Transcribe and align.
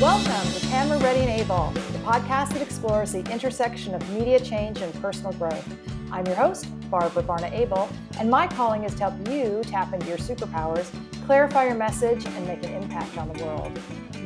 Welcome 0.00 0.52
to 0.52 0.66
Camera 0.66 0.98
Ready 0.98 1.20
and 1.20 1.40
Able, 1.40 1.70
the 1.70 1.98
podcast 2.00 2.48
that 2.48 2.60
explores 2.60 3.12
the 3.12 3.20
intersection 3.32 3.94
of 3.94 4.10
media 4.10 4.40
change 4.40 4.80
and 4.80 4.92
personal 5.00 5.32
growth. 5.34 5.64
I'm 6.10 6.26
your 6.26 6.34
host, 6.34 6.66
Barbara 6.90 7.22
Barna 7.22 7.52
Abel, 7.52 7.88
and 8.18 8.28
my 8.28 8.48
calling 8.48 8.82
is 8.82 8.92
to 8.96 9.08
help 9.08 9.28
you 9.28 9.62
tap 9.62 9.94
into 9.94 10.08
your 10.08 10.18
superpowers, 10.18 10.90
clarify 11.26 11.66
your 11.66 11.76
message, 11.76 12.26
and 12.26 12.44
make 12.44 12.64
an 12.64 12.74
impact 12.74 13.16
on 13.16 13.32
the 13.32 13.44
world. 13.44 13.72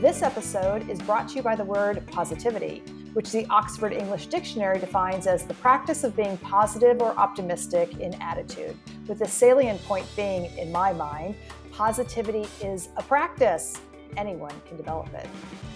This 0.00 0.22
episode 0.22 0.88
is 0.88 1.02
brought 1.02 1.28
to 1.28 1.36
you 1.36 1.42
by 1.42 1.54
the 1.54 1.64
word 1.64 2.02
positivity, 2.06 2.82
which 3.12 3.30
the 3.30 3.46
Oxford 3.50 3.92
English 3.92 4.28
Dictionary 4.28 4.78
defines 4.78 5.26
as 5.26 5.44
the 5.44 5.54
practice 5.54 6.02
of 6.02 6.16
being 6.16 6.38
positive 6.38 7.02
or 7.02 7.10
optimistic 7.18 8.00
in 8.00 8.14
attitude, 8.22 8.74
with 9.06 9.18
the 9.18 9.28
salient 9.28 9.82
point 9.84 10.06
being, 10.16 10.46
in 10.56 10.72
my 10.72 10.94
mind, 10.94 11.34
positivity 11.72 12.46
is 12.62 12.88
a 12.96 13.02
practice. 13.02 13.78
Anyone 14.16 14.52
can 14.66 14.76
develop 14.76 15.12
it. 15.14 15.28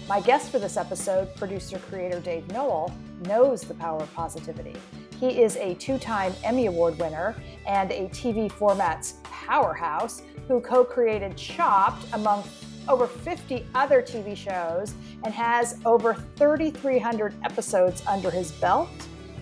My 0.07 0.19
guest 0.19 0.51
for 0.51 0.59
this 0.59 0.77
episode, 0.77 1.33
producer 1.35 1.79
creator 1.79 2.19
Dave 2.19 2.47
Noll, 2.49 2.93
knows 3.27 3.61
the 3.61 3.73
power 3.75 4.01
of 4.01 4.13
positivity. 4.13 4.75
He 5.19 5.41
is 5.41 5.55
a 5.57 5.75
two 5.75 5.97
time 5.97 6.33
Emmy 6.43 6.65
Award 6.65 6.97
winner 6.99 7.35
and 7.65 7.91
a 7.91 8.09
TV 8.09 8.51
formats 8.51 9.21
powerhouse 9.23 10.23
who 10.47 10.59
co 10.59 10.83
created 10.83 11.37
Chopped 11.37 12.05
among 12.13 12.43
over 12.89 13.07
50 13.07 13.65
other 13.75 14.01
TV 14.01 14.35
shows 14.35 14.93
and 15.23 15.33
has 15.33 15.79
over 15.85 16.13
3,300 16.35 17.33
episodes 17.45 18.03
under 18.07 18.29
his 18.29 18.51
belt 18.53 18.89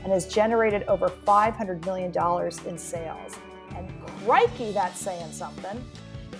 and 0.03 0.11
has 0.11 0.27
generated 0.27 0.83
over 0.83 1.09
$500 1.09 1.85
million 1.85 2.11
in 2.67 2.77
sales. 2.77 3.35
And 3.75 3.89
crikey, 4.25 4.71
that's 4.71 4.99
saying 4.99 5.31
something. 5.31 5.83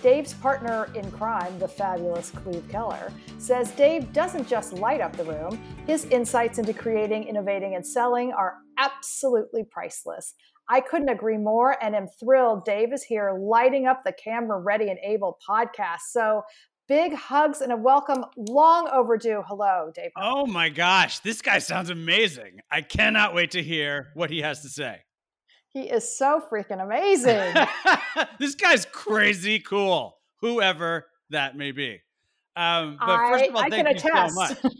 Dave's 0.01 0.33
partner 0.33 0.89
in 0.95 1.09
crime, 1.11 1.59
the 1.59 1.67
fabulous 1.67 2.31
Cleve 2.31 2.67
Keller, 2.69 3.13
says 3.37 3.71
Dave 3.71 4.11
doesn't 4.13 4.47
just 4.47 4.73
light 4.73 4.99
up 4.99 5.15
the 5.15 5.23
room. 5.23 5.61
His 5.85 6.05
insights 6.05 6.57
into 6.57 6.73
creating, 6.73 7.25
innovating, 7.25 7.75
and 7.75 7.85
selling 7.85 8.31
are 8.33 8.57
absolutely 8.79 9.63
priceless. 9.63 10.33
I 10.67 10.81
couldn't 10.81 11.09
agree 11.09 11.37
more 11.37 11.77
and 11.83 11.95
am 11.95 12.07
thrilled 12.07 12.65
Dave 12.65 12.93
is 12.93 13.03
here 13.03 13.37
lighting 13.39 13.85
up 13.85 14.03
the 14.03 14.13
camera 14.13 14.59
ready 14.59 14.89
and 14.89 14.97
able 15.03 15.37
podcast. 15.47 15.99
So 16.09 16.43
big 16.87 17.13
hugs 17.13 17.61
and 17.61 17.71
a 17.71 17.77
welcome 17.77 18.25
long 18.35 18.89
overdue. 18.91 19.43
Hello, 19.47 19.91
Dave. 19.93 20.11
Oh 20.17 20.45
my 20.45 20.69
gosh, 20.69 21.19
this 21.19 21.41
guy 21.41 21.59
sounds 21.59 21.89
amazing. 21.89 22.59
I 22.71 22.81
cannot 22.81 23.35
wait 23.35 23.51
to 23.51 23.61
hear 23.61 24.11
what 24.15 24.29
he 24.29 24.39
has 24.39 24.61
to 24.61 24.69
say. 24.69 25.01
He 25.73 25.81
is 25.81 26.17
so 26.17 26.43
freaking 26.51 26.83
amazing. 26.83 27.53
this 28.39 28.55
guy's 28.55 28.85
crazy 28.85 29.59
cool, 29.59 30.17
whoever 30.41 31.07
that 31.29 31.55
may 31.55 31.71
be. 31.71 31.99
Um, 32.55 32.97
but 32.99 33.17
first 33.17 33.45
of 33.45 33.55
all, 33.55 33.63
I, 33.63 33.69
thank 33.69 33.87
I 33.87 33.91
you 33.91 33.99
so 33.99 34.33
much. 34.33 34.57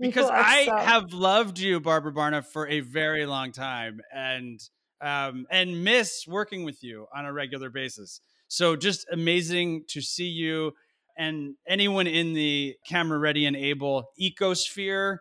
Because 0.00 0.30
I 0.30 0.64
so... 0.64 0.76
have 0.78 1.12
loved 1.12 1.58
you, 1.58 1.78
Barbara 1.78 2.10
Barna, 2.10 2.42
for 2.42 2.66
a 2.66 2.80
very 2.80 3.26
long 3.26 3.52
time 3.52 4.00
and 4.10 4.58
um, 5.02 5.46
and 5.50 5.84
miss 5.84 6.24
working 6.26 6.64
with 6.64 6.82
you 6.82 7.06
on 7.14 7.26
a 7.26 7.32
regular 7.34 7.68
basis. 7.68 8.22
So 8.48 8.76
just 8.76 9.06
amazing 9.12 9.84
to 9.88 10.00
see 10.00 10.28
you 10.28 10.72
and 11.18 11.54
anyone 11.68 12.06
in 12.06 12.32
the 12.32 12.76
camera 12.86 13.18
ready 13.18 13.44
and 13.44 13.54
able 13.54 14.10
ecosphere 14.18 15.18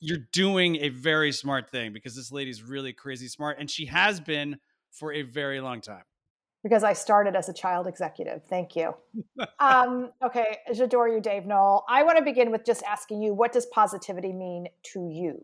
you're 0.00 0.26
doing 0.32 0.76
a 0.76 0.88
very 0.88 1.30
smart 1.30 1.70
thing 1.70 1.92
because 1.92 2.16
this 2.16 2.32
lady's 2.32 2.62
really 2.62 2.92
crazy 2.92 3.28
smart 3.28 3.58
and 3.60 3.70
she 3.70 3.86
has 3.86 4.18
been 4.20 4.58
for 4.90 5.12
a 5.12 5.22
very 5.22 5.60
long 5.60 5.80
time. 5.80 6.02
Because 6.62 6.82
i 6.82 6.92
started 6.92 7.36
as 7.36 7.48
a 7.48 7.54
child 7.54 7.86
executive. 7.86 8.42
Thank 8.48 8.76
you. 8.76 8.94
Um, 9.58 10.10
okay 10.24 10.58
j'adore 10.72 11.12
you 11.12 11.20
dave 11.20 11.46
noll 11.46 11.84
i 11.88 12.02
want 12.02 12.18
to 12.18 12.24
begin 12.24 12.50
with 12.50 12.64
just 12.64 12.82
asking 12.82 13.22
you 13.22 13.34
what 13.34 13.52
does 13.52 13.66
positivity 13.66 14.32
mean 14.32 14.68
to 14.92 15.08
you? 15.10 15.40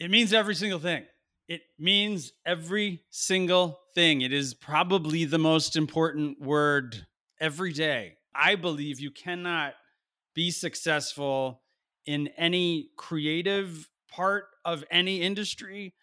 It 0.00 0.10
means 0.10 0.32
every 0.32 0.54
single 0.54 0.80
thing. 0.80 1.04
It 1.48 1.62
means 1.78 2.32
every 2.44 3.04
single 3.10 3.80
thing. 3.94 4.22
It 4.22 4.32
is 4.32 4.54
probably 4.54 5.24
the 5.24 5.38
most 5.38 5.76
important 5.76 6.40
word 6.40 7.06
every 7.40 7.72
day. 7.72 8.16
I 8.34 8.56
believe 8.56 8.98
you 8.98 9.10
cannot 9.10 9.74
be 10.34 10.50
successful 10.50 11.62
in 12.06 12.28
any 12.36 12.90
creative 12.96 13.88
part 14.10 14.46
of 14.64 14.84
any 14.90 15.20
industry 15.20 15.94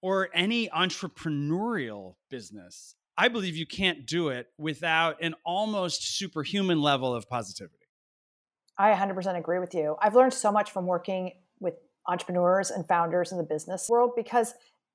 or 0.00 0.28
any 0.32 0.68
entrepreneurial 0.68 2.14
business. 2.30 2.94
I 3.16 3.28
believe 3.28 3.56
you 3.56 3.66
can't 3.66 4.06
do 4.06 4.28
it 4.28 4.46
without 4.58 5.22
an 5.22 5.34
almost 5.44 6.16
superhuman 6.16 6.80
level 6.80 7.12
of 7.12 7.28
positivity. 7.28 7.74
I 8.78 8.92
100% 8.92 9.36
agree 9.36 9.58
with 9.58 9.74
you. 9.74 9.96
I've 10.00 10.14
learned 10.14 10.32
so 10.32 10.52
much 10.52 10.70
from 10.70 10.86
working 10.86 11.32
with 11.58 11.74
entrepreneurs 12.06 12.70
and 12.70 12.86
founders 12.86 13.32
in 13.32 13.38
the 13.38 13.44
business 13.44 13.88
world 13.88 14.12
because 14.14 14.54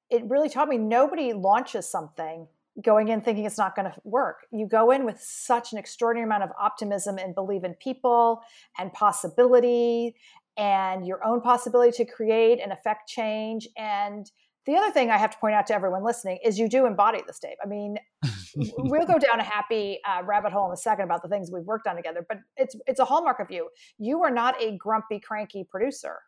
it 0.10 0.24
really 0.30 0.48
taught 0.48 0.70
me 0.70 0.78
nobody 0.78 1.34
launches 1.34 1.88
something 1.88 2.48
going 2.82 3.10
in 3.10 3.22
thinking 3.22 3.46
it's 3.46 3.58
not 3.58 3.76
going 3.76 3.92
to 3.92 3.94
work. 4.04 4.48
You 4.52 4.68
go 4.68 4.92
in 4.92 5.06
with 5.06 5.22
such 5.22 5.74
an 5.74 5.78
extraordinary 5.78 6.26
amount 6.26 6.44
of 6.44 6.50
optimism 6.60 7.18
and 7.18 7.36
believe 7.36 7.64
in 7.64 7.74
people 7.76 8.42
and 8.80 8.92
possibility 8.94 10.16
and 10.58 11.06
your 11.06 11.26
own 11.26 11.42
possibility 11.42 11.92
to 12.04 12.06
create 12.06 12.60
and 12.62 12.72
affect 12.72 13.10
change. 13.10 13.68
And 13.78 14.30
the 14.66 14.76
other 14.76 14.92
thing 14.92 15.10
I 15.10 15.18
have 15.18 15.32
to 15.32 15.38
point 15.38 15.56
out 15.56 15.68
to 15.68 15.74
everyone 15.74 16.04
listening 16.04 16.40
is 16.44 16.58
you 16.58 16.70
do 16.70 16.86
embody 16.86 17.22
this, 17.28 17.40
Dave. 17.40 17.58
I 17.64 17.68
mean, 17.68 17.98
we'll 18.56 19.06
go 19.06 19.20
down 19.20 19.40
a 19.40 19.44
happy 19.44 20.00
uh, 20.08 20.24
rabbit 20.24 20.54
hole 20.54 20.68
in 20.68 20.74
a 20.74 20.78
second 20.78 21.06
about 21.06 21.22
the 21.22 21.28
things 21.28 21.50
we've 21.52 21.66
worked 21.66 21.88
on 21.88 21.96
together, 21.96 22.26
but 22.28 22.38
it's 22.56 22.76
it's 22.88 23.00
a 23.00 23.06
hallmark 23.06 23.40
of 23.40 23.52
you. 23.52 23.70
You 23.98 24.22
are 24.24 24.32
not 24.32 24.62
a 24.62 24.78
grumpy, 24.78 25.20
cranky 25.20 25.68
producer. 25.70 26.20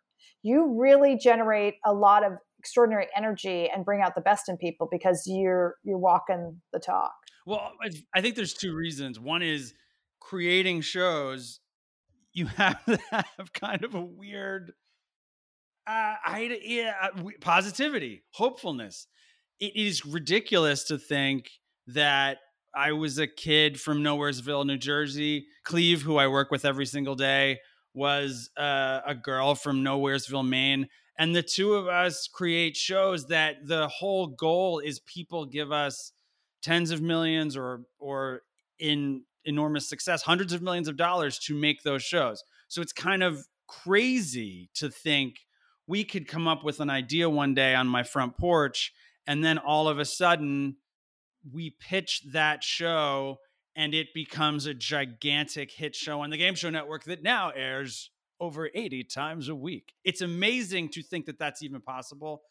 You 0.43 0.75
really 0.77 1.17
generate 1.17 1.75
a 1.85 1.93
lot 1.93 2.25
of 2.25 2.33
extraordinary 2.59 3.07
energy 3.15 3.69
and 3.73 3.85
bring 3.85 4.01
out 4.01 4.15
the 4.15 4.21
best 4.21 4.49
in 4.49 4.57
people 4.57 4.87
because 4.91 5.23
you're 5.27 5.75
you're 5.83 5.97
walking 5.97 6.61
the 6.73 6.79
talk. 6.79 7.13
Well, 7.45 7.73
I 8.13 8.21
think 8.21 8.35
there's 8.35 8.53
two 8.53 8.73
reasons. 8.73 9.19
One 9.19 9.43
is 9.43 9.73
creating 10.19 10.81
shows 10.81 11.59
you 12.35 12.45
have 12.45 12.85
to 12.85 12.99
have 13.09 13.53
kind 13.53 13.83
of 13.83 13.95
a 13.95 14.01
weird 14.01 14.73
uh, 15.87 16.15
I, 16.25 16.59
yeah, 16.63 16.93
uh, 17.01 17.29
positivity, 17.41 18.23
hopefulness. 18.31 19.07
It 19.59 19.75
is 19.75 20.05
ridiculous 20.05 20.83
to 20.85 20.97
think 20.97 21.49
that 21.87 22.39
I 22.75 22.91
was 22.91 23.19
a 23.19 23.27
kid 23.27 23.79
from 23.79 23.99
Nowheresville, 23.99 24.65
New 24.65 24.77
Jersey. 24.77 25.45
Cleve, 25.63 26.01
who 26.01 26.17
I 26.17 26.27
work 26.27 26.49
with 26.49 26.65
every 26.65 26.87
single 26.87 27.15
day, 27.15 27.59
was 27.93 28.49
uh, 28.57 29.01
a 29.05 29.13
girl 29.13 29.53
from 29.55 29.83
Nowheresville, 29.83 30.47
Maine. 30.47 30.87
And 31.17 31.35
the 31.35 31.43
two 31.43 31.75
of 31.75 31.87
us 31.87 32.27
create 32.27 32.75
shows 32.75 33.27
that 33.27 33.57
the 33.65 33.87
whole 33.87 34.27
goal 34.27 34.79
is 34.79 34.99
people 35.01 35.45
give 35.45 35.71
us 35.71 36.11
tens 36.61 36.91
of 36.91 37.01
millions 37.01 37.55
or 37.55 37.83
or 37.99 38.41
in 38.79 39.23
enormous 39.45 39.87
success, 39.87 40.23
hundreds 40.23 40.53
of 40.53 40.61
millions 40.61 40.87
of 40.87 40.97
dollars 40.97 41.39
to 41.39 41.55
make 41.55 41.83
those 41.83 42.03
shows. 42.03 42.43
So 42.67 42.81
it's 42.81 42.93
kind 42.93 43.23
of 43.23 43.45
crazy 43.67 44.69
to 44.75 44.89
think 44.89 45.39
we 45.87 46.03
could 46.03 46.27
come 46.27 46.47
up 46.47 46.63
with 46.63 46.79
an 46.79 46.89
idea 46.89 47.29
one 47.29 47.53
day 47.53 47.75
on 47.75 47.87
my 47.87 48.03
front 48.03 48.37
porch 48.37 48.93
and 49.27 49.43
then 49.43 49.57
all 49.57 49.87
of 49.87 49.99
a 49.99 50.05
sudden 50.05 50.77
we 51.51 51.75
pitch 51.79 52.21
that 52.31 52.63
show 52.63 53.39
and 53.75 53.93
it 53.93 54.13
becomes 54.13 54.65
a 54.65 54.73
gigantic 54.73 55.71
hit 55.71 55.95
show 55.95 56.21
on 56.21 56.29
the 56.29 56.37
game 56.37 56.55
show 56.55 56.69
network 56.69 57.03
that 57.05 57.23
now 57.23 57.51
airs 57.55 58.09
over 58.39 58.69
80 58.73 59.03
times 59.05 59.49
a 59.49 59.55
week. 59.55 59.93
It's 60.03 60.21
amazing 60.21 60.89
to 60.89 61.03
think 61.03 61.25
that 61.25 61.39
that's 61.39 61.61
even 61.61 61.81
possible. 61.81 62.43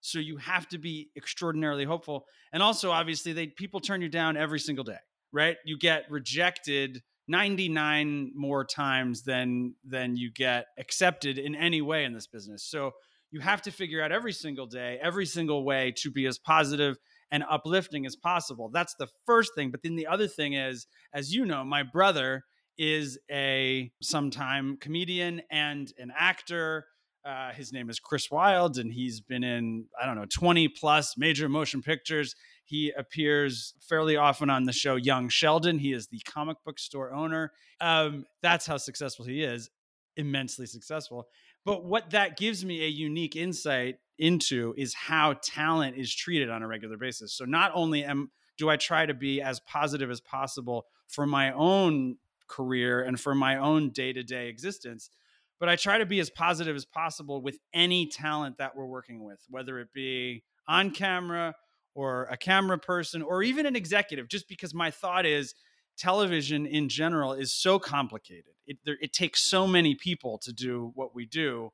So 0.00 0.18
you 0.18 0.36
have 0.38 0.68
to 0.68 0.78
be 0.78 1.10
extraordinarily 1.16 1.84
hopeful. 1.84 2.26
And 2.52 2.62
also 2.62 2.90
obviously 2.90 3.32
they 3.32 3.46
people 3.46 3.80
turn 3.80 4.02
you 4.02 4.08
down 4.08 4.36
every 4.36 4.58
single 4.58 4.84
day 4.84 4.98
right? 5.32 5.56
You 5.64 5.78
get 5.78 6.10
rejected 6.10 7.02
99 7.28 8.32
more 8.34 8.64
times 8.64 9.22
than 9.22 9.74
than 9.84 10.16
you 10.16 10.30
get 10.30 10.66
accepted 10.78 11.38
in 11.38 11.54
any 11.54 11.80
way 11.80 12.04
in 12.04 12.12
this 12.12 12.26
business. 12.26 12.64
So 12.64 12.92
you 13.30 13.40
have 13.40 13.62
to 13.62 13.70
figure 13.70 14.02
out 14.02 14.12
every 14.12 14.32
single 14.32 14.66
day, 14.66 14.98
every 15.02 15.26
single 15.26 15.64
way 15.64 15.94
to 16.02 16.10
be 16.10 16.26
as 16.26 16.38
positive 16.38 16.98
and 17.30 17.42
uplifting 17.48 18.04
as 18.04 18.14
possible. 18.14 18.70
That's 18.72 18.94
the 18.98 19.08
first 19.24 19.52
thing. 19.56 19.70
But 19.70 19.82
then 19.82 19.96
the 19.96 20.06
other 20.06 20.28
thing 20.28 20.52
is, 20.52 20.86
as 21.14 21.32
you 21.32 21.46
know, 21.46 21.64
my 21.64 21.82
brother 21.82 22.44
is 22.76 23.18
a 23.30 23.90
sometime 24.02 24.76
comedian 24.76 25.40
and 25.50 25.90
an 25.98 26.12
actor. 26.16 26.86
Uh, 27.24 27.52
his 27.52 27.72
name 27.72 27.88
is 27.88 27.98
Chris 27.98 28.30
Wilde, 28.30 28.78
and 28.78 28.92
he's 28.92 29.20
been 29.20 29.44
in, 29.44 29.86
I 30.00 30.04
don't 30.04 30.16
know, 30.16 30.26
20 30.26 30.68
plus 30.68 31.14
major 31.16 31.48
motion 31.48 31.80
pictures. 31.80 32.34
He 32.64 32.90
appears 32.96 33.74
fairly 33.80 34.16
often 34.16 34.50
on 34.50 34.64
the 34.64 34.72
show 34.72 34.96
Young 34.96 35.28
Sheldon. 35.28 35.78
He 35.78 35.92
is 35.92 36.08
the 36.08 36.20
comic 36.20 36.58
book 36.64 36.78
store 36.78 37.12
owner. 37.12 37.52
Um, 37.80 38.24
that's 38.40 38.66
how 38.66 38.76
successful 38.76 39.24
he 39.24 39.42
is, 39.42 39.70
immensely 40.16 40.66
successful. 40.66 41.28
But 41.64 41.84
what 41.84 42.10
that 42.10 42.36
gives 42.36 42.64
me 42.64 42.84
a 42.84 42.88
unique 42.88 43.36
insight 43.36 43.96
into 44.18 44.74
is 44.76 44.94
how 44.94 45.34
talent 45.42 45.96
is 45.96 46.14
treated 46.14 46.50
on 46.50 46.62
a 46.62 46.66
regular 46.66 46.96
basis. 46.96 47.32
So 47.32 47.44
not 47.44 47.72
only 47.74 48.04
am 48.04 48.30
do 48.58 48.68
I 48.68 48.76
try 48.76 49.06
to 49.06 49.14
be 49.14 49.40
as 49.40 49.60
positive 49.60 50.10
as 50.10 50.20
possible 50.20 50.86
for 51.08 51.26
my 51.26 51.52
own 51.52 52.16
career 52.52 53.02
and 53.02 53.18
for 53.18 53.34
my 53.34 53.56
own 53.56 53.90
day-to-day 53.90 54.48
existence 54.48 55.08
but 55.58 55.68
i 55.68 55.76
try 55.76 55.96
to 55.96 56.04
be 56.04 56.20
as 56.20 56.28
positive 56.28 56.76
as 56.76 56.84
possible 56.84 57.40
with 57.40 57.58
any 57.72 58.06
talent 58.06 58.58
that 58.58 58.76
we're 58.76 58.84
working 58.84 59.24
with 59.24 59.40
whether 59.48 59.78
it 59.78 59.88
be 59.94 60.42
on 60.68 60.90
camera 60.90 61.54
or 61.94 62.24
a 62.30 62.36
camera 62.36 62.78
person 62.78 63.22
or 63.22 63.42
even 63.42 63.66
an 63.66 63.76
executive 63.76 64.28
just 64.28 64.48
because 64.48 64.74
my 64.74 64.90
thought 64.90 65.26
is 65.26 65.54
television 65.98 66.66
in 66.66 66.88
general 66.88 67.32
is 67.32 67.52
so 67.52 67.78
complicated. 67.78 68.54
It, 68.66 68.78
there, 68.84 68.96
it 69.00 69.12
takes 69.12 69.42
so 69.42 69.66
many 69.66 69.94
people 69.94 70.38
to 70.38 70.52
do 70.52 70.92
what 70.94 71.14
we 71.14 71.26
do 71.26 71.70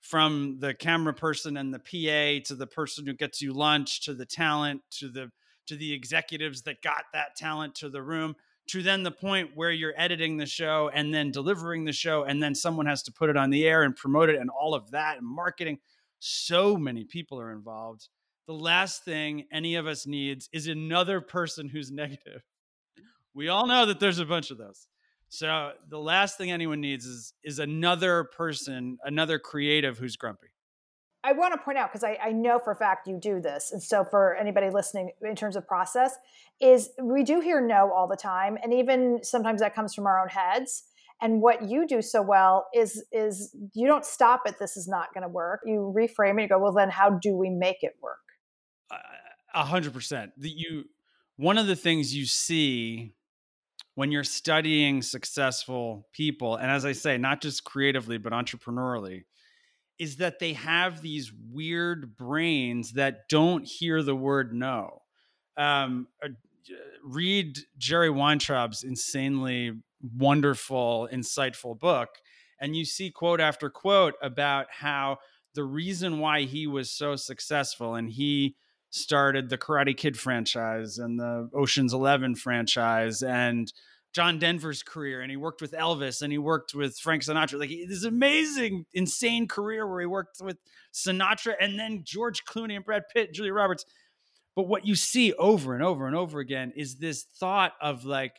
from 0.00 0.58
the 0.60 0.74
camera 0.74 1.14
person 1.14 1.56
and 1.56 1.72
the 1.72 1.78
PA 1.78 2.44
to 2.46 2.54
the 2.54 2.66
person 2.66 3.06
who 3.06 3.14
gets 3.14 3.40
you 3.40 3.54
lunch 3.54 4.02
to 4.02 4.14
the 4.14 4.26
talent 4.26 4.82
to 4.90 5.08
the 5.08 5.30
to 5.66 5.76
the 5.76 5.94
executives 5.94 6.62
that 6.62 6.82
got 6.82 7.04
that 7.14 7.34
talent 7.36 7.74
to 7.74 7.88
the 7.88 8.02
room 8.02 8.36
to 8.66 8.82
then 8.82 9.02
the 9.02 9.10
point 9.10 9.50
where 9.54 9.70
you're 9.70 9.94
editing 9.96 10.36
the 10.36 10.46
show 10.46 10.90
and 10.92 11.12
then 11.12 11.30
delivering 11.30 11.84
the 11.84 11.92
show 11.92 12.24
and 12.24 12.42
then 12.42 12.54
someone 12.54 12.86
has 12.86 13.02
to 13.02 13.12
put 13.12 13.30
it 13.30 13.36
on 13.36 13.50
the 13.50 13.66
air 13.66 13.82
and 13.82 13.96
promote 13.96 14.28
it 14.28 14.36
and 14.36 14.50
all 14.50 14.74
of 14.74 14.90
that 14.90 15.18
and 15.18 15.26
marketing. 15.26 15.78
So 16.18 16.76
many 16.76 17.04
people 17.04 17.38
are 17.40 17.52
involved 17.52 18.08
the 18.46 18.54
last 18.54 19.04
thing 19.04 19.44
any 19.52 19.74
of 19.74 19.86
us 19.86 20.06
needs 20.06 20.48
is 20.52 20.66
another 20.66 21.20
person 21.20 21.68
who's 21.68 21.90
negative 21.92 22.42
we 23.34 23.48
all 23.48 23.66
know 23.66 23.86
that 23.86 24.00
there's 24.00 24.18
a 24.18 24.26
bunch 24.26 24.50
of 24.50 24.58
those 24.58 24.86
so 25.34 25.72
the 25.88 25.98
last 25.98 26.38
thing 26.38 26.52
anyone 26.52 26.80
needs 26.80 27.04
is 27.04 27.32
is 27.42 27.58
another 27.58 28.22
person, 28.22 28.98
another 29.04 29.40
creative 29.40 29.98
who's 29.98 30.14
grumpy. 30.14 30.46
I 31.24 31.32
want 31.32 31.54
to 31.54 31.58
point 31.58 31.76
out 31.76 31.90
because 31.90 32.04
I, 32.04 32.18
I, 32.22 32.30
know 32.30 32.60
for 32.62 32.70
a 32.70 32.76
fact 32.76 33.08
you 33.08 33.18
do 33.18 33.40
this, 33.40 33.72
and 33.72 33.82
so 33.82 34.04
for 34.04 34.36
anybody 34.36 34.70
listening, 34.70 35.10
in 35.22 35.34
terms 35.34 35.56
of 35.56 35.66
process, 35.66 36.14
is 36.60 36.90
we 37.02 37.24
do 37.24 37.40
hear 37.40 37.60
no 37.60 37.90
all 37.92 38.06
the 38.06 38.16
time, 38.16 38.58
and 38.62 38.72
even 38.72 39.20
sometimes 39.24 39.60
that 39.60 39.74
comes 39.74 39.92
from 39.92 40.06
our 40.06 40.20
own 40.22 40.28
heads. 40.28 40.84
And 41.20 41.40
what 41.40 41.62
you 41.68 41.86
do 41.86 42.00
so 42.00 42.22
well 42.22 42.68
is 42.72 43.04
is 43.10 43.56
you 43.72 43.88
don't 43.88 44.04
stop 44.04 44.42
at 44.46 44.60
this 44.60 44.76
is 44.76 44.86
not 44.86 45.12
going 45.14 45.22
to 45.22 45.28
work. 45.28 45.62
You 45.66 45.92
reframe 45.96 46.38
it. 46.38 46.42
You 46.42 46.48
go, 46.48 46.60
well, 46.60 46.72
then 46.72 46.90
how 46.90 47.10
do 47.10 47.34
we 47.34 47.50
make 47.50 47.82
it 47.82 47.96
work? 48.00 48.18
A 49.54 49.64
hundred 49.64 49.92
percent. 49.92 50.32
That 50.38 50.50
you 50.50 50.84
one 51.36 51.58
of 51.58 51.66
the 51.66 51.76
things 51.76 52.14
you 52.14 52.26
see 52.26 53.14
when 53.94 54.10
you're 54.10 54.24
studying 54.24 55.02
successful 55.02 56.08
people, 56.12 56.56
and 56.56 56.70
as 56.70 56.84
I 56.84 56.92
say, 56.92 57.16
not 57.16 57.40
just 57.40 57.64
creatively, 57.64 58.18
but 58.18 58.32
entrepreneurially, 58.32 59.22
is 59.98 60.16
that 60.16 60.40
they 60.40 60.54
have 60.54 61.00
these 61.00 61.32
weird 61.52 62.16
brains 62.16 62.92
that 62.92 63.28
don't 63.28 63.64
hear 63.64 64.02
the 64.02 64.16
word 64.16 64.52
no. 64.52 65.02
Um, 65.56 66.08
uh, 66.22 66.28
read 67.04 67.58
Jerry 67.78 68.08
Weintraub's 68.08 68.82
insanely 68.82 69.72
wonderful, 70.16 71.08
insightful 71.12 71.78
book, 71.78 72.08
and 72.60 72.74
you 72.74 72.84
see 72.84 73.10
quote 73.10 73.40
after 73.40 73.70
quote 73.70 74.14
about 74.20 74.66
how 74.70 75.18
the 75.54 75.64
reason 75.64 76.18
why 76.18 76.42
he 76.42 76.66
was 76.66 76.90
so 76.90 77.14
successful 77.14 77.94
and 77.94 78.10
he 78.10 78.56
started 78.94 79.48
the 79.48 79.58
Karate 79.58 79.96
Kid 79.96 80.16
franchise 80.16 80.98
and 80.98 81.18
the 81.18 81.50
Ocean's 81.52 81.92
11 81.92 82.36
franchise 82.36 83.22
and 83.22 83.72
John 84.12 84.38
Denver's 84.38 84.84
career 84.84 85.20
and 85.20 85.30
he 85.30 85.36
worked 85.36 85.60
with 85.60 85.72
Elvis 85.72 86.22
and 86.22 86.30
he 86.30 86.38
worked 86.38 86.74
with 86.74 86.96
Frank 86.98 87.24
Sinatra. 87.24 87.58
Like 87.58 87.70
this 87.88 88.04
amazing, 88.04 88.86
insane 88.92 89.48
career 89.48 89.88
where 89.88 90.00
he 90.00 90.06
worked 90.06 90.36
with 90.40 90.58
Sinatra 90.92 91.54
and 91.60 91.76
then 91.78 92.02
George 92.04 92.44
Clooney 92.44 92.76
and 92.76 92.84
Brad 92.84 93.02
Pitt, 93.12 93.28
and 93.28 93.34
Julia 93.34 93.52
Roberts. 93.52 93.84
But 94.54 94.68
what 94.68 94.86
you 94.86 94.94
see 94.94 95.32
over 95.32 95.74
and 95.74 95.82
over 95.82 96.06
and 96.06 96.14
over 96.14 96.38
again 96.38 96.72
is 96.76 96.94
this 96.94 97.24
thought 97.24 97.72
of 97.80 98.04
like, 98.04 98.36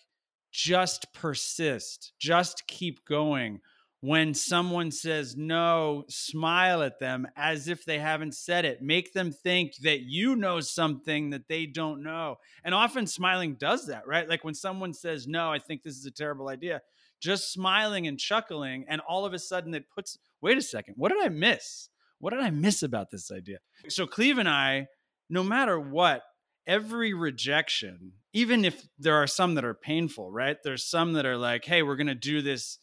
just 0.53 1.11
persist, 1.11 2.13
just 2.17 2.65
keep 2.65 3.03
going 3.03 3.59
when 4.05 4.35
someone 4.35 4.91
says 4.91 5.35
no, 5.35 6.03
smile 6.09 6.83
at 6.83 6.99
them 6.99 7.25
as 7.35 7.67
if 7.67 7.85
they 7.85 7.97
haven't 7.97 8.35
said 8.35 8.63
it. 8.63 8.79
Make 8.79 9.13
them 9.13 9.31
think 9.31 9.77
that 9.77 10.01
you 10.01 10.35
know 10.35 10.59
something 10.59 11.31
that 11.31 11.47
they 11.47 11.65
don't 11.65 12.03
know. 12.03 12.35
And 12.63 12.75
often 12.75 13.07
smiling 13.07 13.55
does 13.55 13.87
that, 13.87 14.05
right? 14.05 14.29
Like 14.29 14.43
when 14.43 14.53
someone 14.53 14.93
says, 14.93 15.27
No, 15.27 15.51
I 15.51 15.57
think 15.57 15.81
this 15.81 15.97
is 15.97 16.05
a 16.05 16.11
terrible 16.11 16.49
idea, 16.49 16.83
just 17.19 17.51
smiling 17.51 18.05
and 18.05 18.19
chuckling. 18.19 18.85
And 18.87 19.01
all 19.09 19.25
of 19.25 19.33
a 19.33 19.39
sudden 19.39 19.73
it 19.73 19.89
puts, 19.89 20.19
wait 20.39 20.59
a 20.59 20.61
second, 20.61 20.93
what 20.97 21.11
did 21.11 21.23
I 21.23 21.29
miss? 21.29 21.89
What 22.19 22.29
did 22.29 22.41
I 22.41 22.51
miss 22.51 22.83
about 22.83 23.09
this 23.09 23.31
idea? 23.31 23.57
So 23.89 24.05
Cleve 24.05 24.37
and 24.37 24.47
I, 24.47 24.85
no 25.31 25.43
matter 25.43 25.79
what, 25.79 26.21
every 26.67 27.15
rejection, 27.15 28.11
even 28.33 28.65
if 28.65 28.87
there 28.99 29.15
are 29.15 29.27
some 29.27 29.55
that 29.55 29.65
are 29.65 29.73
painful, 29.73 30.31
right? 30.31 30.57
There's 30.63 30.87
some 30.87 31.13
that 31.13 31.25
are 31.25 31.37
like, 31.37 31.65
hey, 31.65 31.81
we're 31.81 31.95
going 31.95 32.05
to 32.05 32.13
do 32.13 32.43
this 32.43 32.77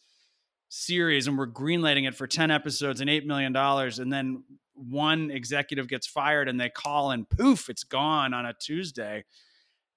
series 0.73 1.27
and 1.27 1.37
we're 1.37 1.47
greenlighting 1.47 2.07
it 2.07 2.15
for 2.15 2.25
10 2.25 2.49
episodes 2.49 2.99
and 2.99 3.09
$8 3.09 3.25
million. 3.25 3.55
And 3.55 4.11
then 4.11 4.43
one 4.73 5.29
executive 5.29 5.87
gets 5.87 6.07
fired 6.07 6.49
and 6.49 6.59
they 6.59 6.69
call 6.69 7.11
and 7.11 7.29
poof, 7.29 7.69
it's 7.69 7.83
gone 7.83 8.33
on 8.33 8.45
a 8.45 8.53
Tuesday. 8.53 9.23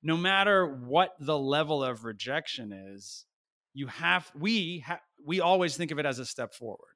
No 0.03 0.17
matter 0.17 0.67
what 0.67 1.15
the 1.19 1.39
level 1.39 1.83
of 1.83 2.05
rejection 2.05 2.73
is, 2.73 3.25
you 3.73 3.87
have, 3.87 4.31
we, 4.39 4.81
ha, 4.81 5.01
we 5.25 5.41
always 5.41 5.77
think 5.77 5.91
of 5.91 5.99
it 5.99 6.07
as 6.07 6.19
a 6.19 6.27
step 6.27 6.55
forward. 6.55 6.95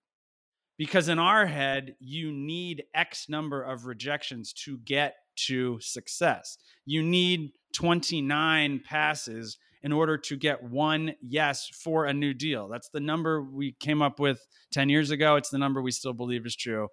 Because 0.77 1.09
in 1.09 1.19
our 1.19 1.47
head, 1.47 1.95
you 2.01 2.33
need 2.33 2.85
X 2.95 3.29
number 3.29 3.63
of 3.63 3.87
rejections 3.87 4.53
to 4.65 4.79
get 4.79 5.17
to 5.47 5.79
success. 5.81 6.59
You 6.87 7.03
need 7.03 7.53
29 7.75 8.83
passes 8.87 9.59
in 9.83 9.93
order 9.93 10.19
to 10.19 10.37
get 10.37 10.63
one 10.63 11.15
yes 11.23 11.69
for 11.83 12.05
a 12.05 12.13
new 12.13 12.35
deal. 12.35 12.69
That's 12.69 12.91
the 12.91 13.01
number 13.01 13.43
we 13.43 13.73
came 13.73 14.03
up 14.03 14.21
with 14.21 14.47
10 14.73 14.89
years 14.89 15.11
ago. 15.11 15.37
It's 15.37 15.51
the 15.51 15.59
number 15.59 15.81
we 15.81 15.91
still 15.91 16.13
believe 16.13 16.45
is 16.47 16.57
true. 16.57 16.89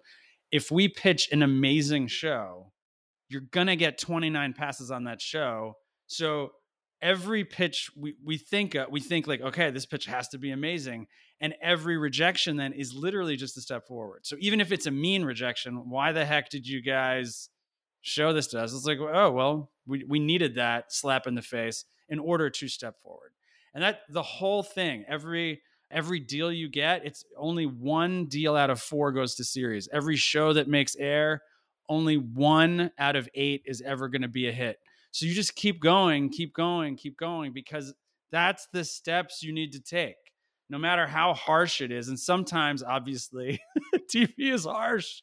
If 0.50 0.70
we 0.70 0.88
pitch 0.88 1.28
an 1.30 1.42
amazing 1.42 2.06
show, 2.06 2.72
you're 3.28 3.42
going 3.42 3.66
to 3.66 3.76
get 3.76 3.98
29 3.98 4.54
passes 4.54 4.90
on 4.90 5.04
that 5.04 5.20
show. 5.20 5.74
So 6.06 6.52
every 7.00 7.44
pitch 7.44 7.90
we, 7.96 8.14
we 8.24 8.36
think 8.36 8.74
uh, 8.74 8.86
we 8.90 9.00
think 9.00 9.26
like 9.26 9.40
okay 9.40 9.70
this 9.70 9.86
pitch 9.86 10.06
has 10.06 10.28
to 10.28 10.38
be 10.38 10.50
amazing 10.50 11.06
and 11.40 11.54
every 11.62 11.96
rejection 11.96 12.56
then 12.56 12.72
is 12.72 12.92
literally 12.92 13.36
just 13.36 13.56
a 13.56 13.60
step 13.60 13.86
forward 13.86 14.26
so 14.26 14.36
even 14.40 14.60
if 14.60 14.72
it's 14.72 14.86
a 14.86 14.90
mean 14.90 15.24
rejection 15.24 15.88
why 15.88 16.10
the 16.10 16.24
heck 16.24 16.50
did 16.50 16.66
you 16.66 16.82
guys 16.82 17.50
show 18.00 18.32
this 18.32 18.48
to 18.48 18.60
us 18.60 18.74
it's 18.74 18.84
like 18.84 18.98
oh 18.98 19.30
well 19.30 19.70
we, 19.86 20.04
we 20.08 20.18
needed 20.18 20.56
that 20.56 20.92
slap 20.92 21.26
in 21.26 21.34
the 21.34 21.42
face 21.42 21.84
in 22.08 22.18
order 22.18 22.50
to 22.50 22.68
step 22.68 22.98
forward. 23.00 23.32
And 23.74 23.82
that 23.82 24.00
the 24.08 24.22
whole 24.22 24.62
thing, 24.62 25.04
every 25.08 25.62
every 25.90 26.20
deal 26.20 26.52
you 26.52 26.68
get, 26.68 27.04
it's 27.04 27.24
only 27.36 27.64
one 27.66 28.26
deal 28.26 28.54
out 28.54 28.70
of 28.70 28.80
4 28.80 29.12
goes 29.12 29.34
to 29.36 29.44
series. 29.44 29.88
Every 29.92 30.16
show 30.16 30.52
that 30.52 30.68
makes 30.68 30.94
air, 30.96 31.42
only 31.88 32.16
one 32.16 32.90
out 32.98 33.16
of 33.16 33.28
8 33.34 33.62
is 33.64 33.80
ever 33.80 34.08
going 34.08 34.22
to 34.22 34.28
be 34.28 34.48
a 34.48 34.52
hit. 34.52 34.78
So 35.10 35.24
you 35.24 35.34
just 35.34 35.54
keep 35.54 35.80
going, 35.80 36.30
keep 36.30 36.54
going, 36.54 36.96
keep 36.96 37.16
going 37.16 37.52
because 37.52 37.94
that's 38.30 38.68
the 38.72 38.84
steps 38.84 39.42
you 39.42 39.52
need 39.52 39.72
to 39.72 39.80
take. 39.80 40.16
No 40.70 40.78
matter 40.78 41.06
how 41.06 41.32
harsh 41.32 41.80
it 41.80 41.90
is 41.90 42.08
and 42.08 42.20
sometimes 42.20 42.82
obviously 42.82 43.58
TV 44.14 44.32
is 44.38 44.66
harsh. 44.66 45.22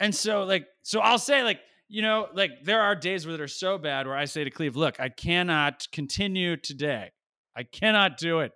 And 0.00 0.12
so 0.14 0.42
like 0.42 0.66
so 0.82 1.00
I'll 1.00 1.18
say 1.18 1.44
like 1.44 1.60
you 1.88 2.02
know, 2.02 2.28
like 2.32 2.50
there 2.64 2.80
are 2.80 2.94
days 2.94 3.26
where 3.26 3.36
they're 3.36 3.48
so 3.48 3.78
bad 3.78 4.06
where 4.06 4.16
I 4.16 4.24
say 4.24 4.44
to 4.44 4.50
Cleve, 4.50 4.76
look, 4.76 4.98
I 5.00 5.08
cannot 5.08 5.86
continue 5.92 6.56
today. 6.56 7.12
I 7.56 7.64
cannot 7.64 8.18
do 8.18 8.40
it. 8.40 8.52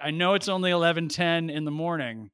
I 0.00 0.10
know 0.10 0.34
it's 0.34 0.48
only 0.48 0.70
11:10 0.70 1.50
in 1.50 1.64
the 1.64 1.70
morning, 1.70 2.30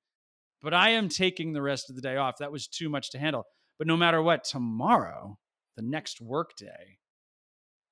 but 0.63 0.75
I 0.75 0.91
am 0.91 1.09
taking 1.09 1.53
the 1.53 1.63
rest 1.63 1.91
of 1.91 1.97
the 1.97 2.03
day 2.03 2.17
off. 2.17 2.39
That 2.39 2.53
was 2.53 2.69
too 2.69 2.89
much 2.89 3.11
to 3.11 3.19
handle. 3.19 3.45
But 3.79 3.87
no 3.87 3.97
matter 3.97 4.23
what, 4.23 4.45
tomorrow, 4.45 5.39
the 5.77 5.83
next 5.83 6.21
work 6.21 6.57
day, 6.57 6.99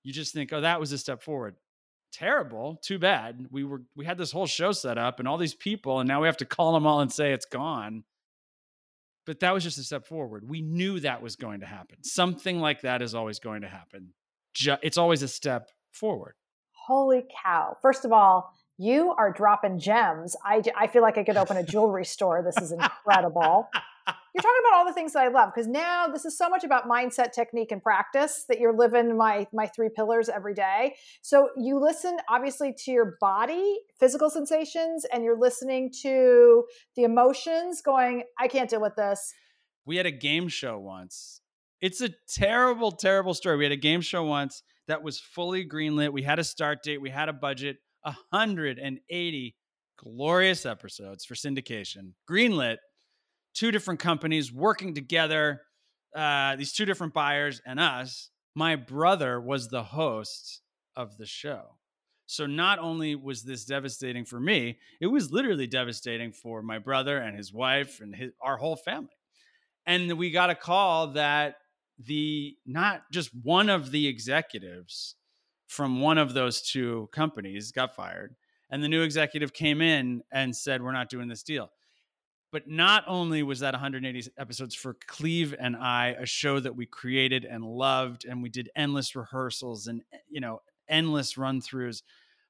you 0.03 0.13
just 0.13 0.33
think, 0.33 0.53
"Oh, 0.53 0.61
that 0.61 0.81
was 0.81 0.93
a 0.93 0.99
step 0.99 1.23
forward." 1.23 1.57
Terrible, 2.13 2.77
too 2.83 2.99
bad. 2.99 3.49
We 3.51 3.65
were 3.65 3.83
we 3.97 4.05
had 4.07 4.19
this 4.19 4.33
whole 4.33 4.47
show 4.47 4.73
set 4.73 4.99
up 4.99 5.19
and 5.19 5.29
all 5.29 5.39
these 5.39 5.55
people 5.55 6.01
and 6.01 6.09
now 6.09 6.21
we 6.21 6.29
have 6.29 6.37
to 6.39 6.45
call 6.47 6.73
them 6.73 6.87
all 6.87 7.01
and 7.01 7.13
say 7.13 7.33
it's 7.33 7.47
gone 7.47 8.05
but 9.27 9.41
that 9.41 9.53
was 9.53 9.63
just 9.63 9.79
a 9.79 9.83
step 9.83 10.07
forward. 10.07 10.49
We 10.49 10.63
knew 10.63 11.01
that 11.01 11.23
was 11.23 11.37
going 11.37 11.61
to 11.61 11.67
happen. 11.67 12.03
Something 12.03 12.61
like 12.61 12.83
that 12.83 13.03
is 13.03 13.15
always 13.15 13.39
going 13.39 13.63
to 13.63 13.69
happen. 13.69 14.13
It's 14.83 14.99
always 14.99 15.23
a 15.23 15.29
step 15.29 15.71
forward. 15.93 16.35
Holy 16.87 17.25
cow. 17.43 17.77
First 17.81 18.05
of 18.05 18.13
all, 18.13 18.53
you 18.77 19.15
are 19.17 19.33
dropping 19.33 19.79
gems. 19.79 20.37
I, 20.45 20.63
I 20.77 20.87
feel 20.89 21.03
like 21.03 21.17
I 21.17 21.25
could 21.25 21.37
open 21.37 21.57
a 21.57 21.63
jewelry 21.63 22.05
store. 22.05 22.43
This 22.43 22.63
is 22.63 22.73
incredible. 23.07 23.69
You're 24.35 24.43
talking 24.43 24.63
about 24.69 24.79
all 24.79 24.85
the 24.85 24.93
things 24.93 25.13
that 25.13 25.23
I 25.23 25.29
love 25.29 25.53
because 25.55 25.69
now 25.69 26.09
this 26.09 26.25
is 26.25 26.37
so 26.37 26.49
much 26.49 26.65
about 26.65 26.89
mindset, 26.89 27.33
technique, 27.33 27.71
and 27.71 27.81
practice 27.81 28.45
that 28.49 28.59
you're 28.59 28.77
living 28.77 29.17
my 29.17 29.47
my 29.53 29.67
three 29.69 29.89
pillars 29.95 30.29
every 30.29 30.55
day. 30.55 30.97
So 31.23 31.51
you 31.57 31.79
listen 31.79 32.17
obviously 32.29 32.75
to 32.85 32.91
your 32.91 33.17
body, 33.21 33.79
physical 33.99 34.29
sensations, 34.29 35.07
and 35.13 35.23
you're 35.23 35.39
listening 35.39 35.93
to 36.03 36.65
the 36.97 37.05
emotions. 37.05 37.81
Going, 37.81 38.25
I 38.39 38.49
can't 38.49 38.69
deal 38.69 38.81
with 38.81 38.97
this. 38.97 39.33
We 39.87 39.97
had 39.97 40.07
a 40.07 40.13
game 40.13 40.49
show 40.49 40.79
once. 40.79 41.41
It's 41.81 42.01
a 42.01 42.11
terrible, 42.29 42.91
terrible 42.91 43.35
story. 43.35 43.57
We 43.57 43.65
had 43.65 43.73
a 43.73 43.77
game 43.77 44.01
show 44.01 44.25
once 44.25 44.63
that 44.89 45.03
was 45.03 45.21
fully 45.21 45.67
greenlit. 45.67 46.13
We 46.13 46.23
had 46.23 46.39
a 46.39 46.45
start 46.45 46.83
date. 46.83 47.01
We 47.01 47.11
had 47.11 47.29
a 47.29 47.33
budget. 47.33 47.77
180 48.05 49.57
glorious 49.97 50.67
episodes 50.67 51.25
for 51.25 51.35
syndication, 51.35 52.13
greenlit, 52.29 52.77
two 53.55 53.71
different 53.71 54.01
companies 54.01 54.53
working 54.53 54.95
together, 54.95 55.63
uh, 56.15 56.57
these 56.57 56.73
two 56.73 56.85
different 56.85 57.15
buyers 57.15 57.63
and 57.65 57.81
us. 57.81 58.31
My 58.55 58.77
brother 58.77 59.41
was 59.41 59.69
the 59.69 59.83
host 59.83 60.61
of 60.95 61.17
the 61.17 61.27
show. 61.27 61.77
So 62.27 62.47
not 62.47 62.79
only 62.79 63.15
was 63.15 63.43
this 63.43 63.65
devastating 63.65 64.25
for 64.25 64.41
me, 64.41 64.79
it 65.01 65.07
was 65.07 65.31
literally 65.31 65.67
devastating 65.67 66.33
for 66.33 66.63
my 66.63 66.79
brother 66.79 67.19
and 67.19 67.37
his 67.37 67.53
wife 67.53 68.01
and 68.01 68.15
his, 68.15 68.33
our 68.41 68.57
whole 68.57 68.77
family. 68.77 69.11
And 69.87 70.13
we 70.15 70.31
got 70.31 70.51
a 70.51 70.55
call 70.55 71.09
that 71.09 71.57
the 71.99 72.57
not 72.65 73.03
just 73.13 73.31
one 73.43 73.69
of 73.69 73.91
the 73.91 74.07
executives 74.07 75.17
from 75.67 76.01
one 76.01 76.19
of 76.19 76.35
those 76.35 76.63
two 76.63 77.09
companies 77.13 77.73
got 77.73 77.95
fired 77.95 78.35
and 78.71 78.83
the 78.83 78.89
new 78.89 79.03
executive 79.03 79.53
came 79.53 79.81
in 79.81 80.23
and 80.33 80.57
said 80.57 80.83
we're 80.83 80.93
not 80.93 81.11
doing 81.11 81.29
this 81.29 81.43
deal 81.43 81.71
but 82.55 82.69
not 82.69 83.03
only 83.09 83.43
was 83.43 83.59
that 83.59 83.75
180 83.75 84.31
episodes 84.39 84.77
for 84.77 84.97
cleve 85.09 85.55
and 85.59 85.77
i 85.77 86.15
a 86.21 86.25
show 86.25 86.61
that 86.61 86.77
we 86.77 86.87
created 86.87 87.45
and 87.45 87.65
loved 87.65 88.25
and 88.25 88.43
we 88.43 88.49
did 88.49 88.71
endless 88.77 89.17
rehearsals 89.17 89.89
and 89.89 90.03
you 90.31 90.41
know 90.41 90.61
endless 90.89 91.37
run 91.37 91.61
throughs 91.61 92.03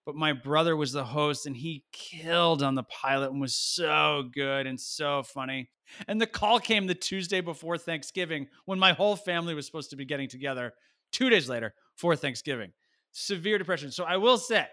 but 0.05 0.15
my 0.15 0.35
brother 0.35 0.77
was 0.77 0.93
the 0.93 1.05
host 1.05 1.47
and 1.47 1.57
he 1.57 1.85
killed 1.93 2.63
on 2.63 2.75
the 2.75 2.83
pilot 2.83 3.31
and 3.31 3.41
was 3.41 3.55
so 3.55 4.29
good 4.35 4.67
and 4.67 4.79
so 4.79 5.23
funny. 5.23 5.71
And 6.07 6.21
the 6.21 6.27
call 6.27 6.61
came 6.61 6.87
the 6.87 6.95
tuesday 6.95 7.41
before 7.41 7.79
thanksgiving 7.79 8.49
when 8.67 8.79
my 8.79 8.93
whole 8.93 9.17
family 9.17 9.55
was 9.55 9.65
supposed 9.65 9.91
to 9.91 9.97
be 9.97 10.05
getting 10.05 10.29
together 10.29 10.75
two 11.11 11.31
days 11.31 11.49
later 11.49 11.75
for 11.97 12.17
thanksgiving. 12.17 12.73
Severe 13.13 13.59
depression. 13.59 13.91
So 13.91 14.05
i 14.05 14.17
will 14.17 14.37
say 14.39 14.67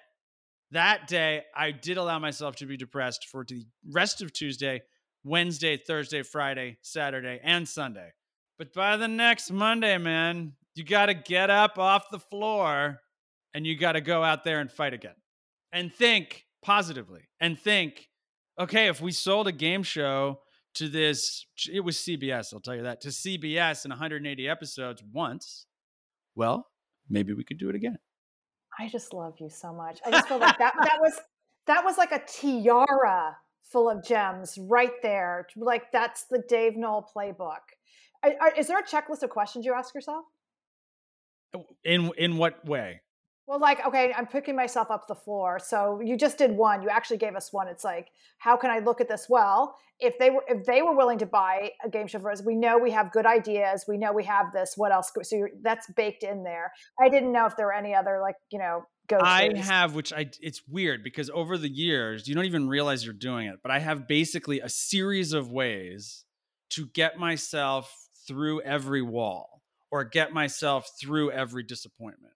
that 0.72 1.08
day 1.08 1.44
I 1.56 1.72
did 1.72 1.98
allow 1.98 2.20
myself 2.20 2.56
to 2.58 2.66
be 2.66 2.78
depressed 2.78 3.28
for 3.30 3.46
the 3.46 3.66
rest 3.90 4.22
of 4.22 4.34
Tuesday, 4.34 4.82
Wednesday, 5.24 5.78
Thursday, 5.78 6.24
Friday, 6.24 6.78
Saturday, 6.82 7.40
and 7.44 7.68
Sunday. 7.68 8.12
But 8.58 8.74
by 8.74 8.98
the 8.98 9.08
next 9.08 9.52
Monday, 9.52 9.98
man, 9.98 10.54
you 10.76 10.84
got 10.84 11.08
to 11.08 11.14
get 11.14 11.50
up 11.50 11.78
off 11.78 12.10
the 12.12 12.20
floor 12.20 13.00
and 13.54 13.66
you 13.66 13.78
got 13.78 13.94
to 13.94 14.02
go 14.02 14.24
out 14.24 14.44
there 14.44 14.60
and 14.60 14.72
fight 14.72 14.94
again 14.94 15.16
and 15.72 15.94
think 15.94 16.46
positively 16.62 17.22
and 17.40 17.60
think, 17.60 18.08
okay, 18.60 18.88
if 18.88 19.02
we 19.02 19.12
sold 19.12 19.48
a 19.48 19.52
game 19.52 19.84
show 19.84 20.40
to 20.76 20.88
this, 20.88 21.46
it 21.72 21.82
was 21.82 21.98
CBS, 21.98 22.54
I'll 22.54 22.62
tell 22.62 22.76
you 22.76 22.84
that, 22.84 23.02
to 23.02 23.10
CBS 23.10 23.84
in 23.86 23.90
180 23.90 24.48
episodes 24.48 25.04
once, 25.12 25.66
well, 26.36 26.68
maybe 27.10 27.34
we 27.34 27.44
could 27.44 27.58
do 27.58 27.70
it 27.70 27.76
again. 27.76 27.98
I 28.80 28.88
just 28.88 29.14
love 29.14 29.36
you 29.40 29.50
so 29.50 29.74
much. 29.74 30.00
I 30.06 30.12
just 30.12 30.28
feel 30.28 30.38
like 30.38 30.58
that 30.58 30.74
that 30.82 30.98
was 31.02 31.20
that 31.68 31.84
was 31.84 31.98
like 31.98 32.12
a 32.14 32.22
tiara 32.26 33.38
full 33.72 33.90
of 33.90 34.04
gems 34.04 34.58
right 34.60 35.02
there. 35.02 35.48
Like 35.56 35.92
that's 35.92 36.26
the 36.30 36.44
Dave 36.48 36.76
Noll 36.76 37.08
playbook. 37.16 37.62
Is 38.58 38.68
there 38.68 38.80
a 38.80 38.84
checklist 38.84 39.24
of 39.24 39.30
questions 39.30 39.66
you 39.66 39.74
ask 39.74 39.96
yourself? 39.96 40.26
In 41.84 42.12
in 42.18 42.38
what 42.38 42.66
way? 42.66 43.02
Well, 43.48 43.60
like, 43.60 43.86
okay, 43.86 44.14
I'm 44.16 44.28
picking 44.28 44.56
myself 44.56 44.90
up 44.90 45.08
the 45.08 45.16
floor. 45.16 45.60
So 45.60 46.00
you 46.02 46.16
just 46.16 46.38
did 46.38 46.52
one. 46.52 46.82
You 46.82 46.90
actually 46.90 47.18
gave 47.18 47.36
us 47.36 47.52
one. 47.52 47.68
It's 47.68 47.84
like, 47.84 48.08
how 48.38 48.56
can 48.56 48.70
I 48.70 48.80
look 48.80 49.02
at 49.02 49.10
this 49.10 49.28
well? 49.28 49.76
If 50.00 50.18
they 50.20 50.30
were 50.30 50.44
if 50.48 50.66
they 50.66 50.82
were 50.82 50.96
willing 50.96 51.18
to 51.18 51.26
buy 51.26 51.72
a 51.84 51.90
game 51.90 52.08
show 52.08 52.20
for 52.20 52.32
us, 52.32 52.42
we 52.46 52.56
know 52.56 52.78
we 52.78 52.92
have 52.92 53.12
good 53.12 53.26
ideas. 53.26 53.86
We 53.88 53.98
know 53.98 54.14
we 54.14 54.24
have 54.24 54.54
this. 54.54 54.76
What 54.78 54.94
else? 54.94 55.12
So 55.24 55.48
that's 55.64 55.92
baked 55.98 56.24
in 56.24 56.44
there. 56.44 56.72
I 57.00 57.10
didn't 57.10 57.32
know 57.32 57.46
if 57.46 57.58
there 57.58 57.66
were 57.66 57.74
any 57.74 57.94
other 57.94 58.20
like 58.22 58.36
you 58.52 58.60
know. 58.60 58.86
I 59.22 59.52
have, 59.58 59.94
which 59.94 60.14
I 60.14 60.30
it's 60.42 60.62
weird 60.68 61.04
because 61.04 61.30
over 61.30 61.58
the 61.58 61.70
years 61.70 62.28
you 62.28 62.36
don't 62.36 62.46
even 62.46 62.68
realize 62.68 63.04
you're 63.04 63.14
doing 63.14 63.48
it, 63.48 63.60
but 63.62 63.72
I 63.72 63.80
have 63.80 64.08
basically 64.08 64.60
a 64.60 64.70
series 64.70 65.34
of 65.34 65.52
ways 65.52 66.24
to 66.72 66.88
get 66.88 67.18
myself 67.18 67.94
through 68.28 68.62
every 68.62 69.02
wall 69.02 69.62
or 69.92 70.04
get 70.06 70.32
myself 70.32 70.90
through 71.00 71.32
every 71.32 71.64
disappointment. 71.64 72.34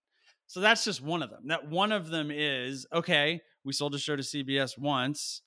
So 0.47 0.59
that's 0.59 0.83
just 0.83 1.01
one 1.01 1.23
of 1.23 1.29
them. 1.29 1.47
That 1.47 1.69
one 1.69 1.91
of 1.91 2.09
them 2.09 2.29
is 2.31 2.85
okay, 2.93 3.41
we 3.63 3.73
sold 3.73 3.95
a 3.95 3.99
show 3.99 4.15
to 4.15 4.23
CBS 4.23 4.77
once. 4.77 5.41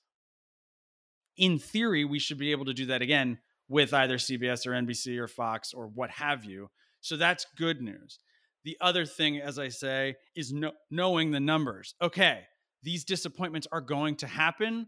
In 1.37 1.57
theory, 1.57 2.03
we 2.03 2.19
should 2.19 2.37
be 2.37 2.51
able 2.51 2.65
to 2.65 2.73
do 2.73 2.87
that 2.87 3.01
again 3.01 3.39
with 3.69 3.93
either 3.93 4.17
CBS 4.17 4.67
or 4.67 4.71
NBC 4.71 5.17
or 5.17 5.27
Fox 5.27 5.73
or 5.73 5.87
what 5.87 6.09
have 6.09 6.43
you. 6.43 6.69
So 7.01 7.15
that's 7.15 7.45
good 7.55 7.81
news. 7.81 8.19
The 8.63 8.77
other 8.81 9.05
thing, 9.05 9.39
as 9.39 9.57
I 9.57 9.69
say, 9.69 10.15
is 10.35 10.51
no, 10.51 10.71
knowing 10.91 11.31
the 11.31 11.39
numbers. 11.39 11.95
Okay, 12.01 12.41
these 12.83 13.03
disappointments 13.03 13.67
are 13.71 13.81
going 13.81 14.15
to 14.17 14.27
happen. 14.27 14.87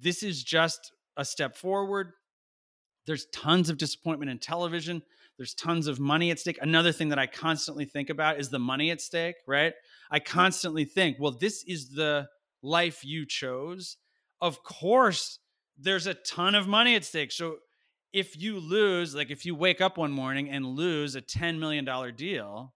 This 0.00 0.22
is 0.22 0.42
just 0.42 0.92
a 1.16 1.24
step 1.24 1.56
forward. 1.56 2.12
There's 3.06 3.26
tons 3.32 3.70
of 3.70 3.78
disappointment 3.78 4.30
in 4.30 4.38
television. 4.38 5.02
There's 5.38 5.54
tons 5.54 5.86
of 5.86 6.00
money 6.00 6.30
at 6.30 6.38
stake. 6.38 6.58
Another 6.60 6.92
thing 6.92 7.10
that 7.10 7.18
I 7.18 7.26
constantly 7.26 7.84
think 7.84 8.10
about 8.10 8.40
is 8.40 8.48
the 8.48 8.58
money 8.58 8.90
at 8.90 9.00
stake, 9.00 9.36
right? 9.46 9.74
I 10.10 10.18
constantly 10.18 10.84
think, 10.84 11.18
well, 11.18 11.32
this 11.32 11.62
is 11.64 11.90
the 11.90 12.28
life 12.62 13.04
you 13.04 13.26
chose. 13.26 13.96
Of 14.40 14.62
course, 14.62 15.38
there's 15.78 16.06
a 16.06 16.14
ton 16.14 16.54
of 16.54 16.66
money 16.66 16.94
at 16.94 17.04
stake. 17.04 17.32
So 17.32 17.56
if 18.16 18.40
you 18.40 18.58
lose, 18.58 19.14
like 19.14 19.30
if 19.30 19.44
you 19.44 19.54
wake 19.54 19.80
up 19.80 19.98
one 19.98 20.12
morning 20.12 20.48
and 20.50 20.64
lose 20.64 21.14
a 21.14 21.22
$10 21.22 21.58
million 21.58 21.86
deal, 22.16 22.74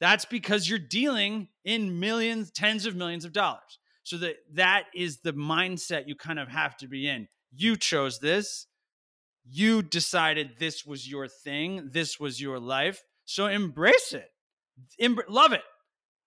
that's 0.00 0.24
because 0.24 0.68
you're 0.68 0.78
dealing 0.78 1.48
in 1.64 1.98
millions, 1.98 2.50
tens 2.50 2.86
of 2.86 2.94
millions 2.96 3.24
of 3.24 3.32
dollars. 3.32 3.78
So 4.04 4.18
that 4.18 4.36
that 4.54 4.84
is 4.94 5.20
the 5.20 5.32
mindset 5.32 6.08
you 6.08 6.16
kind 6.16 6.38
of 6.38 6.48
have 6.48 6.76
to 6.78 6.88
be 6.88 7.08
in. 7.08 7.28
You 7.52 7.76
chose 7.76 8.18
this 8.18 8.66
you 9.48 9.82
decided 9.82 10.52
this 10.58 10.86
was 10.86 11.08
your 11.08 11.28
thing, 11.28 11.90
this 11.92 12.20
was 12.20 12.40
your 12.40 12.60
life. 12.60 13.02
So 13.24 13.46
embrace 13.46 14.12
it, 14.12 14.28
Em- 15.00 15.18
love 15.28 15.52
it. 15.52 15.62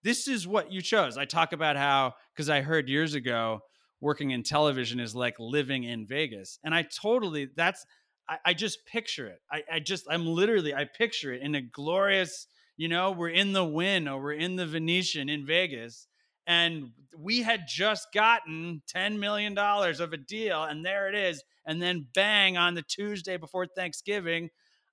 This 0.03 0.27
is 0.27 0.47
what 0.47 0.71
you 0.71 0.81
chose. 0.81 1.17
I 1.17 1.25
talk 1.25 1.51
about 1.51 1.77
how, 1.77 2.13
because 2.33 2.49
I 2.49 2.61
heard 2.61 2.89
years 2.89 3.15
ago, 3.15 3.61
working 4.01 4.31
in 4.31 4.43
television 4.43 4.99
is 4.99 5.15
like 5.15 5.35
living 5.39 5.83
in 5.83 6.05
Vegas. 6.05 6.59
And 6.63 6.75
I 6.75 6.83
totally, 6.83 7.49
that's, 7.55 7.85
I, 8.27 8.37
I 8.45 8.53
just 8.53 8.85
picture 8.85 9.27
it. 9.27 9.39
I, 9.51 9.63
I 9.73 9.79
just, 9.79 10.05
I'm 10.09 10.25
literally, 10.25 10.73
I 10.73 10.85
picture 10.85 11.33
it 11.33 11.41
in 11.41 11.55
a 11.55 11.61
glorious, 11.61 12.47
you 12.77 12.87
know, 12.87 13.11
we're 13.11 13.29
in 13.29 13.53
the 13.53 13.65
Wynn 13.65 14.07
or 14.07 14.21
we're 14.21 14.33
in 14.33 14.55
the 14.55 14.65
Venetian 14.65 15.29
in 15.29 15.45
Vegas 15.45 16.07
and 16.47 16.91
we 17.17 17.41
had 17.41 17.67
just 17.67 18.11
gotten 18.13 18.81
$10 18.93 19.17
million 19.19 19.57
of 19.57 20.13
a 20.13 20.17
deal 20.17 20.63
and 20.63 20.85
there 20.85 21.07
it 21.07 21.15
is 21.15 21.43
and 21.65 21.81
then 21.81 22.07
bang 22.13 22.57
on 22.57 22.73
the 22.73 22.81
tuesday 22.81 23.37
before 23.37 23.65
thanksgiving 23.65 24.49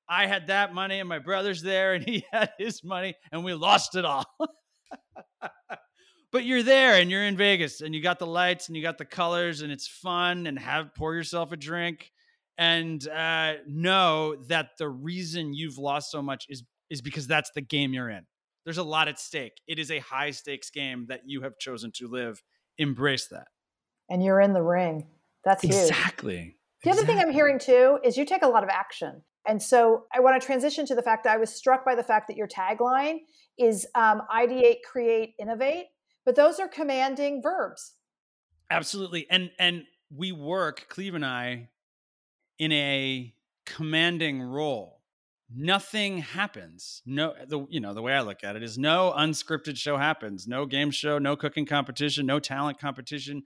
i 0.08 0.26
had 0.26 0.46
that 0.46 0.74
money 0.74 1.00
and 1.00 1.08
my 1.08 1.18
brother's 1.18 1.62
there 1.62 1.94
and 1.94 2.04
he 2.08 2.24
had 2.32 2.50
his 2.58 2.82
money 2.82 3.14
and 3.30 3.44
we 3.44 3.54
lost 3.54 3.94
it 3.96 4.04
all 4.04 4.24
but 6.32 6.44
you're 6.44 6.62
there 6.62 7.00
and 7.00 7.10
you're 7.10 7.24
in 7.24 7.36
vegas 7.36 7.80
and 7.80 7.94
you 7.94 8.02
got 8.02 8.18
the 8.18 8.26
lights 8.26 8.68
and 8.68 8.76
you 8.76 8.82
got 8.82 8.98
the 8.98 9.04
colors 9.04 9.62
and 9.62 9.72
it's 9.72 9.88
fun 9.88 10.46
and 10.46 10.58
have 10.58 10.94
pour 10.94 11.14
yourself 11.14 11.52
a 11.52 11.56
drink 11.56 12.11
and 12.58 13.06
uh, 13.08 13.54
know 13.66 14.36
that 14.48 14.70
the 14.78 14.88
reason 14.88 15.54
you've 15.54 15.78
lost 15.78 16.10
so 16.10 16.22
much 16.22 16.46
is 16.48 16.62
is 16.90 17.00
because 17.00 17.26
that's 17.26 17.50
the 17.54 17.62
game 17.62 17.94
you're 17.94 18.10
in 18.10 18.24
there's 18.64 18.78
a 18.78 18.82
lot 18.82 19.08
at 19.08 19.18
stake. 19.18 19.60
It 19.66 19.78
is 19.78 19.90
a 19.90 19.98
high 19.98 20.30
stakes 20.30 20.70
game 20.70 21.06
that 21.08 21.22
you 21.26 21.42
have 21.42 21.58
chosen 21.58 21.90
to 21.96 22.08
live. 22.08 22.42
Embrace 22.78 23.28
that. 23.28 23.48
And 24.08 24.22
you're 24.22 24.40
in 24.40 24.52
the 24.52 24.62
ring. 24.62 25.06
That's 25.44 25.62
huge. 25.62 25.74
Exactly. 25.74 26.56
The 26.84 26.90
other 26.90 27.04
thing 27.04 27.18
I'm 27.18 27.30
hearing 27.30 27.58
too 27.58 27.98
is 28.04 28.16
you 28.16 28.24
take 28.24 28.42
a 28.42 28.48
lot 28.48 28.62
of 28.62 28.68
action. 28.68 29.22
And 29.46 29.60
so 29.60 30.04
I 30.14 30.20
want 30.20 30.40
to 30.40 30.44
transition 30.44 30.86
to 30.86 30.94
the 30.94 31.02
fact 31.02 31.24
that 31.24 31.34
I 31.34 31.36
was 31.36 31.50
struck 31.50 31.84
by 31.84 31.94
the 31.94 32.02
fact 32.02 32.28
that 32.28 32.36
your 32.36 32.46
tagline 32.46 33.18
is 33.58 33.86
um, 33.94 34.22
ideate, 34.34 34.82
create, 34.88 35.34
innovate, 35.38 35.86
but 36.24 36.36
those 36.36 36.60
are 36.60 36.68
commanding 36.68 37.42
verbs. 37.42 37.94
Absolutely. 38.70 39.26
And 39.28 39.50
and 39.58 39.84
we 40.14 40.30
work, 40.30 40.86
Cleve 40.88 41.14
and 41.14 41.24
I, 41.24 41.70
in 42.62 42.70
a 42.70 43.34
commanding 43.66 44.40
role 44.40 45.02
nothing 45.52 46.18
happens. 46.18 47.02
No, 47.04 47.34
the 47.46 47.66
you 47.68 47.80
know 47.80 47.92
the 47.92 48.02
way 48.02 48.14
I 48.14 48.20
look 48.20 48.44
at 48.44 48.54
it 48.54 48.62
is 48.62 48.78
no 48.78 49.12
unscripted 49.16 49.76
show 49.76 49.96
happens. 49.96 50.46
No 50.46 50.64
game 50.64 50.92
show, 50.92 51.18
no 51.18 51.34
cooking 51.34 51.66
competition, 51.66 52.24
no 52.24 52.38
talent 52.38 52.78
competition. 52.78 53.42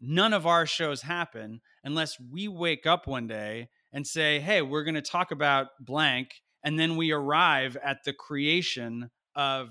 None 0.00 0.32
of 0.32 0.46
our 0.46 0.66
shows 0.66 1.02
happen 1.02 1.60
unless 1.82 2.16
we 2.20 2.46
wake 2.46 2.86
up 2.86 3.08
one 3.08 3.26
day 3.26 3.70
and 3.92 4.06
say, 4.06 4.38
"Hey, 4.38 4.62
we're 4.62 4.84
going 4.84 4.94
to 4.94 5.02
talk 5.02 5.32
about 5.32 5.66
blank," 5.80 6.42
and 6.62 6.78
then 6.78 6.96
we 6.96 7.10
arrive 7.10 7.76
at 7.82 8.04
the 8.04 8.12
creation 8.12 9.10
of, 9.34 9.70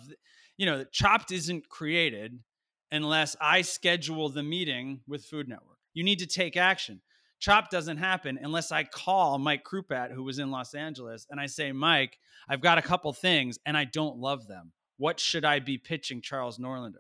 you 0.58 0.66
know, 0.66 0.84
Chopped 0.92 1.32
isn't 1.32 1.70
created 1.70 2.44
unless 2.92 3.38
I 3.40 3.62
schedule 3.62 4.28
the 4.28 4.44
meeting 4.44 5.00
with 5.08 5.24
Food 5.24 5.48
Network. 5.48 5.78
You 5.94 6.04
need 6.04 6.20
to 6.20 6.28
take 6.28 6.58
action. 6.58 7.02
Chop 7.40 7.70
doesn't 7.70 7.98
happen 7.98 8.40
unless 8.42 8.72
I 8.72 8.84
call 8.84 9.38
Mike 9.38 9.64
Krupat, 9.64 10.12
who 10.12 10.24
was 10.24 10.40
in 10.40 10.52
Los 10.52 10.74
Angeles, 10.74 11.28
and 11.30 11.40
I 11.40 11.46
say, 11.46 11.72
Mike, 11.72 12.18
I've 12.50 12.62
got 12.62 12.78
a 12.78 12.82
couple 12.82 13.14
things 13.14 13.60
and 13.66 13.78
I 13.78 13.86
don't 13.86 14.18
love 14.18 14.48
them. 14.48 14.72
What 14.98 15.20
should 15.20 15.46
I 15.46 15.60
be 15.60 15.78
pitching 15.78 16.22
Charles 16.22 16.58
Nordlander? 16.58 16.96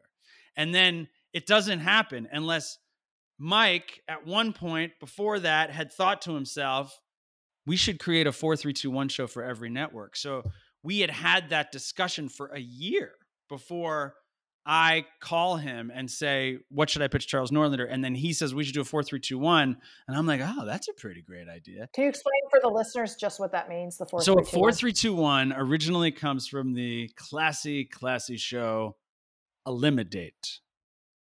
And 0.56 0.74
then 0.74 1.08
it 1.34 1.48
doesn't 1.48 1.80
happen 1.80 2.28
unless 2.32 2.78
Mike, 3.40 4.02
at 4.08 4.26
one 4.26 4.54
point 4.54 4.94
before 5.00 5.40
that, 5.40 5.72
had 5.72 5.92
thought 5.92 6.22
to 6.24 6.34
himself, 6.34 7.00
we 7.66 7.76
should 7.76 8.00
create 8.00 8.28
a 8.28 8.32
4321 8.32 9.10
show 9.10 9.28
for 9.28 9.44
every 9.44 9.70
network. 9.70 10.16
So 10.16 10.44
we 10.84 11.00
had 11.00 11.12
had 11.12 11.50
that 11.50 11.72
discussion 11.72 12.30
for 12.30 12.48
a 12.48 12.60
year 12.60 13.12
before 13.50 14.16
I 14.70 15.06
call 15.22 15.56
him 15.56 15.90
and 15.96 16.12
say, 16.12 16.60
"What 16.68 16.90
should 16.90 17.02
I 17.02 17.08
pitch 17.08 17.26
Charles 17.26 17.52
Nordlander?" 17.52 17.88
And 17.90 18.04
then 18.04 18.14
he 18.14 18.34
says, 18.34 18.54
"We 18.54 18.66
should 18.66 18.74
do 18.74 18.82
a 18.82 18.84
four, 18.86 19.02
three, 19.02 19.22
two, 19.22 19.40
one." 19.40 19.78
And 20.08 20.18
I'm 20.18 20.26
like, 20.26 20.42
"Oh, 20.44 20.66
that's 20.66 20.90
a 20.90 20.94
pretty 20.94 21.22
great 21.22 21.48
idea." 21.48 21.88
Can 21.94 22.04
you 22.04 22.10
explain 22.10 22.42
for 22.50 22.60
the 22.62 22.68
listeners 22.68 23.16
just 23.16 23.40
what 23.40 23.54
that 23.54 23.70
means? 23.70 23.98
The 23.98 24.06
four. 24.06 24.22
So, 24.22 24.34
three, 24.36 24.44
two, 24.44 24.52
four, 24.52 24.72
three, 24.74 24.92
two, 24.92 25.16
one 25.16 25.54
originally 25.54 26.12
comes 26.12 26.50
from 26.50 26.74
the 26.74 27.10
classy, 27.16 27.86
classy 27.86 28.36
show 28.36 28.98
Eliminidate. 29.66 30.60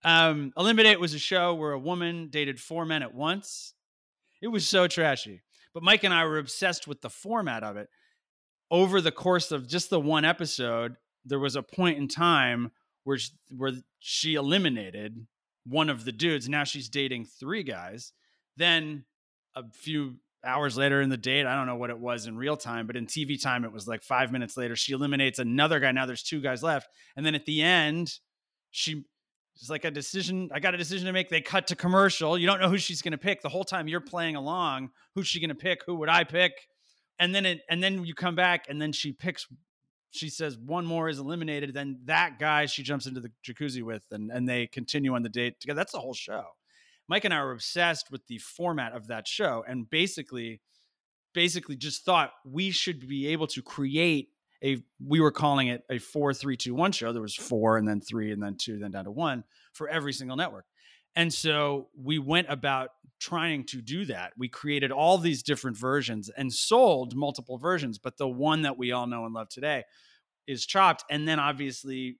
Um, 0.04 0.52
Eliminidate 0.58 1.00
was 1.00 1.14
a 1.14 1.18
show 1.18 1.54
where 1.54 1.72
a 1.72 1.78
woman 1.78 2.28
dated 2.28 2.60
four 2.60 2.84
men 2.84 3.02
at 3.02 3.14
once. 3.14 3.72
It 4.42 4.48
was 4.48 4.68
so 4.68 4.86
trashy, 4.88 5.40
but 5.72 5.82
Mike 5.82 6.04
and 6.04 6.12
I 6.12 6.26
were 6.26 6.38
obsessed 6.38 6.86
with 6.86 7.00
the 7.00 7.10
format 7.10 7.62
of 7.62 7.78
it. 7.78 7.88
Over 8.70 9.00
the 9.00 9.12
course 9.12 9.52
of 9.52 9.66
just 9.66 9.88
the 9.88 10.00
one 10.00 10.26
episode, 10.26 10.96
there 11.24 11.38
was 11.38 11.56
a 11.56 11.62
point 11.62 11.98
in 11.98 12.08
time 12.08 12.72
where 13.04 13.18
she, 13.18 13.30
where 13.56 13.72
she 13.98 14.34
eliminated 14.34 15.26
one 15.64 15.90
of 15.90 16.04
the 16.04 16.12
dudes. 16.12 16.48
Now 16.48 16.64
she's 16.64 16.88
dating 16.88 17.26
three 17.26 17.62
guys. 17.62 18.12
Then 18.56 19.04
a 19.54 19.64
few 19.70 20.16
hours 20.44 20.76
later 20.76 21.00
in 21.00 21.08
the 21.08 21.16
date, 21.16 21.46
I 21.46 21.54
don't 21.54 21.66
know 21.66 21.76
what 21.76 21.90
it 21.90 21.98
was 21.98 22.26
in 22.26 22.36
real 22.36 22.56
time, 22.56 22.86
but 22.86 22.96
in 22.96 23.06
TV 23.06 23.40
time, 23.40 23.64
it 23.64 23.72
was 23.72 23.86
like 23.86 24.02
five 24.02 24.32
minutes 24.32 24.56
later. 24.56 24.76
She 24.76 24.92
eliminates 24.92 25.38
another 25.38 25.80
guy. 25.80 25.92
Now 25.92 26.06
there's 26.06 26.22
two 26.22 26.40
guys 26.40 26.62
left, 26.62 26.88
and 27.16 27.24
then 27.24 27.34
at 27.34 27.46
the 27.46 27.62
end, 27.62 28.18
she 28.70 29.04
it's 29.56 29.70
like 29.70 29.84
a 29.84 29.90
decision. 29.90 30.50
I 30.52 30.60
got 30.60 30.74
a 30.74 30.78
decision 30.78 31.06
to 31.06 31.12
make. 31.12 31.28
They 31.28 31.40
cut 31.40 31.66
to 31.68 31.76
commercial. 31.76 32.38
You 32.38 32.46
don't 32.46 32.60
know 32.60 32.70
who 32.70 32.78
she's 32.78 33.02
going 33.02 33.12
to 33.12 33.18
pick 33.18 33.42
the 33.42 33.48
whole 33.48 33.64
time 33.64 33.86
you're 33.86 34.00
playing 34.00 34.34
along. 34.34 34.90
Who's 35.14 35.26
she 35.26 35.40
going 35.40 35.50
to 35.50 35.54
pick? 35.54 35.82
Who 35.86 35.96
would 35.96 36.08
I 36.08 36.24
pick? 36.24 36.52
And 37.18 37.34
then 37.34 37.44
it, 37.44 37.60
and 37.68 37.82
then 37.82 38.04
you 38.04 38.14
come 38.14 38.34
back, 38.34 38.66
and 38.68 38.80
then 38.80 38.92
she 38.92 39.12
picks 39.12 39.46
she 40.12 40.28
says 40.28 40.58
one 40.58 40.84
more 40.84 41.08
is 41.08 41.18
eliminated, 41.18 41.74
then 41.74 41.98
that 42.04 42.38
guy 42.38 42.66
she 42.66 42.82
jumps 42.82 43.06
into 43.06 43.20
the 43.20 43.32
jacuzzi 43.44 43.82
with, 43.82 44.04
and 44.10 44.30
and 44.30 44.48
they 44.48 44.66
continue 44.66 45.14
on 45.14 45.22
the 45.22 45.28
date 45.28 45.60
together. 45.60 45.76
That's 45.76 45.92
the 45.92 45.98
whole 45.98 46.14
show. 46.14 46.44
Mike 47.08 47.24
and 47.24 47.34
I 47.34 47.42
were 47.42 47.52
obsessed 47.52 48.10
with 48.10 48.26
the 48.26 48.38
format 48.38 48.92
of 48.92 49.08
that 49.08 49.26
show, 49.26 49.64
and 49.66 49.88
basically, 49.88 50.60
basically 51.34 51.76
just 51.76 52.04
thought 52.04 52.32
we 52.44 52.70
should 52.70 53.08
be 53.08 53.28
able 53.28 53.46
to 53.48 53.62
create 53.62 54.28
a. 54.62 54.82
We 55.04 55.20
were 55.20 55.32
calling 55.32 55.68
it 55.68 55.82
a 55.90 55.98
four, 55.98 56.34
three, 56.34 56.56
two, 56.56 56.74
one 56.74 56.92
show. 56.92 57.12
There 57.12 57.22
was 57.22 57.34
four, 57.34 57.78
and 57.78 57.88
then 57.88 58.00
three, 58.00 58.32
and 58.32 58.42
then 58.42 58.56
two, 58.56 58.78
then 58.78 58.90
down 58.90 59.04
to 59.04 59.10
one 59.10 59.44
for 59.72 59.88
every 59.88 60.12
single 60.12 60.36
network. 60.36 60.66
And 61.14 61.32
so 61.32 61.88
we 61.96 62.18
went 62.18 62.46
about 62.48 62.90
trying 63.22 63.64
to 63.64 63.80
do 63.80 64.04
that. 64.06 64.32
We 64.36 64.48
created 64.48 64.90
all 64.90 65.16
these 65.16 65.42
different 65.44 65.76
versions 65.76 66.28
and 66.36 66.52
sold 66.52 67.14
multiple 67.14 67.56
versions, 67.56 67.98
but 67.98 68.16
the 68.18 68.28
one 68.28 68.62
that 68.62 68.76
we 68.76 68.90
all 68.90 69.06
know 69.06 69.24
and 69.24 69.32
love 69.32 69.48
today 69.48 69.84
is 70.48 70.66
Chopped. 70.66 71.04
And 71.08 71.26
then 71.28 71.38
obviously, 71.38 72.18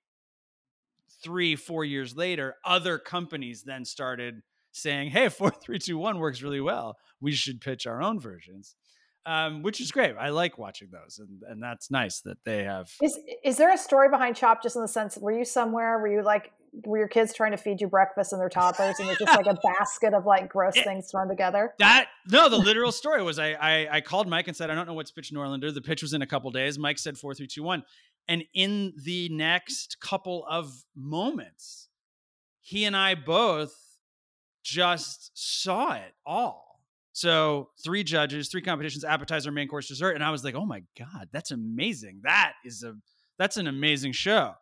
three, 1.23 1.57
four 1.57 1.85
years 1.85 2.17
later, 2.17 2.55
other 2.65 2.99
companies 2.99 3.65
then 3.65 3.85
started 3.85 4.43
saying, 4.71 5.11
hey, 5.11 5.29
4321 5.29 6.19
works 6.19 6.41
really 6.41 6.61
well. 6.61 6.97
We 7.21 7.33
should 7.33 7.61
pitch 7.61 7.87
our 7.87 8.01
own 8.01 8.21
versions. 8.21 8.77
Um, 9.25 9.63
which 9.63 9.81
is 9.81 9.93
great. 9.93 10.17
I 10.19 10.31
like 10.31 10.59
watching 10.59 10.89
those, 10.91 11.21
and, 11.21 11.43
and 11.49 11.63
that's 11.63 11.93
nice 11.93 12.23
that 12.23 12.39
they 12.45 12.65
have. 12.65 12.91
Is 13.01 13.17
is 13.45 13.57
there 13.57 13.73
a 13.73 13.79
story 13.79 14.09
behind 14.09 14.35
Chopped? 14.35 14.65
Just 14.65 14.75
in 14.75 14.83
the 14.83 14.89
sense, 14.89 15.17
were 15.17 15.31
you 15.31 15.45
somewhere? 15.45 16.01
Were 16.01 16.09
you 16.09 16.23
like 16.25 16.51
were 16.73 16.99
your 16.99 17.09
kids 17.09 17.35
trying 17.35 17.51
to 17.51 17.57
feed 17.57 17.81
you 17.81 17.87
breakfast 17.87 18.33
and 18.33 18.41
their 18.41 18.49
toddlers 18.49 18.99
and 18.99 19.09
it's 19.09 19.19
just 19.19 19.37
like 19.37 19.47
a 19.47 19.59
basket 19.79 20.15
of 20.15 20.25
like 20.25 20.49
gross 20.49 20.77
it, 20.77 20.85
things 20.85 21.11
thrown 21.11 21.29
together? 21.29 21.75
That 21.79 22.09
no 22.29 22.49
the 22.49 22.57
literal 22.57 22.93
story 22.93 23.23
was 23.23 23.39
I, 23.39 23.53
I, 23.53 23.89
I 23.97 24.01
called 24.01 24.29
mike 24.29 24.49
and 24.49 24.57
said 24.57 24.71
i 24.71 24.75
don't 24.75 24.87
know 24.87 24.95
what's 24.95 25.11
pitch 25.11 25.33
nordlander 25.33 25.73
the 25.73 25.83
pitch 25.83 26.03
was 26.03 26.15
in 26.15 26.23
a 26.23 26.27
couple 26.27 26.51
days. 26.51 26.79
Mike 26.79 26.99
said 26.99 27.19
4321 27.19 27.85
and 28.29 28.45
in 28.55 28.95
the 29.05 29.29
next 29.29 30.01
couple 30.01 30.47
of 30.49 30.85
moments 30.97 31.89
he 32.61 32.85
and 32.85 32.97
i 32.97 33.15
both 33.15 33.75
just 34.65 35.33
saw 35.35 35.95
it 35.95 36.15
all. 36.25 36.81
So 37.13 37.71
three 37.85 38.03
judges 38.03 38.49
three 38.49 38.63
competitions 38.63 39.05
appetizer 39.05 39.53
main 39.53 39.69
course 39.69 39.89
dessert 39.89 40.13
and 40.13 40.25
i 40.25 40.31
was 40.31 40.43
like 40.43 40.55
oh 40.55 40.67
my 40.67 40.83
god 40.99 41.29
that's 41.33 41.51
amazing. 41.51 42.21
That 42.25 42.55
is 42.65 42.83
a 42.83 42.95
that's 43.39 43.59
an 43.59 43.67
amazing 43.67 44.13
show. 44.13 44.55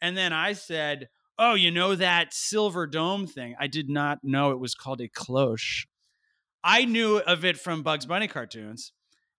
And 0.00 0.16
then 0.16 0.32
i 0.32 0.54
said 0.54 1.08
oh, 1.38 1.54
you 1.54 1.70
know 1.70 1.94
that 1.94 2.34
silver 2.34 2.86
dome 2.86 3.26
thing? 3.26 3.54
I 3.58 3.66
did 3.66 3.88
not 3.88 4.18
know 4.22 4.50
it 4.50 4.58
was 4.58 4.74
called 4.74 5.00
a 5.00 5.08
cloche. 5.08 5.86
I 6.64 6.84
knew 6.84 7.18
of 7.18 7.44
it 7.44 7.58
from 7.58 7.82
Bugs 7.82 8.06
Bunny 8.06 8.28
cartoons. 8.28 8.92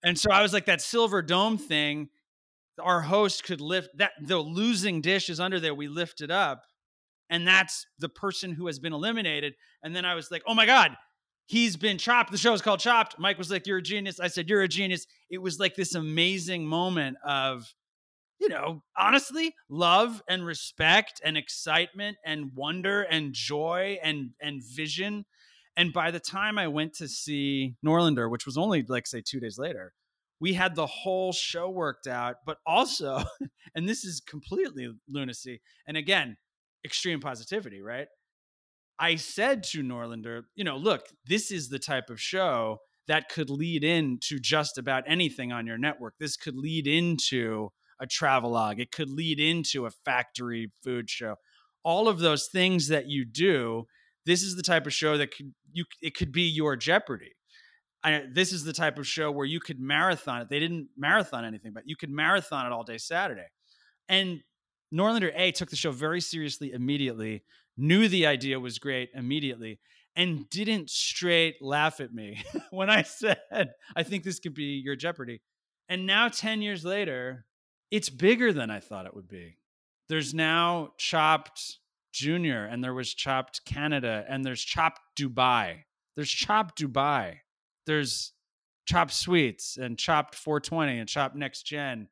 And 0.04 0.18
so 0.18 0.32
I 0.32 0.42
was 0.42 0.54
like, 0.54 0.66
that 0.66 0.82
silver 0.82 1.22
dome 1.22 1.58
thing, 1.58 2.10
our 2.82 3.02
host 3.02 3.44
could 3.44 3.60
lift 3.60 3.90
that 3.98 4.12
the 4.22 4.38
losing 4.38 5.02
dish 5.02 5.30
is 5.30 5.40
under 5.40 5.60
there. 5.60 5.76
We 5.76 5.88
lift 5.88 6.22
it 6.22 6.32
up. 6.32 6.64
And 7.30 7.48
that's 7.48 7.86
the 8.00 8.10
person 8.10 8.54
who 8.54 8.68
has 8.68 8.80
been 8.80 8.94
eliminated. 8.94 9.54
And 9.84 9.96
then 9.96 10.06
I 10.06 10.16
was 10.16 10.32
like, 10.32 10.42
oh 10.48 10.56
my 10.56 10.66
God, 10.66 10.96
he's 11.50 11.76
been 11.76 11.98
chopped. 11.98 12.32
The 12.32 12.38
show 12.38 12.54
is 12.54 12.62
called 12.62 12.80
Chopped. 12.80 13.20
Mike 13.20 13.38
was 13.38 13.52
like, 13.52 13.68
You're 13.68 13.80
a 13.80 13.84
genius. 13.84 14.20
I 14.20 14.28
said, 14.28 14.48
You're 14.48 14.62
a 14.62 14.68
genius. 14.68 15.06
It 15.30 15.40
was 15.40 15.60
like 15.60 15.76
this 15.76 15.96
amazing 15.96 16.66
moment 16.66 17.18
of 17.26 17.74
you 18.40 18.50
know, 18.50 18.84
honestly, 18.98 19.54
love 19.70 20.22
and 20.28 20.46
respect 20.46 21.22
and 21.24 21.38
excitement 21.38 22.18
and 22.26 22.52
wonder 22.56 23.02
and 23.04 23.34
joy 23.34 23.98
and 24.02 24.32
and 24.42 24.62
vision. 24.64 25.26
And 25.76 25.94
by 25.94 26.12
the 26.12 26.20
time 26.20 26.58
I 26.58 26.68
went 26.68 26.94
to 26.96 27.08
see 27.08 27.76
Nordlander, 27.86 28.30
which 28.30 28.46
was 28.46 28.58
only 28.58 28.84
like 28.88 29.08
say 29.08 29.22
2 29.26 29.40
days 29.40 29.58
later, 29.58 29.94
we 30.40 30.54
had 30.54 30.76
the 30.76 30.88
whole 30.88 31.34
show 31.34 31.70
worked 31.70 32.08
out, 32.08 32.38
but 32.46 32.58
also 32.66 33.24
and 33.76 33.88
this 33.88 34.06
is 34.06 34.22
completely 34.22 34.90
lunacy 35.08 35.62
and 35.88 35.98
again, 35.98 36.38
extreme 36.86 37.20
positivity, 37.20 37.82
right? 37.82 38.08
I 39.00 39.16
said 39.16 39.64
to 39.72 39.82
Nordlander, 39.82 40.44
you 40.56 40.66
know, 40.66 40.76
look, 40.78 41.08
this 41.26 41.52
is 41.52 41.70
the 41.70 41.80
type 41.80 42.10
of 42.10 42.20
show 42.20 42.80
that 43.08 43.30
could 43.30 43.50
lead 43.50 43.84
into 43.84 44.40
just 44.40 44.78
about 44.78 45.04
anything 45.08 45.52
on 45.52 45.66
your 45.66 45.78
network. 45.78 46.14
This 46.20 46.36
could 46.36 46.56
lead 46.56 46.86
into 46.86 47.70
a 48.00 48.08
travelogue. 48.08 48.80
It 48.80 48.92
could 48.92 49.10
lead 49.10 49.40
into 49.40 49.86
a 49.86 49.92
factory 49.92 50.72
food 50.84 51.10
show. 51.10 51.36
All 51.84 52.08
of 52.08 52.20
those 52.20 52.48
things 52.48 52.88
that 52.88 53.08
you 53.08 53.26
do, 53.26 53.86
this 54.26 54.42
is 54.42 54.56
the 54.56 54.64
type 54.64 54.86
of 54.86 54.94
show 54.94 55.18
that 55.18 55.36
could 55.36 55.54
you 55.72 55.86
it 56.02 56.16
could 56.16 56.32
be 56.32 56.44
your 56.44 56.76
Jeopardy. 56.76 57.32
I, 58.04 58.24
this 58.32 58.54
is 58.54 58.64
the 58.64 58.74
type 58.74 58.98
of 58.98 59.08
show 59.08 59.30
where 59.32 59.46
you 59.46 59.60
could 59.60 59.80
marathon 59.80 60.42
it. 60.42 60.50
They 60.50 60.60
didn't 60.60 60.88
marathon 60.98 61.44
anything, 61.44 61.74
but 61.74 61.84
you 61.86 61.96
could 61.98 62.10
marathon 62.10 62.66
it 62.66 62.72
all 62.72 62.84
day 62.84 62.98
Saturday. 62.98 63.48
And 64.08 64.42
Nordlander 64.94 65.32
A 65.36 65.52
took 65.52 65.70
the 65.70 65.76
show 65.76 65.92
very 65.92 66.22
seriously 66.22 66.72
immediately, 66.72 67.44
knew 67.78 68.08
the 68.08 68.26
idea 68.26 68.60
was 68.60 68.80
great 68.80 69.10
immediately, 69.14 69.80
and 70.16 70.50
didn't 70.50 70.90
straight 70.90 71.62
laugh 71.62 72.00
at 72.00 72.14
me 72.14 72.44
when 72.72 72.90
I 72.90 73.04
said, 73.04 73.40
I 73.96 74.04
think 74.04 74.24
this 74.24 74.40
could 74.40 74.54
be 74.54 74.82
your 74.84 74.96
Jeopardy. 74.96 75.42
And 75.88 76.06
now, 76.06 76.28
10 76.28 76.62
years 76.62 76.86
later, 76.86 77.46
it's 77.92 78.10
bigger 78.10 78.54
than 78.54 78.70
I 78.70 78.80
thought 78.80 79.06
it 79.06 79.16
would 79.16 79.28
be. 79.28 79.58
There's 80.08 80.34
now 80.34 80.94
Chopped 80.98 81.78
Junior, 82.12 82.66
and 82.66 82.84
there 82.84 82.94
was 82.94 83.14
Chopped 83.14 83.62
Canada, 83.66 84.26
and 84.28 84.44
there's 84.44 84.64
Chopped 84.64 85.02
Dubai. 85.18 85.84
There's 86.16 86.32
Chopped 86.32 86.80
Dubai. 86.80 87.38
There's 87.86 88.34
Chopped 88.86 89.14
Sweets 89.14 89.78
and 89.78 89.98
Chopped 89.98 90.36
420 90.36 91.00
and 91.00 91.08
Chopped 91.08 91.36
Next 91.36 91.64
Gen. 91.64 92.08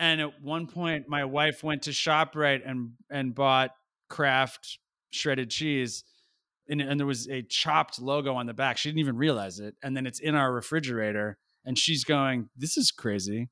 And 0.00 0.20
at 0.20 0.42
one 0.42 0.66
point, 0.66 1.04
my 1.08 1.24
wife 1.24 1.62
went 1.62 1.82
to 1.82 1.90
Shoprite 1.90 2.68
and 2.68 2.92
and 3.08 3.34
bought 3.34 3.70
Kraft 4.08 4.78
shredded 5.12 5.50
cheese, 5.50 6.02
and, 6.68 6.80
and 6.80 6.98
there 6.98 7.06
was 7.06 7.28
a 7.28 7.42
Chopped 7.42 8.00
logo 8.00 8.34
on 8.34 8.46
the 8.46 8.54
back. 8.54 8.78
She 8.78 8.88
didn't 8.88 8.98
even 8.98 9.16
realize 9.16 9.60
it, 9.60 9.76
and 9.82 9.96
then 9.96 10.06
it's 10.06 10.18
in 10.18 10.34
our 10.34 10.52
refrigerator, 10.52 11.38
and 11.64 11.78
she's 11.78 12.02
going, 12.02 12.48
"This 12.56 12.76
is 12.76 12.90
crazy." 12.90 13.48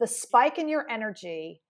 The 0.00 0.06
spike 0.06 0.58
in 0.58 0.68
your 0.68 0.88
energy 0.90 1.62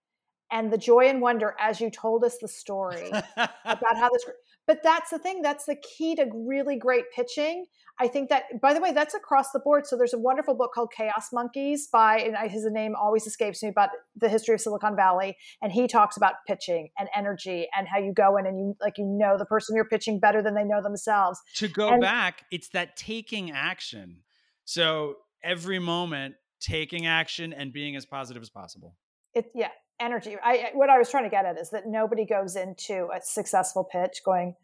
and 0.50 0.72
the 0.72 0.78
joy 0.78 1.08
and 1.08 1.20
wonder 1.20 1.54
as 1.58 1.80
you 1.80 1.90
told 1.90 2.24
us 2.24 2.38
the 2.40 2.48
story 2.48 3.08
about 3.36 3.96
how 3.96 4.08
this 4.10 4.24
but 4.66 4.82
that's 4.82 5.10
the 5.10 5.18
thing 5.18 5.42
that's 5.42 5.66
the 5.66 5.76
key 5.76 6.14
to 6.16 6.26
really 6.32 6.76
great 6.76 7.04
pitching. 7.14 7.66
I 8.00 8.08
think 8.08 8.30
that 8.30 8.44
by 8.62 8.72
the 8.72 8.80
way 8.80 8.92
that's 8.92 9.14
across 9.14 9.50
the 9.52 9.58
board. 9.58 9.86
So 9.86 9.96
there's 9.96 10.14
a 10.14 10.18
wonderful 10.18 10.54
book 10.54 10.72
called 10.74 10.90
chaos 10.96 11.28
monkeys 11.32 11.88
by 11.92 12.18
and 12.20 12.50
his 12.50 12.66
name 12.70 12.94
always 12.94 13.26
escapes 13.26 13.62
me 13.62 13.68
about 13.68 13.90
the 14.16 14.28
history 14.28 14.54
of 14.54 14.60
silicon 14.60 14.96
valley 14.96 15.36
and 15.60 15.70
he 15.70 15.86
talks 15.86 16.16
about 16.16 16.34
pitching 16.46 16.88
and 16.98 17.08
energy 17.14 17.68
and 17.76 17.86
how 17.86 17.98
you 17.98 18.12
go 18.12 18.36
in 18.36 18.46
and 18.46 18.58
you 18.58 18.74
like 18.80 18.96
you 18.96 19.04
know 19.04 19.36
the 19.36 19.44
person 19.44 19.76
you're 19.76 19.84
pitching 19.84 20.18
better 20.18 20.42
than 20.42 20.54
they 20.54 20.64
know 20.64 20.82
themselves. 20.82 21.40
To 21.56 21.68
go 21.68 21.88
and, 21.88 22.00
back 22.00 22.44
it's 22.50 22.68
that 22.70 22.96
taking 22.96 23.50
action. 23.50 24.22
So 24.64 25.16
every 25.42 25.78
moment 25.78 26.36
taking 26.64 27.06
action 27.06 27.52
and 27.52 27.72
being 27.72 27.96
as 27.96 28.06
positive 28.06 28.42
as 28.42 28.50
possible. 28.50 28.96
It 29.34 29.46
yeah, 29.54 29.68
energy. 30.00 30.36
I 30.42 30.70
what 30.74 30.90
I 30.90 30.98
was 30.98 31.10
trying 31.10 31.24
to 31.24 31.30
get 31.30 31.44
at 31.44 31.58
is 31.58 31.70
that 31.70 31.84
nobody 31.86 32.24
goes 32.24 32.56
into 32.56 33.08
a 33.14 33.20
successful 33.22 33.84
pitch 33.84 34.20
going, 34.24 34.54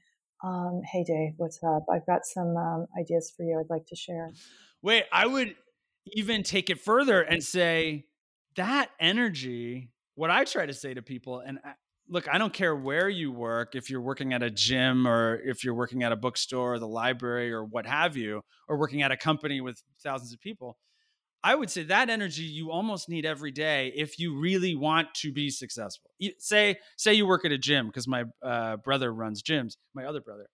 Um, 0.43 0.81
hey, 0.91 1.05
Dave, 1.05 1.33
what's 1.37 1.63
up? 1.63 1.85
I've 1.93 2.07
got 2.07 2.25
some 2.25 2.57
um, 2.57 2.87
ideas 2.99 3.33
for 3.37 3.43
you 3.43 3.61
I'd 3.61 3.73
like 3.73 3.87
to 3.87 3.97
share. 3.97 4.31
Wait, 4.83 5.05
I 5.13 5.27
would 5.27 5.55
even 6.07 6.43
take 6.43 6.71
it 6.71 6.81
further 6.81 7.21
and 7.21 7.43
say 7.43 8.07
that 8.57 8.91
energy, 8.99 9.91
what 10.15 10.31
I 10.31 10.45
try 10.45 10.67
to 10.67 10.75
say 10.75 10.95
to 10.95 11.03
people, 11.03 11.41
and 11.41 11.59
look, 12.09 12.29
I 12.33 12.39
don't 12.39 12.53
care 12.53 12.75
where 12.75 13.09
you 13.09 13.31
work, 13.31 13.75
if 13.75 13.89
you're 13.89 14.01
working 14.01 14.33
at 14.33 14.43
a 14.43 14.51
gym 14.51 15.07
or 15.07 15.41
if 15.45 15.63
you're 15.63 15.75
working 15.75 16.03
at 16.03 16.13
a 16.13 16.17
bookstore 16.17 16.75
or 16.75 16.79
the 16.79 16.89
library 16.89 17.53
or 17.53 17.65
what 17.65 17.87
have 17.87 18.17
you, 18.17 18.43
or 18.69 18.79
working 18.79 19.03
at 19.03 19.13
a 19.13 19.17
company 19.17 19.61
with 19.61 19.81
thousands 20.03 20.33
of 20.33 20.41
people. 20.41 20.77
I 21.43 21.55
would 21.55 21.71
say 21.71 21.85
that 21.85 22.11
energy 22.11 22.43
you 22.43 22.71
almost 22.71 23.09
need 23.09 23.25
every 23.25 23.51
day 23.51 23.93
if 23.97 24.19
you 24.19 24.39
really 24.39 24.75
want 24.75 25.15
to 25.17 25.33
be 25.33 25.51
successful. 25.51 26.11
say 26.39 26.77
say 26.97 27.15
you 27.15 27.27
work 27.27 27.45
at 27.45 27.53
a 27.53 27.59
gym 27.59 27.87
because 27.87 28.07
my 28.07 28.25
uh, 28.43 28.77
brother 28.77 29.13
runs 29.13 29.43
gyms, 29.43 29.77
my 29.95 30.05
other 30.05 30.21
brother. 30.21 30.49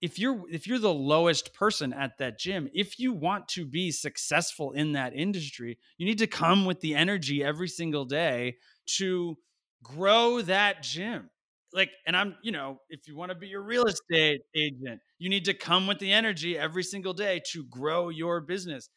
If 0.00 0.18
you're 0.18 0.42
if 0.50 0.66
you're 0.66 0.78
the 0.78 0.94
lowest 0.94 1.52
person 1.52 1.92
at 1.92 2.18
that 2.18 2.38
gym, 2.38 2.68
if 2.72 2.98
you 2.98 3.12
want 3.12 3.48
to 3.48 3.66
be 3.66 3.90
successful 3.90 4.72
in 4.72 4.92
that 4.92 5.14
industry, 5.14 5.78
you 5.98 6.06
need 6.06 6.18
to 6.18 6.26
come 6.26 6.64
with 6.64 6.80
the 6.80 6.94
energy 6.94 7.42
every 7.42 7.68
single 7.68 8.04
day 8.04 8.56
to 8.98 9.36
grow 9.82 10.42
that 10.42 10.82
gym. 10.82 11.28
Like, 11.72 11.90
and 12.06 12.16
I'm, 12.16 12.36
you 12.42 12.50
know, 12.50 12.80
if 12.88 13.06
you 13.06 13.16
want 13.16 13.30
to 13.30 13.36
be 13.36 13.46
your 13.46 13.62
real 13.62 13.84
estate 13.84 14.40
agent, 14.56 15.00
you 15.18 15.28
need 15.28 15.44
to 15.44 15.54
come 15.54 15.86
with 15.86 15.98
the 15.98 16.12
energy 16.12 16.58
every 16.58 16.82
single 16.82 17.12
day 17.12 17.40
to 17.52 17.64
grow 17.64 18.08
your 18.08 18.40
business, 18.40 18.88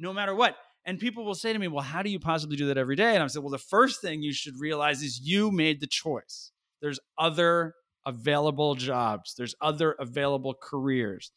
no 0.00 0.12
matter 0.12 0.34
what 0.34 0.56
and 0.88 0.98
people 0.98 1.26
will 1.26 1.34
say 1.34 1.52
to 1.52 1.58
me, 1.58 1.68
Well, 1.68 1.84
how 1.84 2.02
do 2.02 2.08
you 2.08 2.18
possibly 2.18 2.56
do 2.56 2.66
that 2.68 2.78
every 2.78 2.96
day? 2.96 3.14
And 3.14 3.22
I'm 3.22 3.42
Well, 3.42 3.50
the 3.50 3.58
first 3.58 4.00
thing 4.00 4.22
you 4.22 4.32
should 4.32 4.58
realize 4.58 5.02
is 5.02 5.20
you 5.22 5.50
made 5.52 5.82
the 5.82 5.86
choice. 5.86 6.50
There's 6.80 6.98
other 7.18 7.74
available 8.06 8.74
jobs, 8.74 9.34
there's 9.36 9.54
other 9.60 9.92
available 9.92 10.54
careers. 10.60 11.30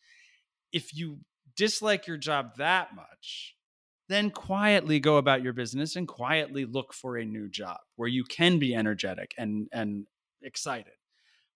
If 0.72 0.96
you 0.96 1.20
dislike 1.58 2.08
your 2.08 2.16
job 2.16 2.56
that 2.58 2.96
much, 2.96 3.56
then 4.08 4.32
quietly 4.32 5.02
go 5.02 5.18
about 5.18 5.44
your 5.44 5.52
business 5.52 5.98
and 5.98 6.08
quietly 6.08 6.64
look 6.64 6.94
for 6.94 7.18
a 7.18 7.26
new 7.26 7.50
job 7.50 7.80
where 7.98 8.08
you 8.08 8.24
can 8.24 8.58
be 8.58 8.74
energetic 8.74 9.34
and 9.38 9.68
and 9.74 10.06
excited. 10.42 10.94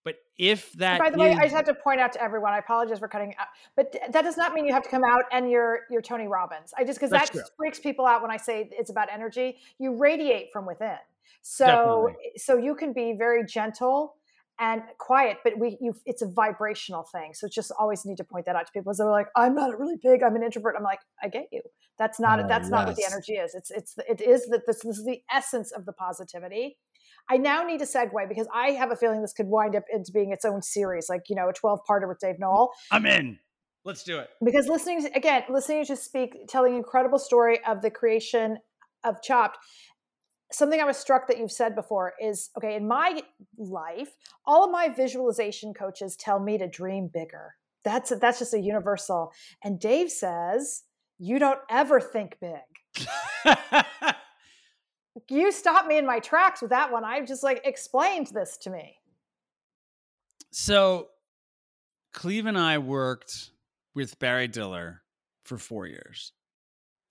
But 0.05 0.17
if 0.37 0.71
that, 0.73 0.99
by 0.99 1.09
the 1.09 1.15
is, 1.15 1.19
way, 1.19 1.33
I 1.33 1.45
just 1.45 1.55
have 1.55 1.65
to 1.65 1.73
point 1.73 1.99
out 1.99 2.13
to 2.13 2.21
everyone. 2.21 2.53
I 2.53 2.59
apologize 2.59 2.99
for 2.99 3.07
cutting 3.07 3.33
out, 3.39 3.47
but 3.75 3.93
that 4.11 4.21
does 4.21 4.37
not 4.37 4.53
mean 4.53 4.65
you 4.65 4.71
have 4.71 4.83
to 4.83 4.89
come 4.89 5.03
out 5.03 5.23
and 5.31 5.49
you're 5.49 5.79
you're 5.89 6.03
Tony 6.03 6.27
Robbins. 6.27 6.73
I 6.77 6.83
just 6.83 6.99
because 6.99 7.09
that 7.09 7.31
true. 7.31 7.41
freaks 7.57 7.79
people 7.79 8.05
out 8.05 8.21
when 8.21 8.29
I 8.29 8.37
say 8.37 8.69
it's 8.71 8.91
about 8.91 9.07
energy. 9.11 9.57
You 9.79 9.97
radiate 9.97 10.49
from 10.53 10.67
within, 10.67 10.97
so 11.41 11.65
Definitely. 11.65 12.31
so 12.37 12.57
you 12.57 12.75
can 12.75 12.93
be 12.93 13.15
very 13.17 13.47
gentle 13.47 14.15
and 14.59 14.83
quiet, 14.99 15.37
but 15.43 15.57
we 15.57 15.75
you 15.81 15.95
it's 16.05 16.21
a 16.21 16.27
vibrational 16.27 17.03
thing. 17.11 17.33
So 17.33 17.47
just 17.47 17.71
always 17.79 18.05
need 18.05 18.17
to 18.17 18.23
point 18.23 18.45
that 18.45 18.55
out 18.55 18.67
to 18.67 18.71
people. 18.71 18.93
So 18.93 19.05
they're 19.05 19.11
like, 19.11 19.29
I'm 19.35 19.55
not 19.55 19.77
really 19.79 19.97
big. 20.03 20.21
I'm 20.21 20.35
an 20.35 20.43
introvert. 20.43 20.75
I'm 20.77 20.83
like, 20.83 20.99
I 21.23 21.29
get 21.29 21.47
you. 21.51 21.61
That's 21.97 22.19
not 22.19 22.39
oh, 22.39 22.47
that's 22.47 22.65
yes. 22.65 22.71
not 22.71 22.85
what 22.85 22.95
the 22.95 23.05
energy 23.09 23.33
is. 23.33 23.55
It's 23.55 23.71
it's 23.71 23.95
it 24.07 24.21
is 24.21 24.45
that 24.51 24.67
this, 24.67 24.81
this 24.83 24.99
is 24.99 25.05
the 25.05 25.23
essence 25.33 25.71
of 25.71 25.85
the 25.87 25.93
positivity 25.93 26.77
I 27.29 27.37
now 27.37 27.63
need 27.63 27.81
a 27.81 27.85
segue 27.85 28.29
because 28.29 28.47
I 28.53 28.71
have 28.71 28.91
a 28.91 28.95
feeling 28.95 29.21
this 29.21 29.33
could 29.33 29.47
wind 29.47 29.75
up 29.75 29.83
into 29.91 30.11
being 30.11 30.31
its 30.31 30.45
own 30.45 30.61
series, 30.61 31.09
like, 31.09 31.23
you 31.29 31.35
know, 31.35 31.49
a 31.49 31.53
12 31.53 31.79
parter 31.89 32.07
with 32.07 32.19
Dave 32.19 32.39
Noll. 32.39 32.71
I'm 32.91 33.05
in. 33.05 33.39
Let's 33.83 34.03
do 34.03 34.17
it. 34.19 34.29
Because 34.43 34.67
listening, 34.67 35.07
again, 35.13 35.43
listening 35.49 35.85
to 35.85 35.95
speak, 35.95 36.47
telling 36.47 36.75
incredible 36.75 37.19
story 37.19 37.63
of 37.65 37.81
the 37.81 37.91
creation 37.91 38.57
of 39.03 39.21
Chopped, 39.21 39.57
something 40.51 40.79
I 40.79 40.85
was 40.85 40.97
struck 40.97 41.27
that 41.27 41.37
you've 41.37 41.51
said 41.51 41.75
before 41.75 42.13
is 42.21 42.49
okay, 42.57 42.75
in 42.75 42.87
my 42.87 43.21
life, 43.57 44.09
all 44.45 44.65
of 44.65 44.71
my 44.71 44.89
visualization 44.89 45.73
coaches 45.73 46.15
tell 46.15 46.39
me 46.39 46.57
to 46.57 46.67
dream 46.67 47.09
bigger. 47.13 47.55
That's 47.83 48.11
that's 48.19 48.39
just 48.39 48.53
a 48.53 48.59
universal. 48.59 49.31
And 49.63 49.79
Dave 49.79 50.09
says, 50.09 50.83
you 51.19 51.39
don't 51.39 51.59
ever 51.69 51.99
think 51.99 52.37
big. 52.41 53.05
you 55.29 55.51
stopped 55.51 55.87
me 55.87 55.97
in 55.97 56.05
my 56.05 56.19
tracks 56.19 56.61
with 56.61 56.71
that 56.71 56.91
one. 56.91 57.03
I've 57.03 57.27
just 57.27 57.43
like 57.43 57.61
explained 57.63 58.27
this 58.27 58.57
to 58.57 58.69
me. 58.69 58.97
So 60.51 61.09
Cleve 62.13 62.45
and 62.45 62.57
I 62.57 62.77
worked 62.77 63.51
with 63.93 64.19
Barry 64.19 64.47
Diller 64.47 65.01
for 65.43 65.57
four 65.57 65.87
years. 65.87 66.31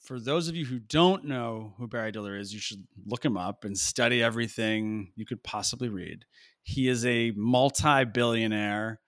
For 0.01 0.21
those 0.21 0.49
of 0.49 0.57
you 0.57 0.67
who 0.67 0.79
don't 0.79 1.25
know 1.25 1.73
who 1.79 1.89
Barry 1.89 2.13
Diller 2.13 2.37
is, 2.37 2.53
you 2.53 2.61
should 2.61 2.87
look 3.07 3.25
him 3.25 3.39
up 3.39 3.65
and 3.65 3.77
study 3.77 4.23
everything 4.23 5.13
you 5.17 5.25
could 5.25 5.43
possibly 5.43 5.89
read. 5.89 6.27
He 6.63 6.89
is 6.89 7.07
a 7.07 7.33
multi 7.37 8.05
billionaire. 8.05 9.01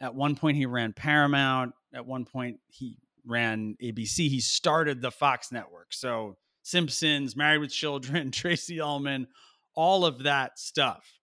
At 0.00 0.14
one 0.14 0.34
point, 0.36 0.56
he 0.58 0.66
ran 0.66 0.92
Paramount. 0.92 1.72
At 1.94 2.06
one 2.06 2.26
point, 2.26 2.60
he 2.68 2.98
ran 3.26 3.76
ABC. 3.82 4.28
He 4.28 4.40
started 4.40 5.00
the 5.00 5.10
Fox 5.10 5.52
network. 5.52 5.92
So 5.94 6.36
Simpsons, 6.62 7.36
Married 7.36 7.58
with 7.58 7.72
Children, 7.72 8.30
Tracey 8.32 8.80
Ullman, 8.80 9.26
all 9.74 10.04
of 10.04 10.24
that 10.24 10.58
stuff. 10.58 11.18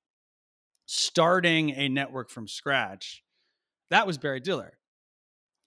Starting 0.86 1.71
a 1.71 1.88
network 1.88 2.30
from 2.30 2.47
scratch, 2.47 3.23
that 3.91 4.08
was 4.08 4.17
Barry 4.17 4.39
Diller. 4.39 4.73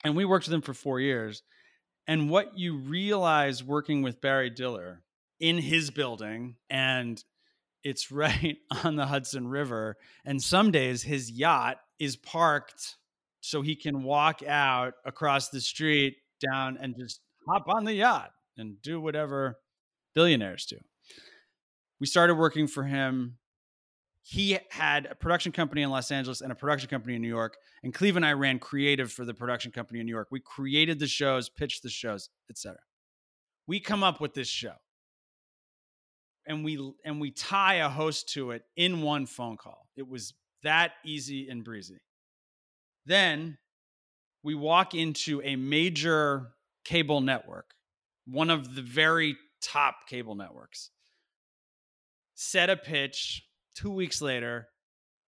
And 0.04 0.16
we 0.16 0.24
worked 0.24 0.46
with 0.46 0.54
him 0.54 0.62
for 0.62 0.74
four 0.74 1.00
years. 1.00 1.42
And 2.08 2.28
what 2.28 2.58
you 2.58 2.76
realize 2.76 3.62
working 3.62 4.02
with 4.02 4.20
Barry 4.20 4.50
Diller 4.50 5.02
in 5.38 5.58
his 5.58 5.90
building, 5.90 6.56
and 6.68 7.22
it's 7.84 8.10
right 8.12 8.56
on 8.84 8.96
the 8.96 9.06
Hudson 9.06 9.46
River. 9.46 9.96
And 10.24 10.42
some 10.42 10.70
days 10.70 11.02
his 11.02 11.30
yacht 11.30 11.78
is 11.98 12.16
parked 12.16 12.96
so 13.40 13.62
he 13.62 13.76
can 13.76 14.02
walk 14.02 14.42
out 14.46 14.94
across 15.04 15.48
the 15.48 15.60
street 15.60 16.16
down 16.40 16.78
and 16.80 16.96
just 16.96 17.20
hop 17.48 17.68
on 17.68 17.84
the 17.84 17.94
yacht 17.94 18.30
and 18.56 18.80
do 18.82 19.00
whatever 19.00 19.58
billionaires 20.14 20.66
do. 20.66 20.78
We 22.00 22.06
started 22.06 22.34
working 22.34 22.66
for 22.66 22.84
him. 22.84 23.38
He 24.22 24.58
had 24.70 25.06
a 25.06 25.14
production 25.14 25.52
company 25.52 25.82
in 25.82 25.90
Los 25.90 26.10
Angeles 26.10 26.40
and 26.40 26.52
a 26.52 26.54
production 26.54 26.88
company 26.88 27.16
in 27.16 27.22
New 27.22 27.28
York. 27.28 27.56
And 27.82 27.92
Cleve 27.92 28.16
and 28.16 28.24
I 28.24 28.32
ran 28.32 28.58
creative 28.58 29.12
for 29.12 29.24
the 29.24 29.34
production 29.34 29.72
company 29.72 30.00
in 30.00 30.06
New 30.06 30.12
York. 30.12 30.28
We 30.30 30.40
created 30.40 30.98
the 30.98 31.06
shows, 31.06 31.48
pitched 31.48 31.82
the 31.82 31.90
shows, 31.90 32.28
etc. 32.50 32.78
We 33.66 33.80
come 33.80 34.02
up 34.02 34.20
with 34.20 34.34
this 34.34 34.48
show. 34.48 34.74
And 36.46 36.64
we 36.64 36.92
and 37.04 37.20
we 37.20 37.30
tie 37.30 37.74
a 37.74 37.88
host 37.88 38.30
to 38.30 38.50
it 38.50 38.62
in 38.76 39.02
one 39.02 39.26
phone 39.26 39.56
call. 39.56 39.86
It 39.96 40.08
was 40.08 40.34
that 40.64 40.92
easy 41.04 41.48
and 41.48 41.62
breezy. 41.62 42.00
Then 43.06 43.58
we 44.42 44.54
walk 44.54 44.94
into 44.94 45.40
a 45.44 45.54
major 45.56 46.48
cable 46.84 47.20
network, 47.20 47.74
one 48.26 48.50
of 48.50 48.74
the 48.74 48.82
very 48.82 49.36
top 49.62 50.06
cable 50.08 50.34
networks. 50.34 50.90
Set 52.34 52.70
a 52.70 52.76
pitch 52.76 53.46
two 53.74 53.90
weeks 53.90 54.20
later 54.20 54.68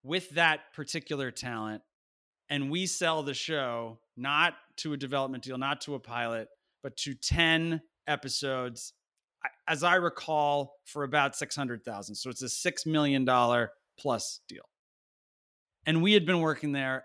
with 0.03 0.31
that 0.31 0.61
particular 0.75 1.31
talent, 1.31 1.83
and 2.51 2.71
we 2.71 2.87
sell 2.87 3.23
the 3.23 3.35
show 3.35 3.99
not 4.17 4.55
to 4.77 4.93
a 4.93 4.97
development 4.97 5.45
deal, 5.45 5.59
not 5.59 5.81
to 5.83 5.95
a 5.95 6.01
pilot, 6.01 6.49
but 6.83 6.97
to 6.99 7.15
10 7.15 7.81
episodes, 8.07 8.93
as 9.67 9.83
I 9.83 9.97
recall, 9.97 10.75
for 10.85 11.05
about 11.05 11.37
600,000. 11.37 12.15
So 12.15 12.31
it's 12.31 12.43
a 12.43 12.47
$6 12.47 12.87
million 12.87 13.27
plus 13.99 14.41
deal. 14.49 14.65
And 15.87 16.03
we 16.03 16.13
had 16.13 16.27
been 16.27 16.41
working 16.41 16.73
there. 16.73 17.05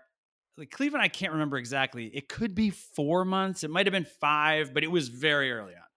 Like 0.56 0.70
Cleveland, 0.70 1.02
I 1.02 1.08
can't 1.08 1.32
remember 1.32 1.56
exactly. 1.56 2.06
It 2.06 2.28
could 2.28 2.54
be 2.54 2.70
four 2.70 3.24
months. 3.24 3.64
It 3.64 3.70
might 3.70 3.86
have 3.86 3.92
been 3.92 4.06
five, 4.20 4.74
but 4.74 4.84
it 4.84 4.90
was 4.90 5.08
very 5.08 5.50
early 5.52 5.74
on. 5.74 5.89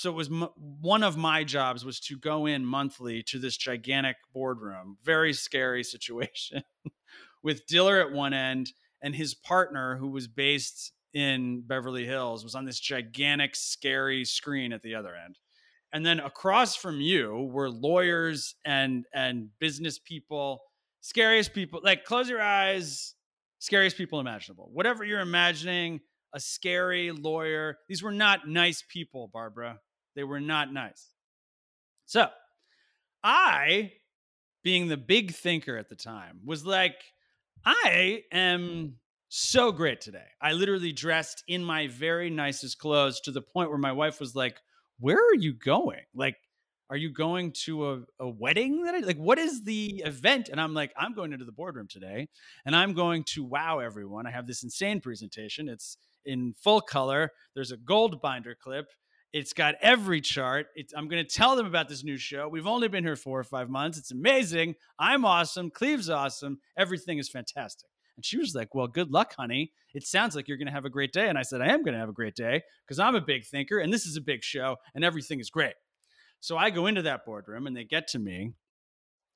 So 0.00 0.08
it 0.08 0.14
was 0.14 0.28
m- 0.28 0.48
one 0.80 1.02
of 1.02 1.18
my 1.18 1.44
jobs 1.44 1.84
was 1.84 2.00
to 2.00 2.16
go 2.16 2.46
in 2.46 2.64
monthly 2.64 3.22
to 3.24 3.38
this 3.38 3.58
gigantic 3.58 4.16
boardroom, 4.32 4.96
very 5.04 5.34
scary 5.34 5.84
situation, 5.94 6.64
with 7.42 7.66
Diller 7.66 8.00
at 8.00 8.10
one 8.10 8.32
end 8.32 8.72
and 9.02 9.14
his 9.14 9.34
partner, 9.34 9.98
who 9.98 10.08
was 10.08 10.26
based 10.26 10.92
in 11.12 11.60
Beverly 11.66 12.06
Hills, 12.06 12.44
was 12.44 12.54
on 12.54 12.64
this 12.64 12.80
gigantic, 12.80 13.54
scary 13.54 14.24
screen 14.24 14.72
at 14.72 14.80
the 14.80 14.94
other 14.94 15.14
end. 15.14 15.38
And 15.92 16.06
then 16.06 16.18
across 16.18 16.74
from 16.74 17.02
you 17.02 17.50
were 17.52 17.68
lawyers 17.68 18.54
and 18.64 19.04
and 19.12 19.50
business 19.58 19.98
people, 19.98 20.62
scariest 21.02 21.52
people. 21.52 21.82
Like 21.84 22.04
close 22.06 22.26
your 22.26 22.40
eyes, 22.40 23.16
scariest 23.58 23.98
people 23.98 24.18
imaginable. 24.18 24.70
Whatever 24.72 25.04
you're 25.04 25.20
imagining, 25.20 26.00
a 26.32 26.40
scary 26.40 27.10
lawyer. 27.10 27.76
These 27.86 28.02
were 28.02 28.12
not 28.12 28.48
nice 28.48 28.82
people, 28.88 29.28
Barbara. 29.30 29.78
They 30.14 30.24
were 30.24 30.40
not 30.40 30.72
nice. 30.72 31.08
So 32.06 32.28
I, 33.22 33.92
being 34.62 34.88
the 34.88 34.96
big 34.96 35.34
thinker 35.34 35.76
at 35.76 35.88
the 35.88 35.96
time, 35.96 36.40
was 36.44 36.64
like, 36.64 36.96
I 37.64 38.24
am 38.32 38.96
so 39.28 39.70
great 39.70 40.00
today. 40.00 40.26
I 40.40 40.52
literally 40.52 40.92
dressed 40.92 41.44
in 41.46 41.64
my 41.64 41.86
very 41.86 42.30
nicest 42.30 42.78
clothes 42.78 43.20
to 43.22 43.30
the 43.30 43.42
point 43.42 43.68
where 43.70 43.78
my 43.78 43.92
wife 43.92 44.18
was 44.18 44.34
like, 44.34 44.58
Where 44.98 45.18
are 45.18 45.36
you 45.36 45.52
going? 45.52 46.02
Like, 46.14 46.36
are 46.90 46.96
you 46.96 47.10
going 47.12 47.52
to 47.52 47.88
a, 47.88 48.00
a 48.18 48.28
wedding 48.28 48.82
that 48.82 48.96
I, 48.96 48.98
like 48.98 49.16
what 49.16 49.38
is 49.38 49.62
the 49.62 50.02
event 50.04 50.48
and 50.48 50.60
i'm 50.60 50.74
like 50.74 50.92
i'm 50.96 51.14
going 51.14 51.32
into 51.32 51.44
the 51.44 51.52
boardroom 51.52 51.86
today 51.88 52.28
and 52.66 52.74
i'm 52.74 52.92
going 52.92 53.24
to 53.28 53.44
wow 53.44 53.78
everyone 53.78 54.26
i 54.26 54.30
have 54.30 54.46
this 54.46 54.64
insane 54.64 55.00
presentation 55.00 55.68
it's 55.68 55.96
in 56.26 56.52
full 56.52 56.80
color 56.80 57.30
there's 57.54 57.70
a 57.70 57.76
gold 57.76 58.20
binder 58.20 58.56
clip 58.60 58.86
it's 59.32 59.52
got 59.52 59.76
every 59.80 60.20
chart. 60.20 60.66
It's, 60.74 60.92
i'm 60.96 61.08
going 61.08 61.24
to 61.24 61.34
tell 61.34 61.56
them 61.56 61.66
about 61.66 61.88
this 61.88 62.04
new 62.04 62.16
show. 62.16 62.48
We've 62.48 62.66
only 62.66 62.88
been 62.88 63.04
here 63.04 63.16
four 63.16 63.38
or 63.38 63.44
five 63.44 63.68
months. 63.68 63.98
It's 63.98 64.10
amazing. 64.10 64.74
I'm 64.98 65.24
awesome. 65.24 65.70
Cleve's 65.70 66.10
awesome. 66.10 66.58
Everything 66.76 67.18
is 67.18 67.28
fantastic. 67.28 67.88
And 68.16 68.24
she 68.24 68.38
was 68.38 68.54
like 68.54 68.74
well 68.74 68.88
good 68.88 69.10
luck 69.10 69.34
honey. 69.36 69.72
It 69.94 70.06
sounds 70.06 70.36
like 70.36 70.48
you're 70.48 70.56
going 70.56 70.66
to 70.66 70.72
have 70.72 70.84
a 70.84 70.90
great 70.90 71.12
day. 71.12 71.28
And 71.28 71.38
i 71.38 71.42
said 71.42 71.60
i 71.60 71.68
am 71.68 71.82
going 71.82 71.94
to 71.94 72.00
have 72.00 72.08
a 72.08 72.12
great 72.12 72.34
day 72.34 72.62
because 72.86 72.98
i'm 72.98 73.14
a 73.14 73.20
big 73.20 73.44
thinker 73.44 73.78
and 73.78 73.92
this 73.92 74.06
is 74.06 74.16
a 74.16 74.20
big 74.20 74.42
show 74.42 74.76
and 74.94 75.04
everything 75.04 75.40
is 75.40 75.50
great. 75.50 75.74
So 76.40 76.56
I 76.56 76.70
go 76.70 76.86
into 76.86 77.02
that 77.02 77.24
boardroom 77.24 77.66
and 77.66 77.76
they 77.76 77.84
get 77.84 78.08
to 78.08 78.18
me, 78.18 78.54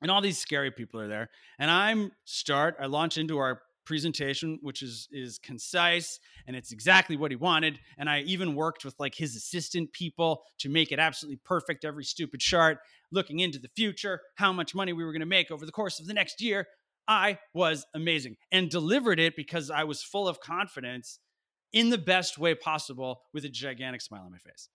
and 0.00 0.10
all 0.10 0.20
these 0.20 0.38
scary 0.38 0.70
people 0.70 1.00
are 1.00 1.08
there. 1.08 1.30
And 1.58 1.70
I'm 1.70 2.12
start, 2.24 2.76
I 2.80 2.86
launch 2.86 3.18
into 3.18 3.38
our 3.38 3.60
presentation 3.84 4.58
which 4.62 4.82
is 4.82 5.08
is 5.10 5.38
concise 5.38 6.18
and 6.46 6.56
it's 6.56 6.72
exactly 6.72 7.16
what 7.16 7.30
he 7.30 7.36
wanted 7.36 7.78
and 7.98 8.08
i 8.08 8.20
even 8.20 8.54
worked 8.54 8.84
with 8.84 8.94
like 8.98 9.14
his 9.14 9.36
assistant 9.36 9.92
people 9.92 10.42
to 10.58 10.68
make 10.68 10.92
it 10.92 10.98
absolutely 10.98 11.38
perfect 11.44 11.84
every 11.84 12.04
stupid 12.04 12.40
chart 12.40 12.78
looking 13.10 13.40
into 13.40 13.58
the 13.58 13.70
future 13.76 14.20
how 14.36 14.52
much 14.52 14.74
money 14.74 14.92
we 14.92 15.04
were 15.04 15.12
going 15.12 15.20
to 15.20 15.26
make 15.26 15.50
over 15.50 15.66
the 15.66 15.72
course 15.72 16.00
of 16.00 16.06
the 16.06 16.14
next 16.14 16.40
year 16.40 16.66
i 17.08 17.38
was 17.52 17.86
amazing 17.94 18.36
and 18.52 18.70
delivered 18.70 19.20
it 19.20 19.36
because 19.36 19.70
i 19.70 19.84
was 19.84 20.02
full 20.02 20.28
of 20.28 20.40
confidence 20.40 21.18
in 21.72 21.90
the 21.90 21.98
best 21.98 22.38
way 22.38 22.54
possible 22.54 23.22
with 23.32 23.44
a 23.44 23.48
gigantic 23.48 24.00
smile 24.00 24.22
on 24.24 24.30
my 24.30 24.38
face 24.38 24.68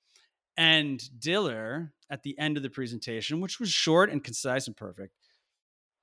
and 0.59 1.01
Diller, 1.17 1.93
at 2.09 2.23
the 2.23 2.37
end 2.37 2.57
of 2.57 2.63
the 2.63 2.69
presentation, 2.69 3.39
which 3.39 3.61
was 3.61 3.69
short 3.69 4.09
and 4.09 4.21
concise 4.21 4.67
and 4.67 4.75
perfect, 4.75 5.13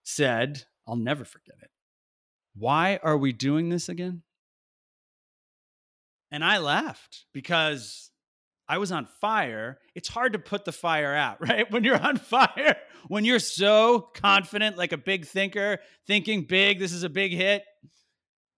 said, 0.03 0.65
I'll 0.89 0.97
never 0.97 1.27
forget 1.27 1.57
it. 1.61 1.69
Why 2.59 2.99
are 3.03 3.17
we 3.17 3.33
doing 3.33 3.69
this 3.69 3.89
again? 3.89 4.23
And 6.31 6.45
I 6.45 6.59
laughed 6.59 7.27
because 7.33 8.11
I 8.69 8.79
was 8.79 8.91
on 8.91 9.07
fire. 9.21 9.79
It's 9.95 10.09
hard 10.09 10.33
to 10.33 10.39
put 10.39 10.65
the 10.65 10.73
fire 10.73 11.15
out, 11.15 11.41
right? 11.47 11.71
When 11.71 11.85
you're 11.85 12.01
on 12.01 12.17
fire, 12.17 12.77
when 13.09 13.25
you're 13.25 13.39
so 13.39 14.01
confident, 14.15 14.77
like 14.77 14.93
a 14.93 14.99
big 14.99 15.27
thinker, 15.27 15.79
thinking 16.07 16.43
big, 16.43 16.79
this 16.79 16.93
is 16.93 17.03
a 17.03 17.09
big 17.09 17.33
hit, 17.33 17.63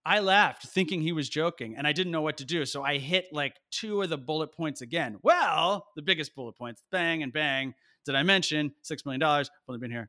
I 0.07 0.21
laughed 0.21 0.67
thinking 0.67 1.03
he 1.03 1.13
was 1.13 1.29
joking 1.29 1.77
and 1.77 1.87
I 1.87 1.93
didn't 1.93 2.13
know 2.13 2.23
what 2.23 2.39
to 2.39 2.45
do. 2.47 2.65
So 2.65 2.83
I 2.83 2.97
hit 2.97 3.27
like 3.31 3.57
two 3.71 4.01
of 4.01 4.09
the 4.09 4.17
bullet 4.17 4.55
points 4.55 4.81
again. 4.81 5.19
Well, 5.23 5.87
the 5.97 6.03
biggest 6.03 6.35
bullet 6.35 6.57
points 6.57 6.83
bang 6.91 7.23
and 7.23 7.31
bang. 7.31 7.75
Did 8.07 8.15
I 8.15 8.23
mention 8.23 8.73
$6 8.91 9.05
million? 9.05 9.23
I've 9.23 9.49
only 9.69 9.81
been 9.81 9.91
here. 9.91 10.09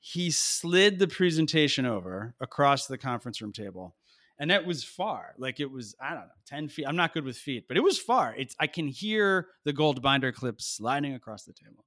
He 0.00 0.30
slid 0.30 0.98
the 0.98 1.08
presentation 1.08 1.86
over 1.86 2.34
across 2.40 2.86
the 2.86 2.98
conference 2.98 3.40
room 3.40 3.52
table. 3.52 3.96
And 4.38 4.50
that 4.50 4.66
was 4.66 4.84
far. 4.84 5.34
Like 5.38 5.60
it 5.60 5.70
was, 5.70 5.94
I 6.00 6.10
don't 6.10 6.20
know, 6.20 6.30
10 6.46 6.68
feet. 6.68 6.86
I'm 6.86 6.96
not 6.96 7.14
good 7.14 7.24
with 7.24 7.38
feet, 7.38 7.66
but 7.68 7.76
it 7.76 7.82
was 7.82 7.98
far. 7.98 8.34
It's 8.36 8.54
I 8.60 8.66
can 8.66 8.88
hear 8.88 9.48
the 9.64 9.72
gold 9.72 10.02
binder 10.02 10.30
clip 10.30 10.60
sliding 10.60 11.14
across 11.14 11.44
the 11.44 11.54
table. 11.54 11.86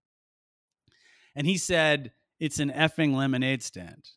And 1.36 1.46
he 1.46 1.58
said, 1.58 2.12
It's 2.40 2.60
an 2.60 2.72
effing 2.72 3.16
lemonade 3.16 3.62
stand. 3.62 4.10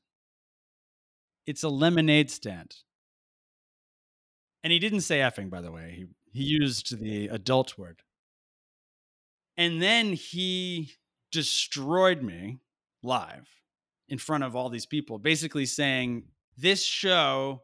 It's 1.46 1.62
a 1.62 1.68
lemonade 1.68 2.30
stand. 2.30 2.76
And 4.64 4.72
he 4.72 4.78
didn't 4.78 5.00
say 5.02 5.18
effing, 5.18 5.50
by 5.50 5.60
the 5.60 5.72
way. 5.72 5.94
He 5.96 6.06
he 6.32 6.44
used 6.44 6.98
the 6.98 7.28
adult 7.28 7.76
word. 7.76 8.02
And 9.56 9.82
then 9.82 10.14
he 10.14 10.94
destroyed 11.30 12.22
me 12.22 12.60
live 13.02 13.48
in 14.12 14.18
front 14.18 14.44
of 14.44 14.54
all 14.54 14.68
these 14.68 14.84
people, 14.84 15.18
basically 15.18 15.64
saying, 15.64 16.24
This 16.58 16.84
show, 16.84 17.62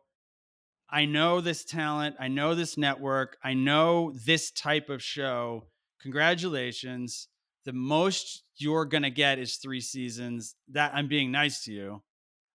I 0.89 1.05
know 1.05 1.43
this 1.43 1.63
talent, 1.63 2.17
I 2.19 2.29
know 2.29 2.55
this 2.55 2.79
network, 2.79 3.37
I 3.45 3.53
know 3.53 4.15
this 4.25 4.51
type 4.51 4.89
of 4.89 5.03
show. 5.03 5.67
Congratulations. 6.01 7.29
The 7.67 7.75
most 7.75 8.45
you're 8.57 8.87
going 8.87 9.03
to 9.03 9.11
get 9.11 9.39
is 9.39 9.57
three 9.57 9.83
seasons. 9.83 10.55
That 10.69 10.93
I'm 10.95 11.07
being 11.07 11.31
nice 11.31 11.65
to 11.65 11.73
you. 11.73 12.03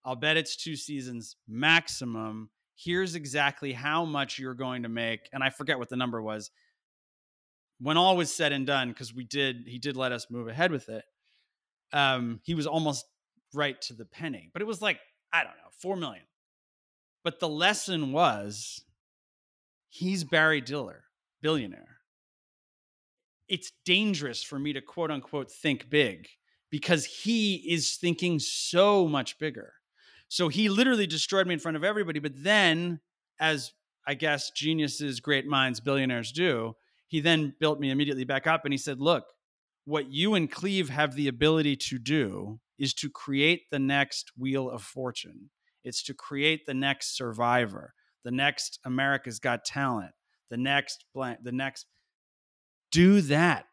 I'll 0.04 0.16
bet 0.16 0.38
it's 0.38 0.56
two 0.56 0.76
seasons 0.76 1.36
maximum. 1.48 2.50
Here's 2.76 3.14
exactly 3.14 3.74
how 3.74 4.06
much 4.06 4.40
you're 4.40 4.56
going 4.56 4.82
to 4.84 4.90
make. 4.90 5.30
And 5.32 5.44
I 5.44 5.52
forget 5.52 5.78
what 5.78 5.90
the 5.90 5.98
number 5.98 6.20
was. 6.20 6.50
When 7.80 7.98
all 7.98 8.18
was 8.18 8.34
said 8.34 8.54
and 8.54 8.66
done, 8.66 8.90
because 8.90 9.14
we 9.14 9.24
did, 9.24 9.66
he 9.68 9.78
did 9.78 9.96
let 9.96 10.12
us 10.12 10.32
move 10.32 10.48
ahead 10.48 10.72
with 10.72 10.90
it. 10.90 11.04
Um, 11.92 12.40
he 12.44 12.56
was 12.56 12.66
almost 12.66 13.06
right 13.54 13.80
to 13.84 13.94
the 13.94 14.06
penny, 14.06 14.50
but 14.54 14.62
it 14.62 14.66
was 14.66 14.82
like, 14.82 15.00
I 15.32 15.44
don't 15.44 15.56
know, 15.58 15.72
four 15.80 15.96
million. 15.96 16.24
But 17.24 17.40
the 17.40 17.50
lesson 17.50 18.12
was 18.12 18.84
he's 19.90 20.24
Barry 20.24 20.62
Diller, 20.62 21.04
billionaire. 21.42 21.98
It's 23.48 23.72
dangerous 23.86 24.44
for 24.44 24.58
me 24.58 24.74
to 24.74 24.82
quote 24.82 25.12
unquote 25.12 25.52
think 25.52 25.90
big 25.90 26.28
because 26.70 27.06
he 27.06 27.56
is 27.56 27.96
thinking 27.98 28.40
so 28.40 29.08
much 29.08 29.38
bigger. 29.38 29.74
So 30.28 30.48
he 30.48 30.70
literally 30.70 31.06
destroyed 31.06 31.46
me 31.46 31.54
in 31.54 31.60
front 31.60 31.78
of 31.78 31.84
everybody. 31.84 32.20
But 32.20 32.44
then, 32.44 33.00
as 33.40 33.72
I 34.08 34.16
guess 34.16 34.50
geniuses, 34.50 35.20
great 35.20 35.46
minds, 35.46 35.80
billionaires 35.80 36.32
do, 36.32 36.76
he 37.08 37.20
then 37.20 37.54
built 37.60 37.80
me 37.80 37.92
immediately 37.92 38.24
back 38.24 38.48
up 38.48 38.66
and 38.66 38.74
he 38.74 38.78
said, 38.78 39.00
Look, 39.00 39.26
what 39.86 40.12
you 40.12 40.34
and 40.34 40.50
Cleve 40.52 40.90
have 40.90 41.14
the 41.14 41.28
ability 41.28 41.76
to 41.76 42.00
do 42.00 42.60
is 42.78 42.94
to 42.96 43.10
create 43.10 43.70
the 43.72 43.80
next 43.80 44.32
wheel 44.38 44.70
of 44.70 44.82
fortune. 44.82 45.50
It's 45.84 46.04
to 46.04 46.14
create 46.14 46.66
the 46.66 46.74
next 46.74 47.16
survivor, 47.18 47.94
the 48.24 48.32
next 48.32 48.80
America's 48.86 49.40
Got 49.40 49.66
Talent, 49.66 50.12
the 50.50 50.58
next 50.58 51.06
blank, 51.14 51.40
the 51.44 51.52
next. 51.52 51.86
Do 52.92 53.22
that. 53.22 53.66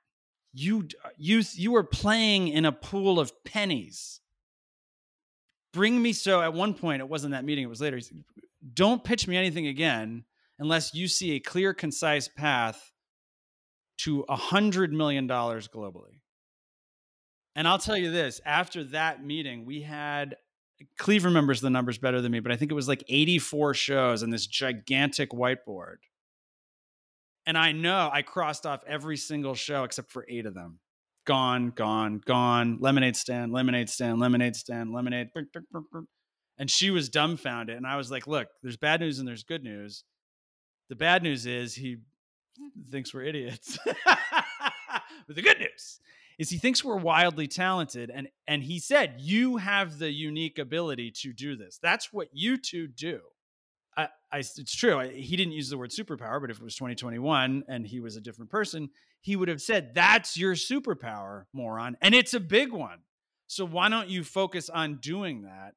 You 0.52 0.88
you 1.16 1.42
you 1.54 1.76
are 1.76 1.84
playing 1.84 2.48
in 2.48 2.64
a 2.64 2.72
pool 2.72 3.20
of 3.20 3.32
pennies 3.44 4.20
bring 5.72 6.00
me 6.00 6.12
so 6.12 6.42
at 6.42 6.52
one 6.52 6.74
point 6.74 7.00
it 7.00 7.08
wasn't 7.08 7.32
that 7.32 7.44
meeting 7.44 7.64
it 7.64 7.68
was 7.68 7.80
later 7.80 8.00
said, 8.00 8.22
don't 8.74 9.04
pitch 9.04 9.26
me 9.26 9.36
anything 9.36 9.66
again 9.66 10.24
unless 10.58 10.94
you 10.94 11.08
see 11.08 11.32
a 11.32 11.40
clear 11.40 11.72
concise 11.72 12.28
path 12.28 12.92
to 13.98 14.24
a 14.28 14.36
hundred 14.36 14.92
million 14.92 15.26
dollars 15.26 15.68
globally 15.68 16.19
and 17.54 17.66
i'll 17.68 17.78
tell 17.78 17.96
you 17.96 18.10
this 18.10 18.40
after 18.44 18.84
that 18.84 19.24
meeting 19.24 19.64
we 19.64 19.82
had 19.82 20.36
cleve 20.98 21.24
remembers 21.24 21.60
the 21.60 21.70
numbers 21.70 21.98
better 21.98 22.20
than 22.20 22.32
me 22.32 22.40
but 22.40 22.52
i 22.52 22.56
think 22.56 22.70
it 22.70 22.74
was 22.74 22.88
like 22.88 23.04
84 23.08 23.74
shows 23.74 24.22
on 24.22 24.30
this 24.30 24.46
gigantic 24.46 25.30
whiteboard 25.30 25.96
and 27.46 27.58
i 27.58 27.72
know 27.72 28.10
i 28.12 28.22
crossed 28.22 28.66
off 28.66 28.82
every 28.86 29.16
single 29.16 29.54
show 29.54 29.84
except 29.84 30.10
for 30.10 30.24
eight 30.28 30.46
of 30.46 30.54
them 30.54 30.80
gone, 31.30 31.70
gone, 31.70 32.20
gone, 32.26 32.78
lemonade 32.80 33.14
stand, 33.14 33.52
lemonade 33.52 33.88
stand, 33.88 34.18
lemonade 34.18 34.56
stand, 34.56 34.92
lemonade. 34.92 35.28
And 36.58 36.70
she 36.70 36.90
was 36.90 37.08
dumbfounded. 37.08 37.76
And 37.76 37.86
I 37.86 37.96
was 37.96 38.10
like, 38.10 38.26
look, 38.26 38.48
there's 38.62 38.76
bad 38.76 39.00
news 39.00 39.20
and 39.20 39.28
there's 39.28 39.44
good 39.44 39.62
news. 39.62 40.02
The 40.88 40.96
bad 40.96 41.22
news 41.22 41.46
is 41.46 41.74
he 41.74 41.98
thinks 42.90 43.14
we're 43.14 43.22
idiots. 43.22 43.78
but 44.04 45.36
the 45.36 45.42
good 45.42 45.60
news 45.60 46.00
is 46.40 46.48
he 46.48 46.57
thinks 46.57 46.83
we're 46.83 46.96
wildly 46.96 47.46
talented. 47.46 48.11
And, 48.12 48.29
and 48.48 48.62
he 48.62 48.79
said, 48.79 49.16
you 49.18 49.59
have 49.59 49.98
the 49.98 50.11
unique 50.11 50.59
ability 50.59 51.12
to 51.20 51.35
do 51.35 51.55
this. 51.55 51.79
That's 51.83 52.14
what 52.14 52.29
you 52.33 52.57
two 52.57 52.88
do. 52.88 53.20
I, 53.94 54.09
I, 54.33 54.38
it's 54.38 54.74
true. 54.74 54.98
I, 54.98 55.11
he 55.11 55.37
didn't 55.37 55.53
use 55.53 55.68
the 55.68 55.76
word 55.76 55.90
superpower, 55.90 56.40
but 56.40 56.50
if 56.50 56.57
it 56.57 56.64
was 56.64 56.76
2021 56.76 57.64
and 57.68 57.87
he 57.87 58.00
was 58.00 58.16
a 58.16 58.22
different 58.22 58.50
person, 58.50 58.88
he 59.20 59.37
would 59.37 59.48
have 59.48 59.61
said, 59.61 59.94
That's 59.94 60.38
your 60.38 60.55
superpower, 60.55 61.44
moron. 61.53 61.98
And 62.00 62.14
it's 62.14 62.33
a 62.33 62.40
big 62.40 62.72
one. 62.72 63.00
So 63.46 63.66
why 63.66 63.90
don't 63.90 64.09
you 64.09 64.24
focus 64.24 64.70
on 64.70 64.96
doing 64.96 65.42
that? 65.42 65.74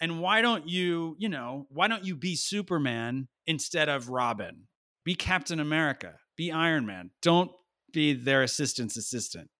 And 0.00 0.22
why 0.22 0.40
don't 0.40 0.66
you, 0.66 1.16
you 1.18 1.28
know, 1.28 1.66
why 1.68 1.86
don't 1.86 2.06
you 2.06 2.16
be 2.16 2.34
Superman 2.34 3.28
instead 3.46 3.90
of 3.90 4.08
Robin? 4.08 4.68
Be 5.04 5.14
Captain 5.14 5.60
America, 5.60 6.14
be 6.34 6.50
Iron 6.50 6.86
Man. 6.86 7.10
Don't 7.20 7.50
be 7.92 8.14
their 8.14 8.42
assistant's 8.42 8.96
assistant. 8.96 9.50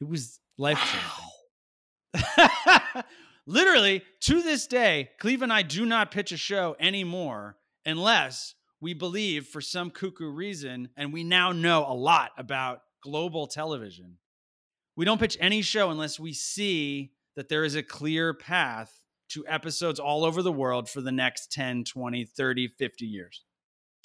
It 0.00 0.08
was 0.08 0.40
life 0.58 0.78
changing. 0.78 2.24
Wow. 2.36 3.02
literally 3.46 4.02
to 4.20 4.42
this 4.42 4.66
day, 4.66 5.10
Cleve 5.18 5.42
and 5.42 5.52
I 5.52 5.62
do 5.62 5.84
not 5.84 6.10
pitch 6.10 6.32
a 6.32 6.36
show 6.36 6.76
anymore 6.78 7.56
unless 7.84 8.54
we 8.80 8.94
believe 8.94 9.46
for 9.46 9.60
some 9.60 9.90
cuckoo 9.90 10.30
reason, 10.30 10.88
and 10.96 11.12
we 11.12 11.24
now 11.24 11.52
know 11.52 11.86
a 11.88 11.94
lot 11.94 12.32
about 12.36 12.80
global 13.02 13.46
television. 13.46 14.18
We 14.96 15.04
don't 15.04 15.20
pitch 15.20 15.36
any 15.40 15.62
show 15.62 15.90
unless 15.90 16.20
we 16.20 16.32
see 16.32 17.12
that 17.36 17.48
there 17.48 17.64
is 17.64 17.74
a 17.74 17.82
clear 17.82 18.34
path 18.34 18.92
to 19.30 19.44
episodes 19.48 19.98
all 19.98 20.24
over 20.24 20.42
the 20.42 20.52
world 20.52 20.88
for 20.88 21.00
the 21.00 21.12
next 21.12 21.50
10, 21.52 21.84
20, 21.84 22.24
30, 22.24 22.68
50 22.68 23.06
years. 23.06 23.42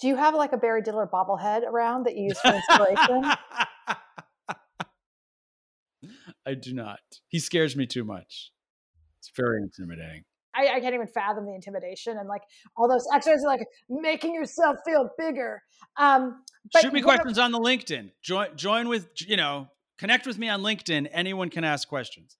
Do 0.02 0.08
you 0.08 0.16
have 0.16 0.34
like 0.34 0.54
a 0.54 0.58
Barry 0.58 0.82
Diller 0.82 1.08
bobblehead 1.12 1.64
around 1.64 2.06
that 2.06 2.16
you 2.16 2.30
use 2.30 2.40
for 2.40 2.54
inspiration? 2.54 3.26
I 6.50 6.56
do 6.56 6.74
not. 6.74 7.00
He 7.28 7.38
scares 7.40 7.76
me 7.76 7.86
too 7.86 8.04
much. 8.04 8.52
It's 9.20 9.32
very 9.36 9.62
intimidating. 9.62 10.24
I, 10.56 10.78
I, 10.78 10.80
can't 10.80 10.96
even 10.96 11.08
fathom 11.08 11.46
the 11.46 11.54
intimidation 11.54 12.18
and 12.18 12.28
like 12.28 12.42
all 12.76 12.90
those 12.90 13.06
exercises, 13.14 13.46
like 13.46 13.62
making 13.88 14.34
yourself 14.34 14.78
feel 14.84 15.08
bigger. 15.18 15.62
Um, 15.98 16.42
Shoot 16.82 16.92
me 16.92 17.02
questions 17.02 17.38
on 17.38 17.52
the 17.52 17.60
LinkedIn. 17.60 18.12
Join, 18.24 18.58
join 18.58 18.90
with 18.90 19.10
you 19.20 19.38
know, 19.38 19.68
connect 20.00 20.26
with 20.26 20.40
me 20.40 20.50
on 20.50 20.62
LinkedIn. 20.62 21.08
Anyone 21.12 21.50
can 21.50 21.64
ask 21.64 21.88
questions. 21.88 22.36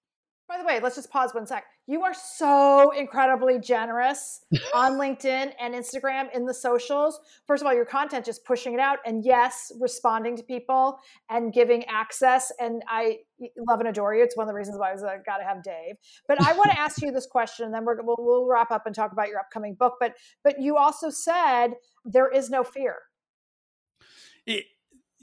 By 0.50 0.58
the 0.58 0.64
way, 0.64 0.80
let's 0.80 0.96
just 0.96 1.12
pause 1.12 1.32
one 1.32 1.46
sec. 1.46 1.62
You 1.86 2.02
are 2.02 2.12
so 2.12 2.90
incredibly 2.90 3.60
generous 3.60 4.40
on 4.74 4.94
LinkedIn 4.94 5.52
and 5.60 5.74
Instagram 5.74 6.26
in 6.34 6.44
the 6.44 6.52
socials. 6.52 7.20
First 7.46 7.62
of 7.62 7.68
all, 7.68 7.72
your 7.72 7.84
content 7.84 8.24
just 8.24 8.44
pushing 8.44 8.74
it 8.74 8.80
out, 8.80 8.98
and 9.06 9.24
yes, 9.24 9.70
responding 9.78 10.36
to 10.38 10.42
people 10.42 10.98
and 11.28 11.52
giving 11.52 11.84
access. 11.84 12.50
And 12.58 12.82
I 12.88 13.18
love 13.68 13.78
and 13.78 13.88
adore 13.90 14.16
you. 14.16 14.24
It's 14.24 14.36
one 14.36 14.42
of 14.42 14.48
the 14.48 14.56
reasons 14.56 14.76
why 14.76 14.90
I 14.90 14.92
was 14.92 15.02
like, 15.02 15.24
got 15.24 15.36
to 15.36 15.44
have 15.44 15.62
Dave. 15.62 15.94
But 16.26 16.44
I 16.44 16.52
want 16.54 16.72
to 16.72 16.80
ask 16.80 17.00
you 17.00 17.12
this 17.12 17.26
question, 17.26 17.66
and 17.66 17.72
then 17.72 17.84
we're, 17.84 18.02
we'll, 18.02 18.16
we'll 18.18 18.48
wrap 18.48 18.72
up 18.72 18.86
and 18.86 18.94
talk 18.94 19.12
about 19.12 19.28
your 19.28 19.38
upcoming 19.38 19.74
book. 19.74 19.98
But 20.00 20.14
but 20.42 20.60
you 20.60 20.76
also 20.76 21.10
said 21.10 21.74
there 22.04 22.28
is 22.28 22.50
no 22.50 22.64
fear. 22.64 22.96
It, 24.46 24.64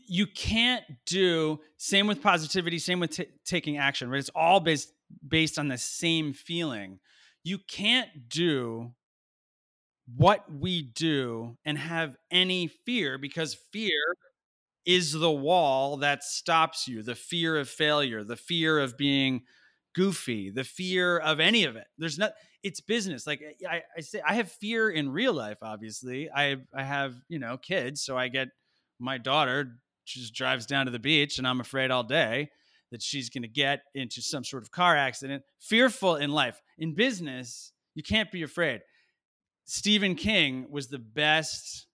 you 0.08 0.26
can't 0.26 0.86
do 1.06 1.60
same 1.76 2.08
with 2.08 2.22
positivity 2.22 2.80
same 2.80 3.02
with 3.02 3.12
t- 3.12 3.28
taking 3.44 3.78
action 3.78 4.10
right 4.10 4.20
it's 4.20 4.30
all 4.34 4.62
based 4.62 4.94
based 5.28 5.58
on 5.60 5.68
the 5.68 5.78
same 5.78 6.34
feeling. 6.34 7.00
You 7.44 7.60
can't 7.60 8.30
do 8.30 8.94
what 10.16 10.46
we 10.52 10.82
do 10.82 11.58
and 11.66 11.78
have 11.78 12.16
any 12.32 12.68
fear 12.68 13.18
because 13.18 13.56
fear 13.72 14.16
is 14.86 15.12
the 15.14 15.32
wall 15.32 15.98
that 15.98 16.24
stops 16.24 16.88
you 16.88 17.04
the 17.04 17.16
fear 17.16 17.58
of 17.58 17.70
failure, 17.70 18.24
the 18.24 18.38
fear 18.38 18.80
of 18.80 18.98
being 18.98 19.44
goofy, 19.96 20.50
the 20.50 20.64
fear 20.64 21.18
of 21.18 21.40
any 21.40 21.66
of 21.66 21.76
it. 21.76 21.86
There's 21.98 22.18
not, 22.18 22.34
it's 22.64 22.82
business. 22.82 23.28
Like 23.28 23.42
eh, 23.42 23.68
I, 23.70 23.84
I 23.98 24.02
say, 24.02 24.22
I 24.26 24.36
have 24.36 24.52
fear 24.52 24.90
in 24.90 25.10
real 25.12 25.34
life, 25.34 25.58
obviously. 25.62 26.30
I, 26.34 26.58
I 26.74 26.84
have, 26.84 27.16
you 27.30 27.40
know, 27.40 27.58
kids. 27.58 28.02
So 28.04 28.18
I 28.18 28.30
get 28.30 28.50
my 29.00 29.18
daughter 29.18 29.80
just 30.06 30.34
drives 30.34 30.66
down 30.66 30.86
to 30.86 30.92
the 30.92 31.00
beach 31.00 31.38
and 31.38 31.48
I'm 31.48 31.60
afraid 31.60 31.92
all 31.92 32.04
day 32.04 32.50
that 32.92 33.02
she's 33.02 33.30
going 33.30 33.44
to 33.44 33.48
get 33.48 33.82
into 33.94 34.22
some 34.22 34.44
sort 34.44 34.64
of 34.64 34.72
car 34.72 34.96
accident, 34.96 35.44
fearful 35.60 36.16
in 36.16 36.32
life. 36.32 36.62
In 36.78 36.94
business, 36.94 37.72
you 37.96 38.04
can't 38.04 38.32
be 38.32 38.44
afraid. 38.44 38.82
Stephen 39.66 40.16
King 40.16 40.68
was 40.70 40.88
the 40.88 41.00
best 41.00 41.88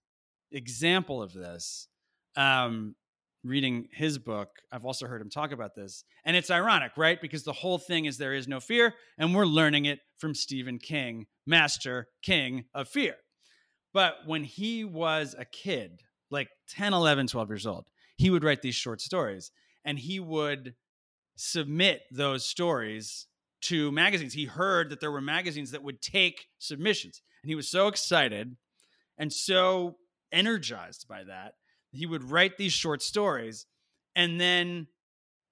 example 0.52 1.22
of 1.22 1.34
this. 1.34 1.88
Um, 2.36 2.96
reading 3.44 3.90
his 3.92 4.18
book, 4.18 4.50
I've 4.72 4.86
also 4.86 5.06
heard 5.06 5.22
him 5.22 5.30
talk 5.30 5.52
about 5.52 5.76
this. 5.76 6.04
And 6.24 6.36
it's 6.38 6.50
ironic, 6.50 6.94
right? 6.96 7.20
Because 7.20 7.44
the 7.44 7.54
whole 7.54 7.78
thing 7.78 8.06
is 8.06 8.18
there 8.18 8.34
is 8.34 8.48
no 8.48 8.60
fear, 8.60 8.94
and 9.18 9.36
we're 9.36 9.46
learning 9.46 9.86
it 9.86 10.00
from 10.18 10.34
Stephen 10.34 10.80
King, 10.80 11.26
master 11.46 12.08
king 12.22 12.66
of 12.74 12.88
fear. 12.88 13.16
But 13.94 14.20
when 14.26 14.44
he 14.44 14.86
was 14.86 15.36
a 15.38 15.46
kid, 15.46 16.02
like 16.32 16.50
10, 16.70 16.94
11, 16.94 17.28
12 17.28 17.50
years 17.50 17.68
old, 17.68 17.88
he 18.18 18.30
would 18.30 18.44
write 18.44 18.62
these 18.62 18.76
short 18.76 19.02
stories 19.02 19.52
and 19.86 20.00
he 20.00 20.20
would 20.20 20.76
submit 21.36 22.02
those 22.12 22.46
stories 22.46 23.28
to 23.62 23.92
magazines. 23.92 24.34
He 24.34 24.46
heard 24.46 24.90
that 24.90 25.00
there 25.00 25.12
were 25.12 25.22
magazines 25.22 25.72
that 25.72 25.84
would 25.84 26.02
take 26.02 26.48
submissions, 26.60 27.22
and 27.42 27.50
he 27.50 27.56
was 27.56 27.70
so 27.70 27.88
excited 27.88 28.56
and 29.18 29.32
so 29.32 29.98
energized 30.32 31.08
by 31.08 31.24
that. 31.24 31.54
He 31.92 32.06
would 32.06 32.24
write 32.24 32.58
these 32.58 32.74
short 32.74 33.02
stories 33.02 33.66
and 34.16 34.40
then 34.40 34.88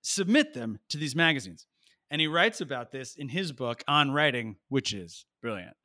submit 0.02 0.54
them 0.54 0.80
to 0.90 0.98
these 0.98 1.16
magazines. 1.16 1.68
And 2.10 2.20
he 2.20 2.28
writes 2.28 2.60
about 2.60 2.92
this 2.92 3.16
in 3.16 3.30
his 3.30 3.52
book 3.52 3.84
on 3.88 4.12
writing, 4.12 4.58
which 4.68 4.94
is 4.94 5.26
brilliant. 5.42 5.76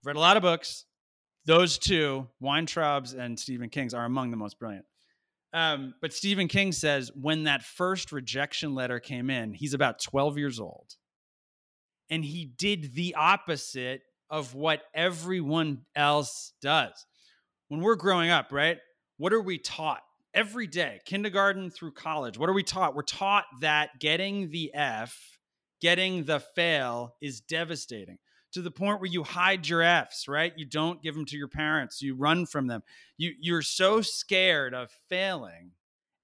I've 0.00 0.06
read 0.06 0.16
a 0.16 0.20
lot 0.20 0.36
of 0.36 0.42
books. 0.42 0.86
Those 1.44 1.78
two, 1.78 2.28
Weintraub's 2.42 3.14
and 3.14 3.38
Stephen 3.38 3.68
King's, 3.68 3.94
are 3.94 4.04
among 4.04 4.30
the 4.30 4.36
most 4.36 4.58
brilliant. 4.58 4.86
Um, 5.52 5.94
but 6.00 6.12
Stephen 6.12 6.48
King 6.48 6.72
says 6.72 7.10
when 7.14 7.44
that 7.44 7.62
first 7.62 8.12
rejection 8.12 8.74
letter 8.74 9.00
came 9.00 9.30
in, 9.30 9.54
he's 9.54 9.74
about 9.74 10.00
12 10.00 10.38
years 10.38 10.60
old. 10.60 10.94
And 12.10 12.24
he 12.24 12.44
did 12.44 12.94
the 12.94 13.14
opposite 13.14 14.02
of 14.30 14.54
what 14.54 14.82
everyone 14.94 15.82
else 15.96 16.52
does. 16.60 17.06
When 17.68 17.80
we're 17.80 17.96
growing 17.96 18.30
up, 18.30 18.48
right? 18.52 18.78
What 19.16 19.32
are 19.32 19.40
we 19.40 19.58
taught 19.58 20.02
every 20.34 20.66
day, 20.66 21.00
kindergarten 21.04 21.70
through 21.70 21.92
college? 21.92 22.38
What 22.38 22.48
are 22.48 22.54
we 22.54 22.62
taught? 22.62 22.94
We're 22.94 23.02
taught 23.02 23.44
that 23.60 23.98
getting 24.00 24.50
the 24.50 24.72
F, 24.74 25.38
getting 25.80 26.24
the 26.24 26.40
fail 26.40 27.14
is 27.20 27.40
devastating 27.40 28.18
to 28.52 28.62
the 28.62 28.70
point 28.70 29.00
where 29.00 29.10
you 29.10 29.22
hide 29.22 29.68
your 29.68 29.82
F's, 29.82 30.26
right? 30.28 30.52
You 30.56 30.64
don't 30.64 31.02
give 31.02 31.14
them 31.14 31.26
to 31.26 31.36
your 31.36 31.48
parents. 31.48 32.00
You 32.00 32.14
run 32.14 32.46
from 32.46 32.66
them. 32.66 32.82
You 33.16 33.32
you're 33.40 33.62
so 33.62 34.00
scared 34.00 34.74
of 34.74 34.90
failing 35.08 35.72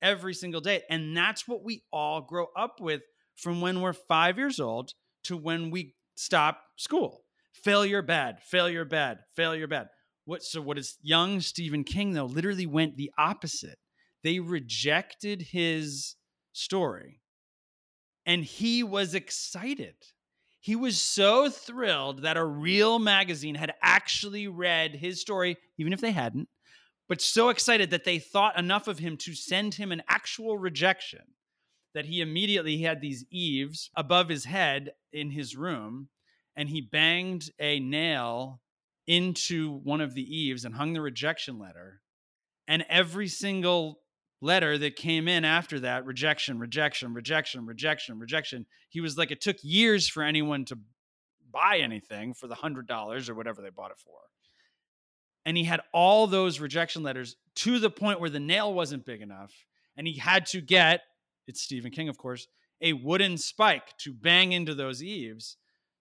every 0.00 0.34
single 0.34 0.60
day. 0.60 0.82
And 0.88 1.16
that's 1.16 1.46
what 1.48 1.64
we 1.64 1.82
all 1.92 2.20
grow 2.20 2.46
up 2.56 2.80
with 2.80 3.02
from 3.36 3.60
when 3.60 3.80
we're 3.80 3.92
5 3.92 4.38
years 4.38 4.60
old 4.60 4.92
to 5.24 5.36
when 5.36 5.70
we 5.70 5.94
stop 6.14 6.60
school. 6.76 7.24
Failure 7.52 8.02
bad, 8.02 8.40
failure 8.42 8.84
bad, 8.84 9.20
failure 9.34 9.66
bad. 9.66 9.88
What 10.24 10.42
so 10.42 10.60
what 10.60 10.78
is 10.78 10.98
young 11.02 11.40
Stephen 11.40 11.84
King 11.84 12.12
though 12.12 12.26
literally 12.26 12.66
went 12.66 12.96
the 12.96 13.10
opposite. 13.18 13.78
They 14.22 14.40
rejected 14.40 15.42
his 15.42 16.16
story 16.52 17.20
and 18.24 18.44
he 18.44 18.82
was 18.82 19.14
excited 19.14 19.96
he 20.64 20.76
was 20.76 20.98
so 20.98 21.50
thrilled 21.50 22.22
that 22.22 22.38
a 22.38 22.44
real 22.44 22.98
magazine 22.98 23.54
had 23.54 23.74
actually 23.82 24.48
read 24.48 24.94
his 24.94 25.20
story, 25.20 25.58
even 25.76 25.92
if 25.92 26.00
they 26.00 26.10
hadn't, 26.10 26.48
but 27.06 27.20
so 27.20 27.50
excited 27.50 27.90
that 27.90 28.04
they 28.04 28.18
thought 28.18 28.58
enough 28.58 28.88
of 28.88 28.98
him 28.98 29.18
to 29.18 29.34
send 29.34 29.74
him 29.74 29.92
an 29.92 30.02
actual 30.08 30.56
rejection 30.56 31.20
that 31.92 32.06
he 32.06 32.22
immediately 32.22 32.78
had 32.78 33.02
these 33.02 33.26
eaves 33.30 33.90
above 33.94 34.30
his 34.30 34.46
head 34.46 34.92
in 35.12 35.32
his 35.32 35.54
room 35.54 36.08
and 36.56 36.70
he 36.70 36.80
banged 36.80 37.50
a 37.60 37.78
nail 37.78 38.62
into 39.06 39.70
one 39.70 40.00
of 40.00 40.14
the 40.14 40.22
eaves 40.22 40.64
and 40.64 40.76
hung 40.76 40.94
the 40.94 41.02
rejection 41.02 41.58
letter. 41.58 42.00
And 42.66 42.86
every 42.88 43.28
single 43.28 43.98
letter 44.44 44.76
that 44.78 44.96
came 44.96 45.26
in 45.26 45.44
after 45.44 45.80
that 45.80 46.04
rejection, 46.04 46.58
rejection, 46.58 47.14
rejection, 47.14 47.66
rejection, 47.66 48.18
rejection. 48.18 48.66
He 48.88 49.00
was 49.00 49.16
like, 49.16 49.30
it 49.30 49.40
took 49.40 49.56
years 49.62 50.08
for 50.08 50.22
anyone 50.22 50.64
to 50.66 50.78
buy 51.50 51.78
anything 51.78 52.34
for 52.34 52.46
the 52.46 52.54
hundred 52.54 52.86
dollars 52.86 53.28
or 53.28 53.34
whatever 53.34 53.62
they 53.62 53.70
bought 53.70 53.90
it 53.90 53.98
for. 53.98 54.18
And 55.46 55.56
he 55.56 55.64
had 55.64 55.80
all 55.92 56.26
those 56.26 56.60
rejection 56.60 57.02
letters 57.02 57.36
to 57.56 57.78
the 57.78 57.90
point 57.90 58.20
where 58.20 58.30
the 58.30 58.40
nail 58.40 58.72
wasn't 58.72 59.04
big 59.04 59.20
enough. 59.20 59.52
And 59.96 60.06
he 60.06 60.18
had 60.18 60.46
to 60.46 60.60
get, 60.60 61.02
it's 61.46 61.62
Stephen 61.62 61.90
King, 61.90 62.08
of 62.08 62.18
course, 62.18 62.46
a 62.80 62.92
wooden 62.92 63.38
spike 63.38 63.96
to 63.98 64.12
bang 64.12 64.52
into 64.52 64.74
those 64.74 65.02
eaves 65.02 65.56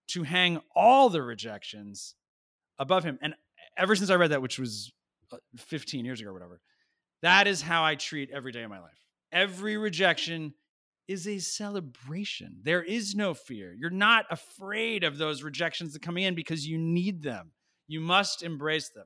to 0.08 0.24
hang 0.24 0.60
all 0.76 1.10
the 1.10 1.22
rejections 1.22 2.16
above 2.80 3.04
him. 3.04 3.20
And 3.22 3.36
ever 3.78 3.96
since 3.96 4.10
I 4.10 4.16
read 4.16 4.32
that, 4.32 4.42
which 4.42 4.60
was 4.60 4.92
uh, 5.32 5.38
15 5.58 6.06
years 6.06 6.20
ago 6.20 6.30
or 6.30 6.34
whatever, 6.34 6.60
that 7.24 7.48
is 7.48 7.62
how 7.62 7.86
I 7.86 7.96
treat 7.96 8.30
every 8.32 8.52
day 8.52 8.64
of 8.64 8.70
my 8.70 8.80
life. 8.80 8.92
Every 9.32 9.78
rejection 9.78 10.54
is 11.08 11.26
a 11.26 11.40
celebration. 11.40 12.58
There 12.64 12.84
is 12.84 13.16
no 13.16 13.34
fear. 13.34 13.74
You're 13.74 13.90
not 13.90 14.26
afraid 14.30 15.06
of 15.06 15.18
those 15.18 15.42
rejections 15.42 15.94
that 15.94 16.02
come 16.02 16.18
in 16.18 16.36
because 16.36 16.68
you 16.68 16.78
need 16.78 17.24
them. 17.24 17.52
You 17.88 18.02
must 18.02 18.44
embrace 18.44 18.90
them. 18.90 19.06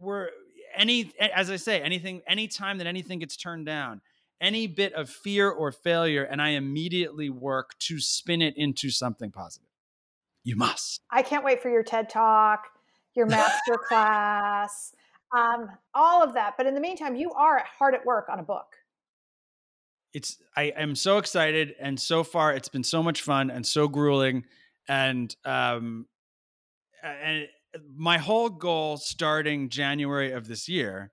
We're 0.00 0.28
any 0.74 1.12
as 1.20 1.50
I 1.50 1.56
say, 1.56 1.82
anything 1.82 2.22
anytime 2.26 2.78
that 2.78 2.86
anything 2.86 3.18
gets 3.18 3.36
turned 3.36 3.66
down, 3.66 4.00
any 4.40 4.66
bit 4.66 4.94
of 4.94 5.10
fear 5.10 5.50
or 5.50 5.70
failure 5.70 6.24
and 6.24 6.40
I 6.40 6.50
immediately 6.50 7.28
work 7.28 7.78
to 7.80 8.00
spin 8.00 8.40
it 8.40 8.54
into 8.56 8.90
something 8.90 9.30
positive. 9.30 9.68
You 10.44 10.56
must. 10.56 11.02
I 11.10 11.20
can't 11.20 11.44
wait 11.44 11.62
for 11.62 11.68
your 11.68 11.82
TED 11.82 12.08
Talk, 12.08 12.68
your 13.14 13.26
master 13.26 13.76
class 13.86 14.94
um, 15.36 15.70
all 15.94 16.22
of 16.22 16.34
that. 16.34 16.54
But 16.56 16.66
in 16.66 16.74
the 16.74 16.80
meantime, 16.80 17.16
you 17.16 17.32
are 17.32 17.64
hard 17.78 17.94
at 17.94 18.04
work 18.04 18.28
on 18.28 18.38
a 18.38 18.42
book. 18.42 18.76
It's 20.12 20.38
I 20.56 20.64
am 20.76 20.96
so 20.96 21.18
excited, 21.18 21.74
and 21.80 21.98
so 21.98 22.24
far 22.24 22.52
it's 22.52 22.68
been 22.68 22.82
so 22.82 23.02
much 23.02 23.22
fun 23.22 23.50
and 23.50 23.64
so 23.64 23.86
grueling, 23.86 24.44
and 24.88 25.34
um, 25.44 26.06
and 27.02 27.48
my 27.94 28.18
whole 28.18 28.48
goal 28.48 28.96
starting 28.96 29.68
January 29.68 30.32
of 30.32 30.48
this 30.48 30.68
year 30.68 31.12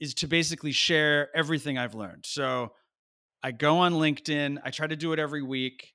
is 0.00 0.14
to 0.14 0.26
basically 0.26 0.72
share 0.72 1.34
everything 1.36 1.78
I've 1.78 1.94
learned. 1.94 2.26
So 2.26 2.72
I 3.42 3.52
go 3.52 3.78
on 3.78 3.94
LinkedIn. 3.94 4.58
I 4.64 4.70
try 4.70 4.86
to 4.86 4.96
do 4.96 5.12
it 5.12 5.18
every 5.18 5.42
week. 5.42 5.94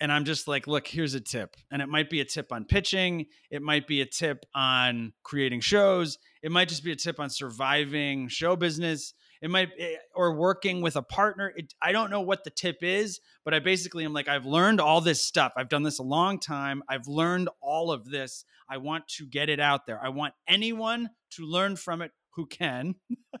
And 0.00 0.10
I'm 0.10 0.24
just 0.24 0.48
like, 0.48 0.66
look, 0.66 0.86
here's 0.86 1.14
a 1.14 1.20
tip. 1.20 1.56
And 1.70 1.82
it 1.82 1.88
might 1.88 2.08
be 2.08 2.20
a 2.20 2.24
tip 2.24 2.52
on 2.52 2.64
pitching, 2.64 3.26
it 3.50 3.62
might 3.62 3.86
be 3.86 4.00
a 4.00 4.06
tip 4.06 4.44
on 4.54 5.12
creating 5.22 5.60
shows, 5.60 6.18
it 6.42 6.50
might 6.50 6.68
just 6.68 6.84
be 6.84 6.92
a 6.92 6.96
tip 6.96 7.20
on 7.20 7.30
surviving 7.30 8.28
show 8.28 8.56
business. 8.56 9.14
It 9.42 9.48
might 9.50 9.70
eh, 9.78 9.96
or 10.14 10.34
working 10.34 10.82
with 10.82 10.96
a 10.96 11.02
partner. 11.02 11.52
It, 11.56 11.72
I 11.80 11.92
don't 11.92 12.10
know 12.10 12.20
what 12.20 12.44
the 12.44 12.50
tip 12.50 12.78
is, 12.82 13.20
but 13.44 13.54
I 13.54 13.58
basically 13.58 14.04
am 14.04 14.12
like 14.12 14.28
I've 14.28 14.44
learned 14.44 14.80
all 14.80 15.00
this 15.00 15.24
stuff. 15.24 15.52
I've 15.56 15.70
done 15.70 15.82
this 15.82 15.98
a 15.98 16.02
long 16.02 16.38
time. 16.38 16.82
I've 16.88 17.06
learned 17.06 17.48
all 17.62 17.90
of 17.90 18.10
this. 18.10 18.44
I 18.68 18.76
want 18.76 19.08
to 19.16 19.26
get 19.26 19.48
it 19.48 19.58
out 19.58 19.86
there. 19.86 19.98
I 20.02 20.10
want 20.10 20.34
anyone 20.46 21.08
to 21.32 21.44
learn 21.44 21.76
from 21.76 22.02
it 22.02 22.12
who 22.34 22.46
can. 22.46 22.96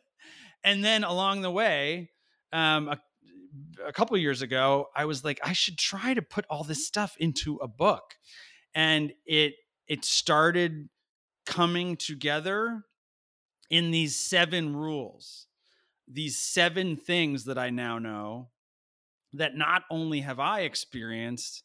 and 0.64 0.82
then 0.82 1.04
along 1.04 1.42
the 1.42 1.50
way, 1.50 2.10
um, 2.52 2.88
a, 2.88 2.98
a 3.84 3.92
couple 3.92 4.16
years 4.16 4.42
ago, 4.42 4.88
I 4.94 5.04
was 5.04 5.24
like, 5.24 5.40
I 5.42 5.52
should 5.52 5.78
try 5.78 6.14
to 6.14 6.22
put 6.22 6.44
all 6.50 6.64
this 6.64 6.86
stuff 6.86 7.16
into 7.18 7.56
a 7.56 7.68
book, 7.68 8.16
and 8.74 9.12
it 9.26 9.54
it 9.86 10.04
started 10.04 10.88
coming 11.46 11.96
together 11.96 12.84
in 13.70 13.90
these 13.90 14.16
seven 14.16 14.74
rules, 14.74 15.46
these 16.06 16.38
seven 16.38 16.96
things 16.96 17.44
that 17.44 17.58
I 17.58 17.70
now 17.70 17.98
know 17.98 18.50
that 19.32 19.56
not 19.56 19.82
only 19.90 20.20
have 20.20 20.40
I 20.40 20.60
experienced, 20.60 21.62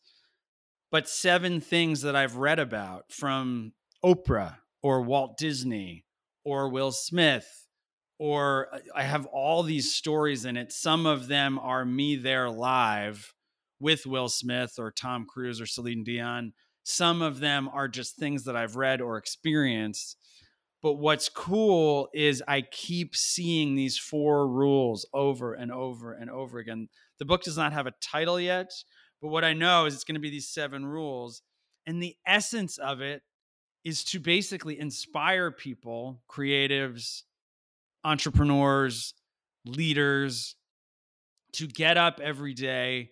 but 0.92 1.10
seven 1.10 1.62
things 1.62 2.02
that 2.02 2.16
I've 2.16 2.38
read 2.38 2.60
about 2.60 3.12
from 3.12 3.74
Oprah 4.04 4.58
or 4.82 5.02
Walt 5.02 5.38
Disney 5.38 6.06
or 6.44 6.70
Will 6.70 6.92
Smith 6.92 7.64
or 8.18 8.68
uh, 8.74 8.80
I 8.95 9.03
have 9.03 9.26
all 9.28 9.63
these 9.63 9.93
stories 9.93 10.45
in 10.45 10.57
it. 10.57 10.72
Some 10.72 11.05
of 11.05 11.28
them 11.28 11.59
are 11.59 11.86
me 11.86 12.16
there 12.16 12.49
live 12.49 13.34
with 13.80 14.05
Will 14.05 14.30
Smith 14.30 14.76
or 14.78 14.91
Tom 14.91 15.26
Cruise 15.26 15.59
or 15.59 15.66
Celine 15.66 16.03
Dion. 16.03 16.53
Some 16.84 17.22
of 17.22 17.39
them 17.39 17.70
are 17.74 17.88
just 17.88 18.16
things 18.16 18.43
that 18.45 18.55
I've 18.55 18.76
read 18.76 19.01
or 19.01 19.18
experienced. 19.18 20.18
But 20.82 20.93
what's 20.93 21.30
cool 21.30 22.09
is 22.13 22.43
I 22.47 22.61
keep 22.61 23.16
seeing 23.16 23.76
these 23.76 23.97
four 23.97 24.47
rules 24.47 25.05
over 25.13 25.53
and 25.53 25.72
over 25.72 26.13
and 26.13 26.30
over 26.30 26.59
again. 26.59 26.89
The 27.18 27.26
book 27.26 27.41
does 27.43 27.57
not 27.57 27.74
have 27.74 27.88
a 27.88 27.93
title 28.01 28.39
yet, 28.39 28.72
but 29.22 29.30
what 29.30 29.43
I 29.43 29.53
know 29.53 29.86
is 29.86 29.95
it's 29.95 30.03
going 30.03 30.16
to 30.16 30.22
be 30.22 30.30
these 30.30 30.53
seven 30.53 30.86
rules. 30.86 31.41
And 31.88 32.01
the 32.01 32.16
essence 32.28 32.78
of 32.78 33.01
it 33.01 33.24
is 33.84 34.03
to 34.05 34.20
basically 34.20 34.80
inspire 34.80 35.49
people, 35.51 36.22
creatives, 36.30 37.24
entrepreneurs, 38.06 39.16
leaders 39.66 40.56
to 41.53 41.68
get 41.68 41.97
up 41.97 42.20
every 42.24 42.53
day 42.53 43.10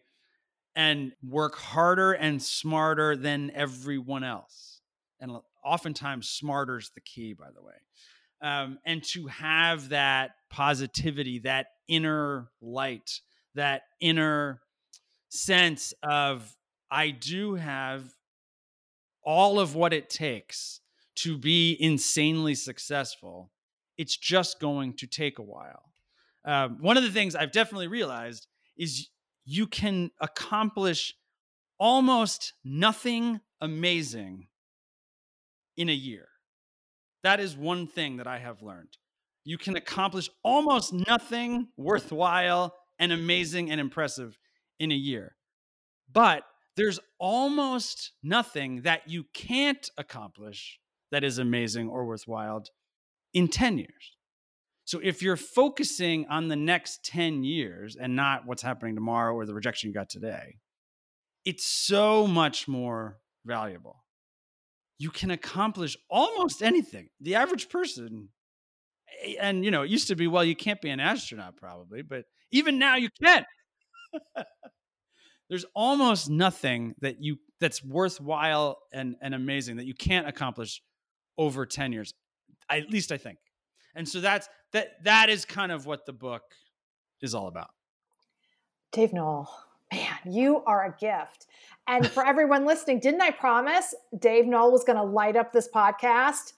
and 0.75 1.13
work 1.27 1.55
harder 1.55 2.13
and 2.13 2.41
smarter 2.41 3.15
than 3.15 3.51
everyone 3.55 4.23
else. 4.23 4.81
And 5.19 5.31
oftentimes, 5.65 6.29
smarter 6.29 6.77
is 6.77 6.91
the 6.93 7.01
key, 7.01 7.33
by 7.33 7.47
the 7.53 7.61
way. 7.61 7.73
Um, 8.41 8.77
and 8.85 9.03
to 9.05 9.27
have 9.27 9.89
that 9.89 10.31
positivity, 10.49 11.39
that 11.39 11.67
inner 11.87 12.49
light, 12.61 13.21
that 13.55 13.83
inner 13.99 14.61
sense 15.29 15.93
of, 16.03 16.55
I 16.91 17.11
do 17.11 17.55
have 17.55 18.03
all 19.23 19.59
of 19.59 19.75
what 19.75 19.93
it 19.93 20.09
takes 20.09 20.81
to 21.15 21.37
be 21.37 21.77
insanely 21.79 22.55
successful 22.55 23.52
it's 23.97 24.17
just 24.17 24.59
going 24.59 24.95
to 24.97 25.07
take 25.07 25.39
a 25.39 25.43
while. 25.43 25.93
Um, 26.45 26.77
one 26.81 26.97
of 26.97 27.03
the 27.03 27.11
things 27.11 27.35
I've 27.35 27.51
definitely 27.51 27.87
realized 27.87 28.47
is 28.77 29.09
you 29.45 29.67
can 29.67 30.11
accomplish 30.19 31.13
almost 31.77 32.53
nothing 32.63 33.39
amazing 33.61 34.47
in 35.77 35.89
a 35.89 35.93
year. 35.93 36.27
That 37.23 37.39
is 37.39 37.55
one 37.55 37.87
thing 37.87 38.17
that 38.17 38.27
I 38.27 38.39
have 38.39 38.61
learned. 38.61 38.97
You 39.45 39.57
can 39.57 39.75
accomplish 39.75 40.29
almost 40.43 40.93
nothing 40.93 41.69
worthwhile 41.77 42.75
and 42.99 43.11
amazing 43.11 43.71
and 43.71 43.79
impressive 43.79 44.37
in 44.79 44.91
a 44.91 44.95
year. 44.95 45.35
But 46.11 46.43
there's 46.75 46.99
almost 47.19 48.11
nothing 48.23 48.81
that 48.81 49.07
you 49.07 49.25
can't 49.33 49.89
accomplish 49.97 50.79
that 51.11 51.23
is 51.23 51.37
amazing 51.37 51.89
or 51.89 52.05
worthwhile 52.05 52.63
in 53.33 53.47
10 53.47 53.77
years. 53.77 54.17
So 54.85 54.99
if 55.01 55.21
you're 55.21 55.37
focusing 55.37 56.25
on 56.29 56.49
the 56.49 56.55
next 56.55 57.05
10 57.05 57.43
years 57.43 57.95
and 57.95 58.15
not 58.15 58.45
what's 58.45 58.61
happening 58.61 58.95
tomorrow 58.95 59.33
or 59.33 59.45
the 59.45 59.53
rejection 59.53 59.89
you 59.89 59.93
got 59.93 60.09
today, 60.09 60.57
it's 61.45 61.65
so 61.65 62.27
much 62.27 62.67
more 62.67 63.17
valuable. 63.45 64.03
You 64.99 65.09
can 65.09 65.31
accomplish 65.31 65.97
almost 66.09 66.61
anything. 66.61 67.09
The 67.21 67.35
average 67.35 67.69
person, 67.69 68.29
and 69.39 69.63
you 69.63 69.71
know, 69.71 69.83
it 69.83 69.89
used 69.89 70.09
to 70.09 70.15
be, 70.15 70.27
well, 70.27 70.43
you 70.43 70.55
can't 70.55 70.81
be 70.81 70.89
an 70.89 70.99
astronaut 70.99 71.57
probably, 71.57 72.01
but 72.01 72.25
even 72.51 72.77
now 72.77 72.95
you 72.97 73.09
can. 73.21 73.45
There's 75.49 75.65
almost 75.75 76.29
nothing 76.29 76.95
that 77.01 77.17
you 77.21 77.37
that's 77.59 77.83
worthwhile 77.83 78.79
and, 78.91 79.15
and 79.21 79.33
amazing 79.33 79.77
that 79.77 79.85
you 79.85 79.93
can't 79.93 80.27
accomplish 80.27 80.81
over 81.37 81.65
10 81.65 81.93
years. 81.93 82.13
At 82.77 82.89
least 82.89 83.11
I 83.11 83.17
think. 83.17 83.37
And 83.95 84.07
so 84.07 84.21
that's 84.21 84.49
that 84.71 85.03
that 85.03 85.29
is 85.29 85.45
kind 85.45 85.71
of 85.71 85.85
what 85.85 86.05
the 86.05 86.13
book 86.13 86.43
is 87.21 87.35
all 87.35 87.47
about. 87.47 87.69
Dave 88.91 89.13
Noll, 89.13 89.49
man, 89.91 90.17
you 90.25 90.63
are 90.65 90.85
a 90.85 90.95
gift. 90.99 91.47
And 91.87 92.07
for 92.07 92.25
everyone 92.25 92.65
listening, 92.65 92.99
didn't 92.99 93.21
I 93.21 93.31
promise 93.31 93.93
Dave 94.17 94.45
Noll 94.45 94.71
was 94.71 94.83
going 94.83 94.97
to 94.97 95.03
light 95.03 95.35
up 95.35 95.51
this 95.51 95.67
podcast? 95.73 96.53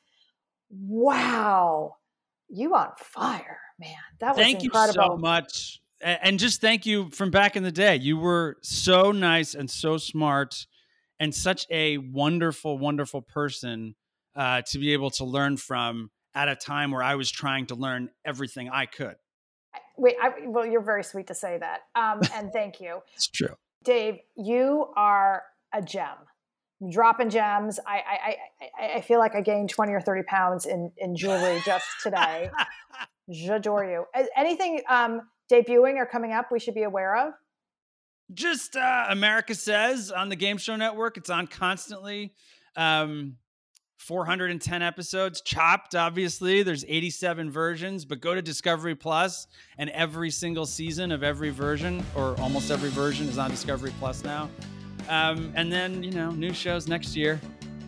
Wow. 0.69 1.95
You 2.49 2.75
on 2.75 2.89
fire, 2.97 3.59
man. 3.79 3.95
That 4.19 4.35
was 4.35 4.37
thank 4.37 4.63
incredible. 4.63 5.03
you 5.03 5.09
so 5.09 5.17
much. 5.17 5.81
And 6.01 6.37
just 6.37 6.61
thank 6.61 6.85
you 6.85 7.09
from 7.09 7.31
back 7.31 7.55
in 7.55 7.63
the 7.63 7.71
day. 7.71 7.95
You 7.95 8.17
were 8.17 8.57
so 8.61 9.11
nice 9.11 9.55
and 9.55 9.69
so 9.69 9.97
smart 9.97 10.67
and 11.19 11.33
such 11.33 11.65
a 11.71 11.97
wonderful, 11.97 12.77
wonderful 12.77 13.21
person 13.21 13.95
uh, 14.35 14.61
to 14.67 14.79
be 14.79 14.93
able 14.93 15.09
to 15.11 15.25
learn 15.25 15.57
from 15.57 16.11
at 16.33 16.49
a 16.49 16.55
time 16.55 16.91
where 16.91 17.03
I 17.03 17.15
was 17.15 17.31
trying 17.31 17.67
to 17.67 17.75
learn 17.75 18.09
everything 18.25 18.69
I 18.69 18.85
could. 18.85 19.15
Wait, 19.97 20.15
I, 20.21 20.33
well, 20.45 20.65
you're 20.65 20.81
very 20.81 21.03
sweet 21.03 21.27
to 21.27 21.33
say 21.35 21.57
that, 21.57 21.81
um, 21.95 22.21
and 22.33 22.51
thank 22.51 22.79
you. 22.81 22.99
it's 23.13 23.27
true, 23.27 23.55
Dave. 23.83 24.19
You 24.35 24.87
are 24.95 25.43
a 25.73 25.81
gem. 25.81 26.17
Dropping 26.91 27.29
gems. 27.29 27.79
I, 27.87 27.95
I 27.95 28.35
I 28.81 28.97
I 28.97 29.01
feel 29.01 29.19
like 29.19 29.33
I 29.33 29.41
gained 29.41 29.69
twenty 29.69 29.93
or 29.93 30.01
thirty 30.01 30.23
pounds 30.23 30.65
in 30.65 30.91
in 30.97 31.15
jewelry 31.15 31.61
just 31.65 31.85
today. 32.03 32.51
J'adore 33.31 33.89
you. 33.89 34.05
Anything 34.35 34.81
um, 34.89 35.21
debuting 35.51 35.95
or 35.95 36.05
coming 36.05 36.33
up 36.33 36.51
we 36.51 36.59
should 36.59 36.75
be 36.75 36.83
aware 36.83 37.15
of? 37.15 37.33
Just 38.33 38.75
uh, 38.75 39.05
America 39.09 39.55
Says 39.55 40.11
on 40.11 40.29
the 40.29 40.35
Game 40.35 40.57
Show 40.57 40.75
Network. 40.75 41.17
It's 41.17 41.29
on 41.29 41.47
constantly. 41.47 42.33
Um, 42.75 43.37
410 43.97 44.81
episodes 44.81 45.41
chopped 45.41 45.95
obviously 45.95 46.63
there's 46.63 46.85
87 46.87 47.49
versions 47.49 48.05
but 48.05 48.21
go 48.21 48.35
to 48.35 48.41
discovery 48.41 48.95
plus 48.95 49.47
and 49.77 49.89
every 49.91 50.29
single 50.29 50.65
season 50.65 51.11
of 51.11 51.23
every 51.23 51.49
version 51.49 52.03
or 52.15 52.39
almost 52.39 52.71
every 52.71 52.89
version 52.89 53.27
is 53.27 53.37
on 53.37 53.49
discovery 53.49 53.93
plus 53.99 54.23
now 54.23 54.49
um, 55.09 55.51
and 55.55 55.71
then 55.71 56.03
you 56.03 56.11
know 56.11 56.31
new 56.31 56.53
shows 56.53 56.87
next 56.87 57.15
year 57.15 57.39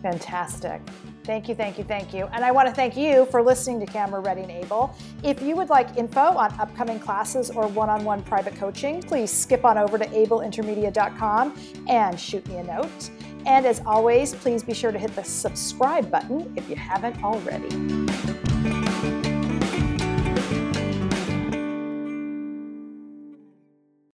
fantastic 0.02 0.80
Thank 1.28 1.46
you, 1.46 1.54
thank 1.54 1.76
you, 1.76 1.84
thank 1.84 2.14
you. 2.14 2.24
And 2.32 2.42
I 2.42 2.50
want 2.50 2.68
to 2.68 2.74
thank 2.74 2.96
you 2.96 3.26
for 3.26 3.42
listening 3.42 3.80
to 3.80 3.86
Camera 3.86 4.18
Ready 4.18 4.40
and 4.40 4.50
Able. 4.50 4.96
If 5.22 5.42
you 5.42 5.56
would 5.56 5.68
like 5.68 5.98
info 5.98 6.20
on 6.22 6.58
upcoming 6.58 6.98
classes 6.98 7.50
or 7.50 7.66
one 7.66 7.90
on 7.90 8.02
one 8.02 8.22
private 8.22 8.54
coaching, 8.54 9.02
please 9.02 9.30
skip 9.30 9.62
on 9.62 9.76
over 9.76 9.98
to 9.98 10.06
ableintermedia.com 10.06 11.54
and 11.86 12.18
shoot 12.18 12.48
me 12.48 12.56
a 12.56 12.64
note. 12.64 13.10
And 13.46 13.66
as 13.66 13.80
always, 13.86 14.34
please 14.34 14.62
be 14.62 14.74
sure 14.74 14.92
to 14.92 14.98
hit 14.98 15.14
the 15.14 15.24
subscribe 15.24 16.10
button 16.10 16.52
if 16.56 16.68
you 16.68 16.76
haven't 16.76 17.22
already. 17.22 18.87